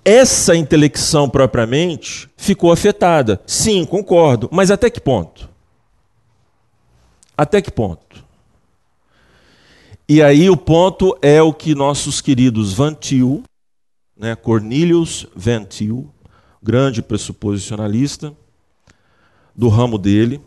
essa 0.03 0.55
intelecção 0.55 1.29
propriamente 1.29 2.29
ficou 2.35 2.71
afetada. 2.71 3.41
Sim, 3.45 3.85
concordo, 3.85 4.49
mas 4.51 4.71
até 4.71 4.89
que 4.89 4.99
ponto? 4.99 5.49
Até 7.37 7.61
que 7.61 7.71
ponto? 7.71 8.23
E 10.07 10.21
aí 10.21 10.49
o 10.49 10.57
ponto 10.57 11.17
é 11.21 11.41
o 11.41 11.53
que 11.53 11.73
nossos 11.73 12.19
queridos 12.19 12.73
Van 12.73 12.93
Til, 12.93 13.43
né, 14.17 14.35
Cornelius 14.35 15.25
Van 15.35 15.63
Til, 15.63 16.09
grande 16.61 17.01
pressuposicionalista 17.01 18.33
do 19.55 19.69
ramo 19.69 19.97
dele, 19.97 20.41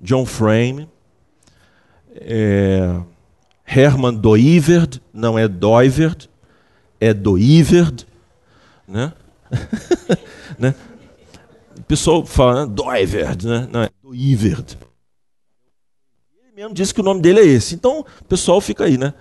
John 0.00 0.24
Frame, 0.24 0.88
é, 2.14 3.00
Herman 3.66 4.14
Doiverd, 4.14 5.00
não 5.12 5.38
é 5.38 5.48
Doiverd, 5.48 6.28
é 7.00 7.12
Doiverd, 7.12 8.06
né? 8.86 9.12
né? 10.58 10.74
O 11.78 11.82
pessoal 11.82 12.24
fala 12.24 12.66
né? 12.66 12.72
Doiverd, 12.72 13.46
né? 13.46 13.68
não 13.70 13.82
é 13.82 13.90
Doiverd. 14.02 14.78
Ele 16.42 16.52
mesmo 16.54 16.74
disse 16.74 16.94
que 16.94 17.00
o 17.00 17.04
nome 17.04 17.20
dele 17.20 17.40
é 17.40 17.44
esse. 17.44 17.74
Então, 17.74 18.00
o 18.00 18.24
pessoal 18.24 18.60
fica 18.60 18.84
aí, 18.84 18.96
né? 18.96 19.12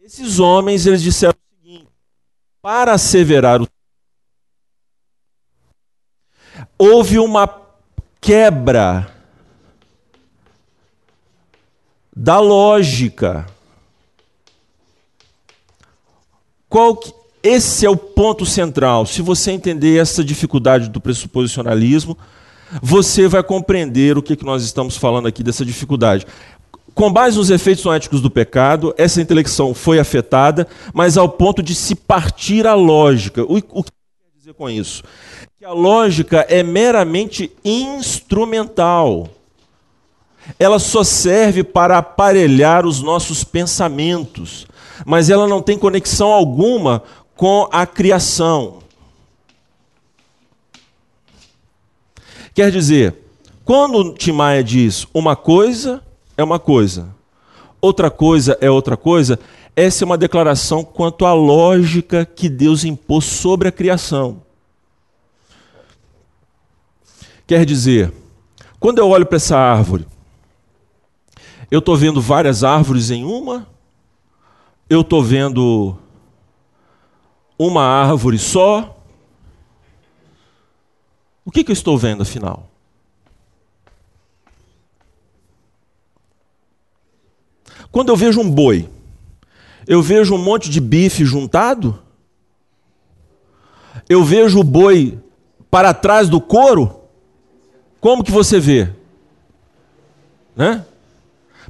Esses 0.00 0.38
homens, 0.38 0.86
eles 0.86 1.02
disseram 1.02 1.34
o 1.34 1.56
seguinte: 1.64 1.88
para 2.62 2.92
asseverar 2.92 3.60
o 3.60 3.68
houve 6.78 7.18
uma 7.18 7.48
quebra 8.20 9.12
da 12.14 12.40
lógica. 12.40 13.46
Qual 16.68 16.96
que, 16.96 17.12
esse 17.46 17.86
é 17.86 17.90
o 17.90 17.96
ponto 17.96 18.44
central. 18.44 19.06
Se 19.06 19.22
você 19.22 19.52
entender 19.52 20.00
essa 20.00 20.24
dificuldade 20.24 20.88
do 20.88 21.00
pressuposicionalismo, 21.00 22.16
você 22.82 23.28
vai 23.28 23.42
compreender 23.42 24.18
o 24.18 24.22
que, 24.22 24.36
que 24.36 24.44
nós 24.44 24.62
estamos 24.62 24.96
falando 24.96 25.28
aqui 25.28 25.42
dessa 25.42 25.64
dificuldade. 25.64 26.26
Com 26.94 27.12
base 27.12 27.36
nos 27.36 27.50
efeitos 27.50 27.84
noéticos 27.84 28.20
do 28.20 28.30
pecado, 28.30 28.94
essa 28.96 29.20
intelecção 29.20 29.74
foi 29.74 29.98
afetada, 29.98 30.66
mas 30.92 31.16
ao 31.16 31.28
ponto 31.28 31.62
de 31.62 31.74
se 31.74 31.94
partir 31.94 32.66
a 32.66 32.74
lógica. 32.74 33.42
O, 33.42 33.56
o 33.56 33.84
que 33.84 33.90
quer 33.90 34.38
dizer 34.38 34.54
com 34.54 34.68
isso? 34.68 35.02
Que 35.58 35.64
a 35.64 35.72
lógica 35.72 36.46
é 36.48 36.62
meramente 36.62 37.52
instrumental 37.64 39.30
ela 40.58 40.78
só 40.78 41.02
serve 41.02 41.64
para 41.64 41.98
aparelhar 41.98 42.86
os 42.86 43.02
nossos 43.02 43.42
pensamentos, 43.42 44.66
mas 45.04 45.28
ela 45.28 45.48
não 45.48 45.60
tem 45.60 45.78
conexão 45.78 46.32
alguma 46.32 47.02
com 47.36 47.68
a 47.70 47.86
criação. 47.86 48.78
Quer 52.54 52.70
dizer, 52.70 53.14
quando 53.64 54.14
Timaya 54.14 54.64
diz 54.64 55.06
uma 55.12 55.36
coisa 55.36 56.02
é 56.36 56.44
uma 56.44 56.58
coisa, 56.58 57.14
outra 57.80 58.10
coisa 58.10 58.58
é 58.60 58.70
outra 58.70 58.96
coisa, 58.96 59.38
essa 59.74 60.04
é 60.04 60.06
uma 60.06 60.18
declaração 60.18 60.84
quanto 60.84 61.24
à 61.24 61.32
lógica 61.32 62.24
que 62.24 62.48
Deus 62.48 62.84
impôs 62.84 63.24
sobre 63.24 63.68
a 63.68 63.72
criação. 63.72 64.42
Quer 67.46 67.64
dizer, 67.64 68.12
quando 68.80 68.98
eu 68.98 69.08
olho 69.08 69.24
para 69.24 69.36
essa 69.36 69.56
árvore, 69.56 70.06
eu 71.70 71.78
estou 71.78 71.96
vendo 71.96 72.20
várias 72.20 72.64
árvores 72.64 73.10
em 73.10 73.24
uma? 73.24 73.66
Eu 74.88 75.00
estou 75.00 75.22
vendo 75.22 75.96
uma 77.58 77.82
árvore 77.82 78.38
só? 78.38 78.96
O 81.44 81.50
que, 81.50 81.62
que 81.62 81.70
eu 81.70 81.74
estou 81.74 81.96
vendo 81.96 82.22
afinal? 82.22 82.68
Quando 87.90 88.10
eu 88.10 88.16
vejo 88.16 88.40
um 88.40 88.50
boi, 88.50 88.88
eu 89.86 90.02
vejo 90.02 90.34
um 90.34 90.38
monte 90.38 90.68
de 90.68 90.80
bife 90.80 91.24
juntado? 91.24 92.02
Eu 94.08 94.22
vejo 94.24 94.60
o 94.60 94.64
boi 94.64 95.18
para 95.70 95.94
trás 95.94 96.28
do 96.28 96.40
couro? 96.40 97.00
Como 98.00 98.22
que 98.22 98.30
você 98.30 98.60
vê? 98.60 98.90
Né? 100.54 100.84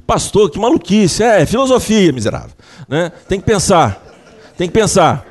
Pastor, 0.05 0.49
que 0.49 0.59
maluquice. 0.59 1.23
É, 1.23 1.45
filosofia, 1.45 2.11
miserável. 2.11 2.55
Né? 2.87 3.11
Tem 3.27 3.39
que 3.39 3.45
pensar. 3.45 4.03
Tem 4.57 4.67
que 4.67 4.73
pensar. 4.73 5.25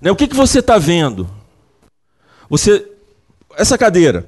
Né? 0.00 0.10
O 0.10 0.16
que, 0.16 0.28
que 0.28 0.36
você 0.36 0.60
está 0.60 0.78
vendo? 0.78 1.28
Você. 2.48 2.90
Essa 3.56 3.76
cadeira. 3.78 4.26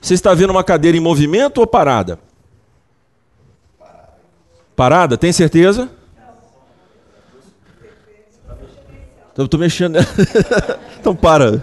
Você 0.00 0.14
está 0.14 0.32
vendo 0.32 0.50
uma 0.50 0.64
cadeira 0.64 0.96
em 0.96 1.00
movimento 1.00 1.58
ou 1.58 1.66
parada? 1.66 2.18
Parada, 4.74 5.18
tem 5.18 5.32
certeza? 5.32 5.90
Estou 9.38 9.60
mexendo. 9.60 9.96
então 10.98 11.14
para. 11.14 11.62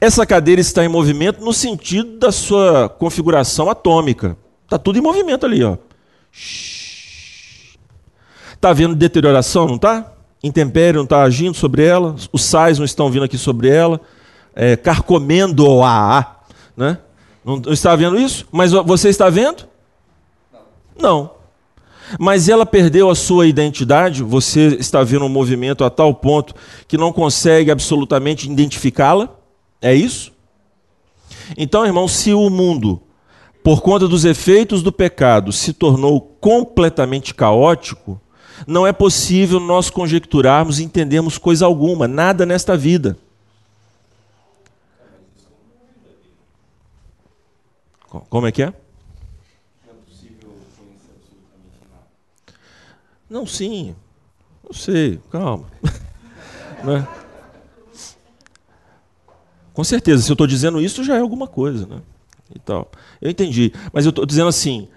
Essa 0.00 0.26
cadeira 0.26 0.60
está 0.60 0.84
em 0.84 0.88
movimento 0.88 1.44
no 1.44 1.52
sentido 1.52 2.18
da 2.18 2.32
sua 2.32 2.88
configuração 2.88 3.70
atômica. 3.70 4.36
Está 4.64 4.78
tudo 4.78 4.98
em 4.98 5.02
movimento 5.02 5.46
ali, 5.46 5.62
ó. 5.62 5.76
Está 8.52 8.70
havendo 8.70 8.94
deterioração, 8.94 9.66
não 9.66 9.76
está? 9.76 10.13
Intempério 10.46 10.98
não 10.98 11.04
está 11.04 11.22
agindo 11.22 11.56
sobre 11.56 11.82
ela, 11.82 12.14
os 12.30 12.44
sais 12.44 12.78
não 12.78 12.84
estão 12.84 13.10
vindo 13.10 13.24
aqui 13.24 13.38
sobre 13.38 13.68
ela, 13.68 13.98
é, 14.54 14.76
carcomendo-a, 14.76 16.36
né? 16.76 16.98
Não, 17.42 17.56
não 17.56 17.72
está 17.72 17.96
vendo 17.96 18.20
isso? 18.20 18.46
Mas 18.52 18.72
você 18.72 19.08
está 19.08 19.30
vendo? 19.30 19.66
Não. 21.00 21.30
Mas 22.20 22.50
ela 22.50 22.66
perdeu 22.66 23.08
a 23.08 23.14
sua 23.14 23.46
identidade, 23.46 24.22
você 24.22 24.76
está 24.78 25.02
vendo 25.02 25.24
um 25.24 25.30
movimento 25.30 25.82
a 25.82 25.88
tal 25.88 26.14
ponto 26.14 26.54
que 26.86 26.98
não 26.98 27.10
consegue 27.10 27.70
absolutamente 27.70 28.46
identificá-la? 28.50 29.30
É 29.80 29.94
isso? 29.94 30.30
Então, 31.56 31.86
irmão, 31.86 32.06
se 32.06 32.34
o 32.34 32.50
mundo, 32.50 33.00
por 33.62 33.80
conta 33.80 34.06
dos 34.06 34.26
efeitos 34.26 34.82
do 34.82 34.92
pecado, 34.92 35.52
se 35.52 35.72
tornou 35.72 36.20
completamente 36.20 37.34
caótico, 37.34 38.20
não 38.66 38.86
é 38.86 38.92
possível 38.92 39.58
nós 39.60 39.90
conjecturarmos 39.90 40.78
e 40.78 40.84
entendermos 40.84 41.38
coisa 41.38 41.66
alguma, 41.66 42.06
nada 42.06 42.46
nesta 42.46 42.76
vida. 42.76 43.16
Como 48.28 48.46
é 48.46 48.52
que 48.52 48.62
é? 48.62 48.72
Não, 53.28 53.44
sim. 53.46 53.96
Não 54.62 54.72
sei, 54.72 55.18
calma. 55.30 55.66
né? 56.84 57.06
Com 59.72 59.82
certeza, 59.82 60.22
se 60.22 60.30
eu 60.30 60.34
estou 60.34 60.46
dizendo 60.46 60.80
isso, 60.80 61.02
já 61.02 61.16
é 61.16 61.20
alguma 61.20 61.48
coisa. 61.48 61.86
Né? 61.86 62.00
E 62.54 62.58
tal. 62.60 62.90
Eu 63.20 63.28
entendi. 63.30 63.72
Mas 63.92 64.04
eu 64.04 64.10
estou 64.10 64.24
dizendo 64.24 64.48
assim: 64.48 64.88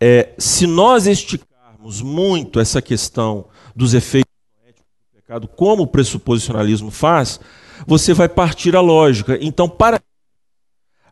é, 0.00 0.30
se 0.36 0.66
nós 0.66 1.06
esticarmos 1.06 1.53
muito 2.00 2.58
essa 2.58 2.80
questão 2.80 3.44
dos 3.76 3.92
efeitos 3.92 4.32
do 4.76 5.16
pecado, 5.20 5.46
como 5.48 5.82
o 5.82 5.86
pressuposicionalismo 5.86 6.90
faz, 6.90 7.38
você 7.86 8.14
vai 8.14 8.28
partir 8.28 8.74
a 8.74 8.80
lógica. 8.80 9.38
Então, 9.40 9.68
para 9.68 10.00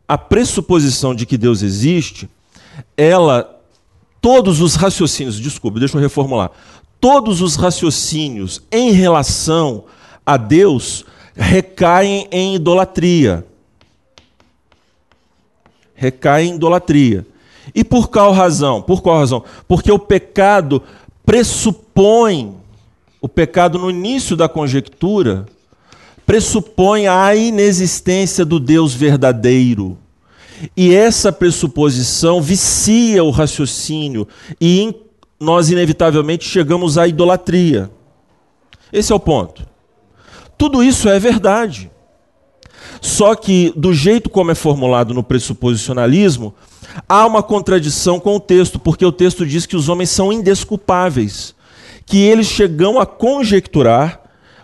a 0.07 0.17
pressuposição 0.17 1.13
de 1.13 1.25
que 1.25 1.37
Deus 1.37 1.61
existe, 1.61 2.29
ela 2.97 3.61
todos 4.19 4.61
os 4.61 4.75
raciocínios, 4.75 5.39
desculpe, 5.39 5.79
deixa 5.79 5.97
eu 5.97 6.01
reformular. 6.01 6.51
Todos 6.99 7.41
os 7.41 7.55
raciocínios 7.55 8.61
em 8.71 8.91
relação 8.91 9.83
a 10.25 10.37
Deus 10.37 11.05
recaem 11.35 12.27
em 12.31 12.55
idolatria. 12.55 13.45
Recaem 15.93 16.51
em 16.51 16.55
idolatria. 16.55 17.27
E 17.73 17.83
por 17.83 18.09
qual 18.09 18.31
razão? 18.31 18.81
Por 18.81 19.01
qual 19.01 19.19
razão? 19.19 19.43
Porque 19.67 19.91
o 19.91 19.99
pecado 19.99 20.81
pressupõe, 21.25 22.55
o 23.21 23.29
pecado 23.29 23.77
no 23.79 23.89
início 23.89 24.35
da 24.35 24.49
conjectura, 24.49 25.45
pressupõe 26.25 27.07
a 27.07 27.35
inexistência 27.35 28.43
do 28.43 28.59
Deus 28.59 28.93
verdadeiro. 28.93 29.97
E 30.75 30.93
essa 30.93 31.31
pressuposição 31.31 32.41
vicia 32.41 33.23
o 33.23 33.31
raciocínio 33.31 34.27
e 34.59 34.95
nós 35.39 35.69
inevitavelmente 35.69 36.47
chegamos 36.47 36.97
à 36.97 37.07
idolatria. 37.07 37.91
Esse 38.91 39.11
é 39.11 39.15
o 39.15 39.19
ponto. 39.19 39.65
Tudo 40.57 40.83
isso 40.83 41.09
é 41.09 41.19
verdade. 41.19 41.91
Só 43.01 43.35
que, 43.35 43.73
do 43.75 43.93
jeito 43.93 44.29
como 44.29 44.51
é 44.51 44.55
formulado 44.55 45.13
no 45.13 45.23
pressuposicionalismo, 45.23 46.53
há 47.07 47.25
uma 47.25 47.43
contradição 47.43 48.19
com 48.19 48.35
o 48.35 48.39
texto, 48.39 48.79
porque 48.79 49.05
o 49.05 49.11
texto 49.11 49.45
diz 49.45 49.65
que 49.65 49.75
os 49.75 49.89
homens 49.89 50.09
são 50.09 50.31
indesculpáveis, 50.31 51.55
que 52.05 52.17
eles 52.17 52.47
chegam 52.47 52.99
a 52.99 53.05
conjecturar, 53.05 54.21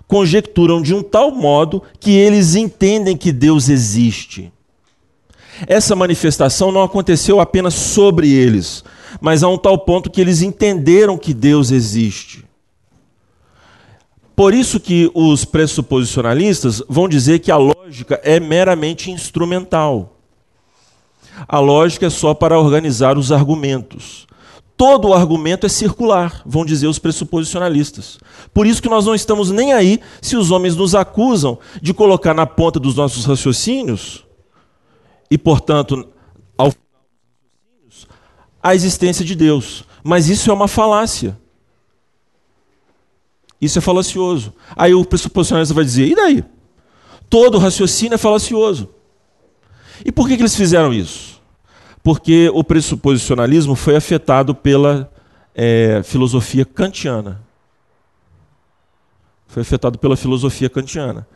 conjecturam 0.08 0.82
de 0.82 0.94
um 0.94 1.04
tal 1.04 1.32
modo 1.32 1.84
que 2.00 2.12
eles 2.12 2.56
entendem 2.56 3.16
que 3.16 3.32
Deus 3.32 3.70
existe. 3.70 4.52
Essa 5.68 5.96
manifestação 5.96 6.72
não 6.72 6.84
aconteceu 6.84 7.40
apenas 7.40 7.74
sobre 7.74 8.32
eles, 8.32 8.84
mas 9.20 9.44
a 9.44 9.48
um 9.48 9.58
tal 9.58 9.78
ponto 9.78 10.10
que 10.10 10.22
eles 10.22 10.42
entenderam 10.42 11.18
que 11.18 11.34
Deus 11.34 11.72
existe. 11.72 12.46
Por 14.36 14.54
isso 14.54 14.80
que 14.80 15.12
os 15.14 15.44
pressuposicionalistas 15.44 16.82
vão 16.88 17.10
dizer 17.10 17.40
que 17.40 17.52
a 17.52 17.58
lógica 17.58 18.22
é 18.24 18.40
meramente 18.40 19.12
instrumental. 19.12 20.19
A 21.48 21.60
lógica 21.60 22.08
é 22.08 22.10
só 22.10 22.34
para 22.34 22.60
organizar 22.60 23.18
os 23.18 23.32
argumentos. 23.32 24.28
Todo 24.76 25.10
o 25.10 25.14
argumento 25.14 25.66
é 25.66 25.70
circular, 25.70 26.42
vão 26.46 26.64
dizer 26.64 26.88
os 26.88 27.00
pressuposicionalistas. 27.00 28.18
Por 28.54 28.66
isso 28.66 28.82
que 28.82 28.88
nós 28.88 29.06
não 29.06 29.14
estamos 29.14 29.52
nem 29.52 29.74
aí 29.74 30.00
se 30.22 30.38
os 30.38 30.52
homens 30.52 30.76
nos 30.76 30.96
acusam 30.96 31.60
de 31.82 31.94
colocar 31.94 32.34
na 32.34 32.46
ponta 32.46 32.80
dos 32.80 32.96
nossos 32.96 33.26
raciocínios 33.26 34.26
e, 35.30 35.38
portanto, 35.38 36.08
ao 36.58 36.72
a 38.64 38.76
existência 38.76 39.26
de 39.26 39.36
Deus. 39.36 39.84
Mas 40.04 40.30
isso 40.30 40.50
é 40.50 40.54
uma 40.54 40.68
falácia. 40.68 41.38
Isso 43.60 43.80
é 43.80 43.82
falacioso. 43.82 44.54
Aí 44.76 44.94
o 44.94 45.04
pressuposicionalista 45.04 45.74
vai 45.74 45.84
dizer: 45.84 46.08
e 46.08 46.16
daí? 46.16 46.44
Todo 47.30 47.58
raciocínio 47.58 48.16
é 48.16 48.18
falacioso. 48.18 48.90
E 50.04 50.12
por 50.12 50.28
que, 50.28 50.36
que 50.36 50.42
eles 50.42 50.56
fizeram 50.56 50.94
isso? 50.94 51.42
Porque 52.04 52.50
o 52.54 52.64
pressuposicionalismo 52.64 53.76
foi 53.76 53.96
afetado 53.96 54.56
pela 54.56 55.12
é, 55.54 56.02
filosofia 56.04 56.66
kantiana. 56.66 57.42
Foi 59.48 59.62
afetado 59.62 59.98
pela 59.98 60.16
filosofia 60.16 60.70
kantiana 60.70 61.28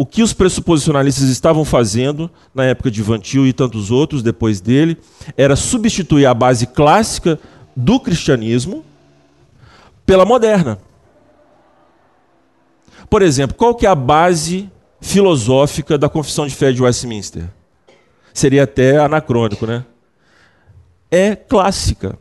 o 0.00 0.06
que 0.06 0.22
os 0.22 0.32
pressuposicionalistas 0.32 1.28
estavam 1.28 1.64
fazendo 1.64 2.30
na 2.54 2.64
época 2.64 2.88
de 2.88 3.02
Van 3.02 3.18
Til 3.18 3.48
e 3.48 3.52
tantos 3.52 3.90
outros 3.90 4.22
depois 4.22 4.60
dele 4.60 4.96
era 5.36 5.56
substituir 5.56 6.24
a 6.24 6.32
base 6.32 6.68
clássica 6.68 7.38
do 7.74 7.98
cristianismo 7.98 8.84
pela 10.06 10.24
moderna. 10.24 10.78
Por 13.10 13.22
exemplo, 13.22 13.56
qual 13.56 13.74
que 13.74 13.86
é 13.86 13.88
a 13.88 13.94
base 13.96 14.70
filosófica 15.00 15.98
da 15.98 16.08
Confissão 16.08 16.46
de 16.46 16.54
Fé 16.54 16.70
de 16.70 16.80
Westminster? 16.80 17.48
Seria 18.32 18.64
até 18.64 18.98
anacrônico, 18.98 19.66
né? 19.66 19.84
É 21.10 21.34
clássica. 21.34 22.18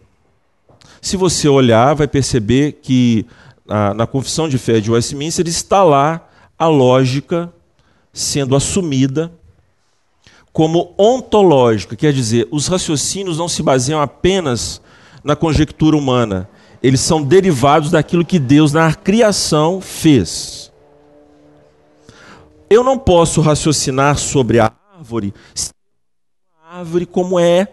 Se 1.01 1.15
você 1.17 1.47
olhar, 1.47 1.93
vai 1.93 2.07
perceber 2.07 2.79
que 2.81 3.25
na, 3.65 3.93
na 3.93 4.07
Confissão 4.07 4.47
de 4.47 4.57
Fé 4.57 4.79
de 4.79 4.91
Westminster 4.91 5.47
está 5.47 5.83
lá 5.83 6.27
a 6.57 6.67
lógica 6.67 7.51
sendo 8.13 8.55
assumida 8.55 9.31
como 10.57 10.95
ontológica, 10.97 11.95
quer 11.95 12.11
dizer, 12.11 12.47
os 12.49 12.67
raciocínios 12.67 13.37
não 13.37 13.47
se 13.47 13.61
baseiam 13.61 14.01
apenas 14.01 14.81
na 15.23 15.35
conjectura 15.35 15.95
humana, 15.95 16.49
eles 16.81 16.99
são 16.99 17.21
derivados 17.21 17.91
daquilo 17.91 18.25
que 18.25 18.39
Deus 18.39 18.73
na 18.73 18.91
criação 18.91 19.79
fez. 19.79 20.71
Eu 22.67 22.83
não 22.83 22.97
posso 22.97 23.39
raciocinar 23.39 24.17
sobre 24.17 24.59
a 24.59 24.71
árvore, 24.97 25.31
a 25.53 25.76
árvore 26.69 27.05
como 27.05 27.39
é, 27.39 27.65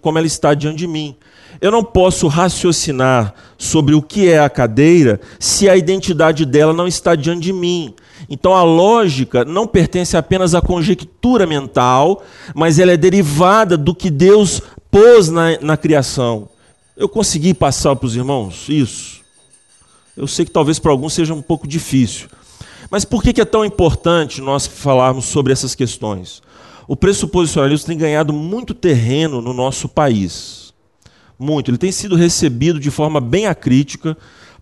como 0.00 0.16
ela 0.16 0.26
está 0.26 0.54
diante 0.54 0.78
de 0.78 0.86
mim. 0.86 1.14
Eu 1.60 1.70
não 1.70 1.84
posso 1.84 2.26
raciocinar 2.26 3.34
sobre 3.58 3.94
o 3.94 4.00
que 4.00 4.28
é 4.30 4.38
a 4.38 4.48
cadeira 4.48 5.20
se 5.38 5.68
a 5.68 5.76
identidade 5.76 6.46
dela 6.46 6.72
não 6.72 6.86
está 6.86 7.14
diante 7.14 7.42
de 7.42 7.52
mim. 7.52 7.94
Então 8.28 8.54
a 8.54 8.62
lógica 8.62 9.44
não 9.44 9.66
pertence 9.66 10.16
apenas 10.16 10.54
à 10.54 10.62
conjectura 10.62 11.46
mental, 11.46 12.24
mas 12.54 12.78
ela 12.78 12.92
é 12.92 12.96
derivada 12.96 13.76
do 13.76 13.94
que 13.94 14.08
Deus 14.08 14.62
pôs 14.90 15.28
na, 15.28 15.58
na 15.60 15.76
criação. 15.76 16.48
Eu 16.96 17.10
consegui 17.10 17.52
passar 17.52 17.94
para 17.94 18.06
os 18.06 18.16
irmãos 18.16 18.70
isso? 18.70 19.20
Eu 20.16 20.26
sei 20.26 20.46
que 20.46 20.50
talvez 20.50 20.78
para 20.78 20.92
alguns 20.92 21.12
seja 21.12 21.34
um 21.34 21.42
pouco 21.42 21.68
difícil. 21.68 22.28
Mas 22.90 23.04
por 23.04 23.22
que 23.22 23.38
é 23.38 23.44
tão 23.44 23.66
importante 23.66 24.40
nós 24.40 24.66
falarmos 24.66 25.26
sobre 25.26 25.52
essas 25.52 25.74
questões? 25.74 26.40
O 26.88 26.96
pressuposicionalismo 26.96 27.86
tem 27.86 27.98
ganhado 27.98 28.32
muito 28.32 28.72
terreno 28.72 29.42
no 29.42 29.52
nosso 29.52 29.86
país. 29.90 30.72
Muito. 31.38 31.70
Ele 31.70 31.76
tem 31.76 31.92
sido 31.92 32.16
recebido 32.16 32.80
de 32.80 32.90
forma 32.90 33.20
bem 33.20 33.46
acrítica 33.46 34.16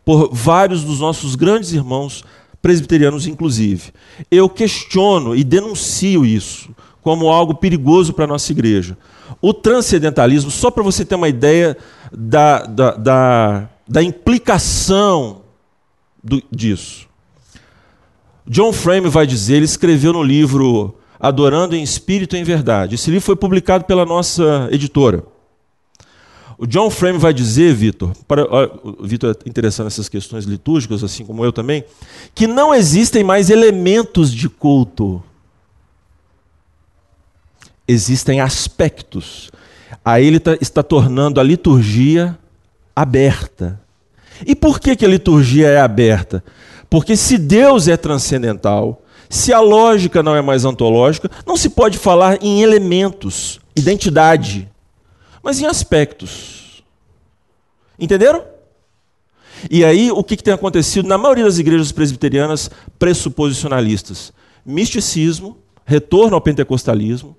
por 0.04 0.34
vários 0.34 0.82
dos 0.82 0.98
nossos 0.98 1.36
grandes 1.36 1.72
irmãos 1.72 2.24
presbiterianos 2.60 3.28
inclusive. 3.28 3.92
Eu 4.28 4.48
questiono 4.48 5.36
e 5.36 5.44
denuncio 5.44 6.26
isso 6.26 6.74
como 7.00 7.28
algo 7.28 7.54
perigoso 7.54 8.12
para 8.12 8.24
a 8.24 8.28
nossa 8.28 8.50
igreja. 8.50 8.98
O 9.40 9.54
transcendentalismo, 9.54 10.50
só 10.50 10.68
para 10.72 10.82
você 10.82 11.04
ter 11.04 11.14
uma 11.14 11.28
ideia 11.28 11.76
da, 12.12 12.66
da, 12.66 12.90
da, 12.96 13.68
da 13.86 14.02
implicação 14.02 15.42
do, 16.22 16.42
disso. 16.50 17.06
John 18.44 18.72
Frame 18.72 19.08
vai 19.08 19.28
dizer, 19.28 19.56
ele 19.56 19.64
escreveu 19.64 20.12
no 20.12 20.22
livro 20.24 20.96
Adorando 21.18 21.74
em 21.74 21.82
Espírito 21.82 22.36
e 22.36 22.38
em 22.38 22.44
Verdade. 22.44 22.94
Esse 22.94 23.10
livro 23.10 23.24
foi 23.24 23.36
publicado 23.36 23.84
pela 23.84 24.04
nossa 24.04 24.68
editora. 24.70 25.24
O 26.58 26.66
John 26.66 26.88
Frame 26.88 27.18
vai 27.18 27.34
dizer, 27.34 27.74
Vitor, 27.74 28.12
Vitor 29.02 29.36
é 29.44 29.48
interessado 29.48 29.84
nessas 29.84 30.08
questões 30.08 30.44
litúrgicas, 30.44 31.04
assim 31.04 31.24
como 31.24 31.44
eu 31.44 31.52
também, 31.52 31.84
que 32.34 32.46
não 32.46 32.74
existem 32.74 33.22
mais 33.22 33.50
elementos 33.50 34.32
de 34.32 34.48
culto. 34.48 35.22
Existem 37.86 38.40
aspectos. 38.40 39.50
Aí 40.02 40.26
ele 40.26 40.40
tá, 40.40 40.56
está 40.60 40.82
tornando 40.82 41.40
a 41.40 41.42
liturgia 41.42 42.38
aberta. 42.94 43.78
E 44.46 44.54
por 44.54 44.80
que, 44.80 44.96
que 44.96 45.04
a 45.04 45.08
liturgia 45.08 45.68
é 45.68 45.80
aberta? 45.80 46.42
Porque 46.88 47.16
se 47.16 47.36
Deus 47.36 47.86
é 47.86 47.96
transcendental, 47.96 49.02
se 49.28 49.52
a 49.52 49.60
lógica 49.60 50.22
não 50.22 50.34
é 50.34 50.42
mais 50.42 50.64
ontológica, 50.64 51.30
não 51.46 51.56
se 51.56 51.70
pode 51.70 51.98
falar 51.98 52.42
em 52.42 52.62
elementos, 52.62 53.60
identidade, 53.74 54.68
mas 55.42 55.60
em 55.60 55.66
aspectos. 55.66 56.82
Entenderam? 57.98 58.44
E 59.70 59.84
aí, 59.84 60.10
o 60.10 60.22
que, 60.22 60.36
que 60.36 60.42
tem 60.42 60.54
acontecido 60.54 61.08
na 61.08 61.16
maioria 61.16 61.44
das 61.44 61.58
igrejas 61.58 61.90
presbiterianas 61.90 62.70
pressuposicionalistas? 62.98 64.32
Misticismo, 64.64 65.58
retorno 65.84 66.34
ao 66.34 66.40
pentecostalismo, 66.40 67.36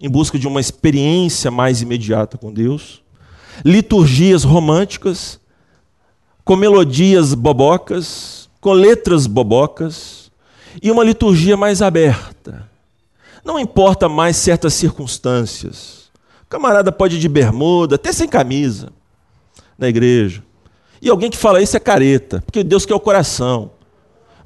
em 0.00 0.08
busca 0.08 0.38
de 0.38 0.46
uma 0.46 0.60
experiência 0.60 1.50
mais 1.50 1.82
imediata 1.82 2.38
com 2.38 2.52
Deus, 2.52 3.02
liturgias 3.64 4.44
românticas, 4.44 5.40
com 6.44 6.56
melodias 6.56 7.34
bobocas, 7.34 8.48
com 8.60 8.72
letras 8.72 9.26
bobocas, 9.26 10.17
e 10.82 10.90
uma 10.90 11.04
liturgia 11.04 11.56
mais 11.56 11.82
aberta. 11.82 12.68
Não 13.44 13.58
importa 13.58 14.08
mais 14.08 14.36
certas 14.36 14.74
circunstâncias. 14.74 16.10
O 16.44 16.46
camarada 16.48 16.90
pode 16.90 17.16
ir 17.16 17.18
de 17.18 17.28
bermuda, 17.28 17.96
até 17.96 18.12
sem 18.12 18.28
camisa, 18.28 18.90
na 19.78 19.88
igreja. 19.88 20.42
E 21.00 21.08
alguém 21.08 21.30
que 21.30 21.36
fala 21.36 21.62
isso 21.62 21.76
é 21.76 21.80
careta, 21.80 22.42
porque 22.44 22.64
Deus 22.64 22.84
quer 22.84 22.94
o 22.94 23.00
coração. 23.00 23.70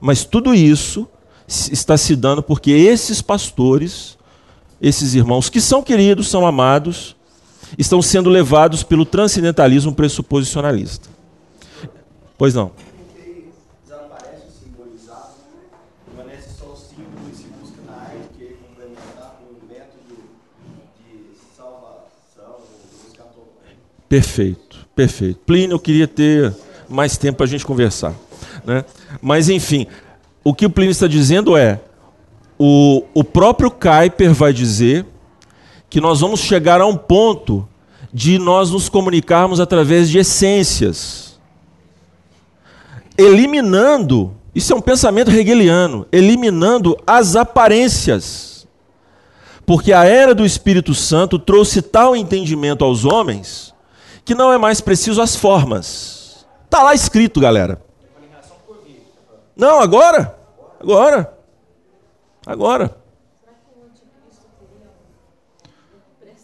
Mas 0.01 0.25
tudo 0.25 0.55
isso 0.55 1.09
está 1.47 1.97
se 1.97 2.17
dando 2.17 2.43
porque 2.43 2.71
esses 2.71 3.23
pastores, 3.23 4.19
esses 4.81 5.15
irmãos 5.15 5.49
que 5.49 5.61
são 5.61 5.83
queridos, 5.83 6.29
são 6.29 6.47
amados, 6.47 7.17
estão 7.79 8.03
sendo 8.03 8.29
levados 8.29 8.83
pelo 8.83 9.05
transcendentalismo 9.05 9.95
pressuposicionalista. 9.95 11.09
Pois 12.37 12.55
não. 12.55 12.73
Desaparece 13.85 14.47
o 14.49 14.65
simbolizado, 14.65 15.35
permanece 16.05 16.49
só 16.59 16.67
o 16.73 16.77
símbolo 16.77 17.31
e 17.33 17.37
se 17.37 17.45
busca 17.45 17.81
na 17.87 17.97
arte 17.97 18.29
querer 18.37 18.59
complementar 18.67 19.39
com 19.39 19.55
um 19.55 19.69
método 19.69 20.23
de 20.99 21.57
salvação 21.57 22.57
ou 22.59 23.09
escatológico. 23.09 23.81
Perfeito, 24.13 24.87
perfeito. 24.95 25.41
Plínio, 25.47 25.73
eu 25.73 25.79
queria 25.79 26.07
ter 26.07 26.55
mais 26.87 27.17
tempo 27.17 27.39
para 27.39 27.47
a 27.47 27.49
gente 27.49 27.65
conversar. 27.65 28.13
Né? 28.63 28.85
Mas, 29.23 29.49
enfim, 29.49 29.87
o 30.45 30.53
que 30.53 30.67
o 30.67 30.71
Plínio 30.71 30.91
está 30.91 31.07
dizendo 31.07 31.57
é: 31.57 31.81
o, 32.59 33.05
o 33.15 33.25
próprio 33.25 33.71
Kuyper 33.71 34.35
vai 34.35 34.53
dizer 34.53 35.07
que 35.89 35.99
nós 35.99 36.21
vamos 36.21 36.41
chegar 36.41 36.79
a 36.79 36.87
um 36.87 36.95
ponto 36.95 37.67
de 38.13 38.39
nós 38.39 38.71
nos 38.71 38.91
comunicarmos 38.91 39.61
através 39.61 40.11
de 40.11 40.19
essências, 40.19 41.41
eliminando, 43.17 44.35
isso 44.55 44.75
é 44.75 44.77
um 44.77 44.83
pensamento 44.83 45.31
hegeliano, 45.31 46.07
eliminando 46.13 46.99
as 47.07 47.35
aparências. 47.35 48.69
Porque 49.65 49.91
a 49.91 50.05
era 50.05 50.35
do 50.35 50.45
Espírito 50.45 50.93
Santo 50.93 51.39
trouxe 51.39 51.81
tal 51.81 52.15
entendimento 52.15 52.85
aos 52.85 53.07
homens 53.07 53.72
que 54.25 54.35
não 54.35 54.53
é 54.53 54.59
mais 54.59 54.81
preciso 54.81 55.21
as 55.21 55.35
formas. 55.37 56.47
Está 56.65 56.83
lá 56.83 56.95
escrito, 56.95 57.41
galera. 57.41 57.83
Não, 59.57 59.81
agora. 59.81 60.37
Agora. 60.81 61.39
Agora. 62.47 63.03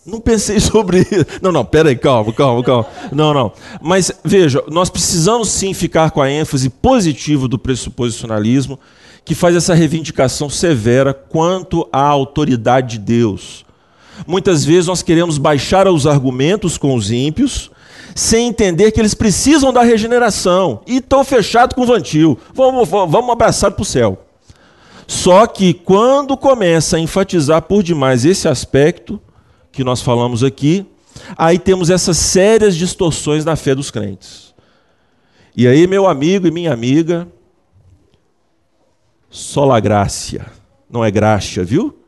Não 0.08 0.20
pensei 0.20 0.58
sobre 0.60 1.00
isso. 1.00 1.26
Não, 1.42 1.52
não, 1.52 1.64
peraí, 1.64 1.96
calma, 1.96 2.32
calma, 2.32 2.62
calma. 2.64 2.86
Não, 3.12 3.34
não. 3.34 3.52
Mas 3.80 4.10
veja, 4.24 4.62
nós 4.68 4.88
precisamos 4.88 5.50
sim 5.50 5.74
ficar 5.74 6.10
com 6.10 6.22
a 6.22 6.30
ênfase 6.30 6.70
positiva 6.70 7.46
do 7.46 7.58
pressuposicionalismo, 7.58 8.78
que 9.24 9.34
faz 9.34 9.54
essa 9.54 9.74
reivindicação 9.74 10.48
severa 10.48 11.12
quanto 11.12 11.86
à 11.92 12.00
autoridade 12.00 12.98
de 12.98 13.04
Deus. 13.04 13.64
Muitas 14.26 14.64
vezes 14.64 14.86
nós 14.86 15.02
queremos 15.02 15.38
baixar 15.38 15.88
os 15.88 16.06
argumentos 16.06 16.76
com 16.76 16.94
os 16.94 17.10
ímpios, 17.10 17.70
sem 18.14 18.48
entender 18.48 18.90
que 18.90 19.00
eles 19.00 19.14
precisam 19.14 19.72
da 19.72 19.82
regeneração. 19.82 20.80
E 20.86 20.96
estão 20.96 21.24
fechados 21.24 21.74
com 21.74 21.82
o 21.82 21.86
vantil. 21.86 22.38
Vamos, 22.52 22.88
vamos 22.88 23.30
abraçar 23.30 23.70
para 23.70 23.82
o 23.82 23.84
céu. 23.84 24.24
Só 25.06 25.46
que 25.46 25.72
quando 25.72 26.36
começa 26.36 26.96
a 26.96 27.00
enfatizar 27.00 27.62
por 27.62 27.82
demais 27.82 28.24
esse 28.24 28.46
aspecto, 28.46 29.20
que 29.72 29.82
nós 29.82 30.02
falamos 30.02 30.44
aqui, 30.44 30.86
aí 31.36 31.58
temos 31.58 31.88
essas 31.88 32.18
sérias 32.18 32.76
distorções 32.76 33.44
na 33.44 33.56
fé 33.56 33.74
dos 33.74 33.90
crentes. 33.90 34.54
E 35.56 35.66
aí, 35.66 35.86
meu 35.86 36.06
amigo 36.06 36.46
e 36.46 36.50
minha 36.50 36.72
amiga, 36.72 37.26
sola 39.30 39.80
gracia, 39.80 40.46
não 40.90 41.04
é 41.04 41.10
graxa, 41.10 41.64
viu? 41.64 41.98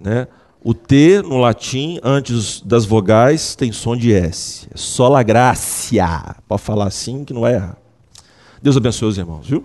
Né? 0.00 0.26
O 0.64 0.72
T 0.72 1.22
no 1.22 1.38
latim, 1.38 1.98
antes 2.04 2.60
das 2.60 2.84
vogais, 2.84 3.56
tem 3.56 3.72
som 3.72 3.96
de 3.96 4.12
S. 4.12 4.68
É 4.72 4.76
sola 4.76 5.20
gracia. 5.22 6.36
Pode 6.46 6.62
falar 6.62 6.86
assim 6.86 7.24
que 7.24 7.34
não 7.34 7.44
é 7.44 7.54
errar. 7.54 7.76
Deus 8.62 8.76
abençoe 8.76 9.08
os 9.08 9.18
irmãos, 9.18 9.48
viu? 9.48 9.64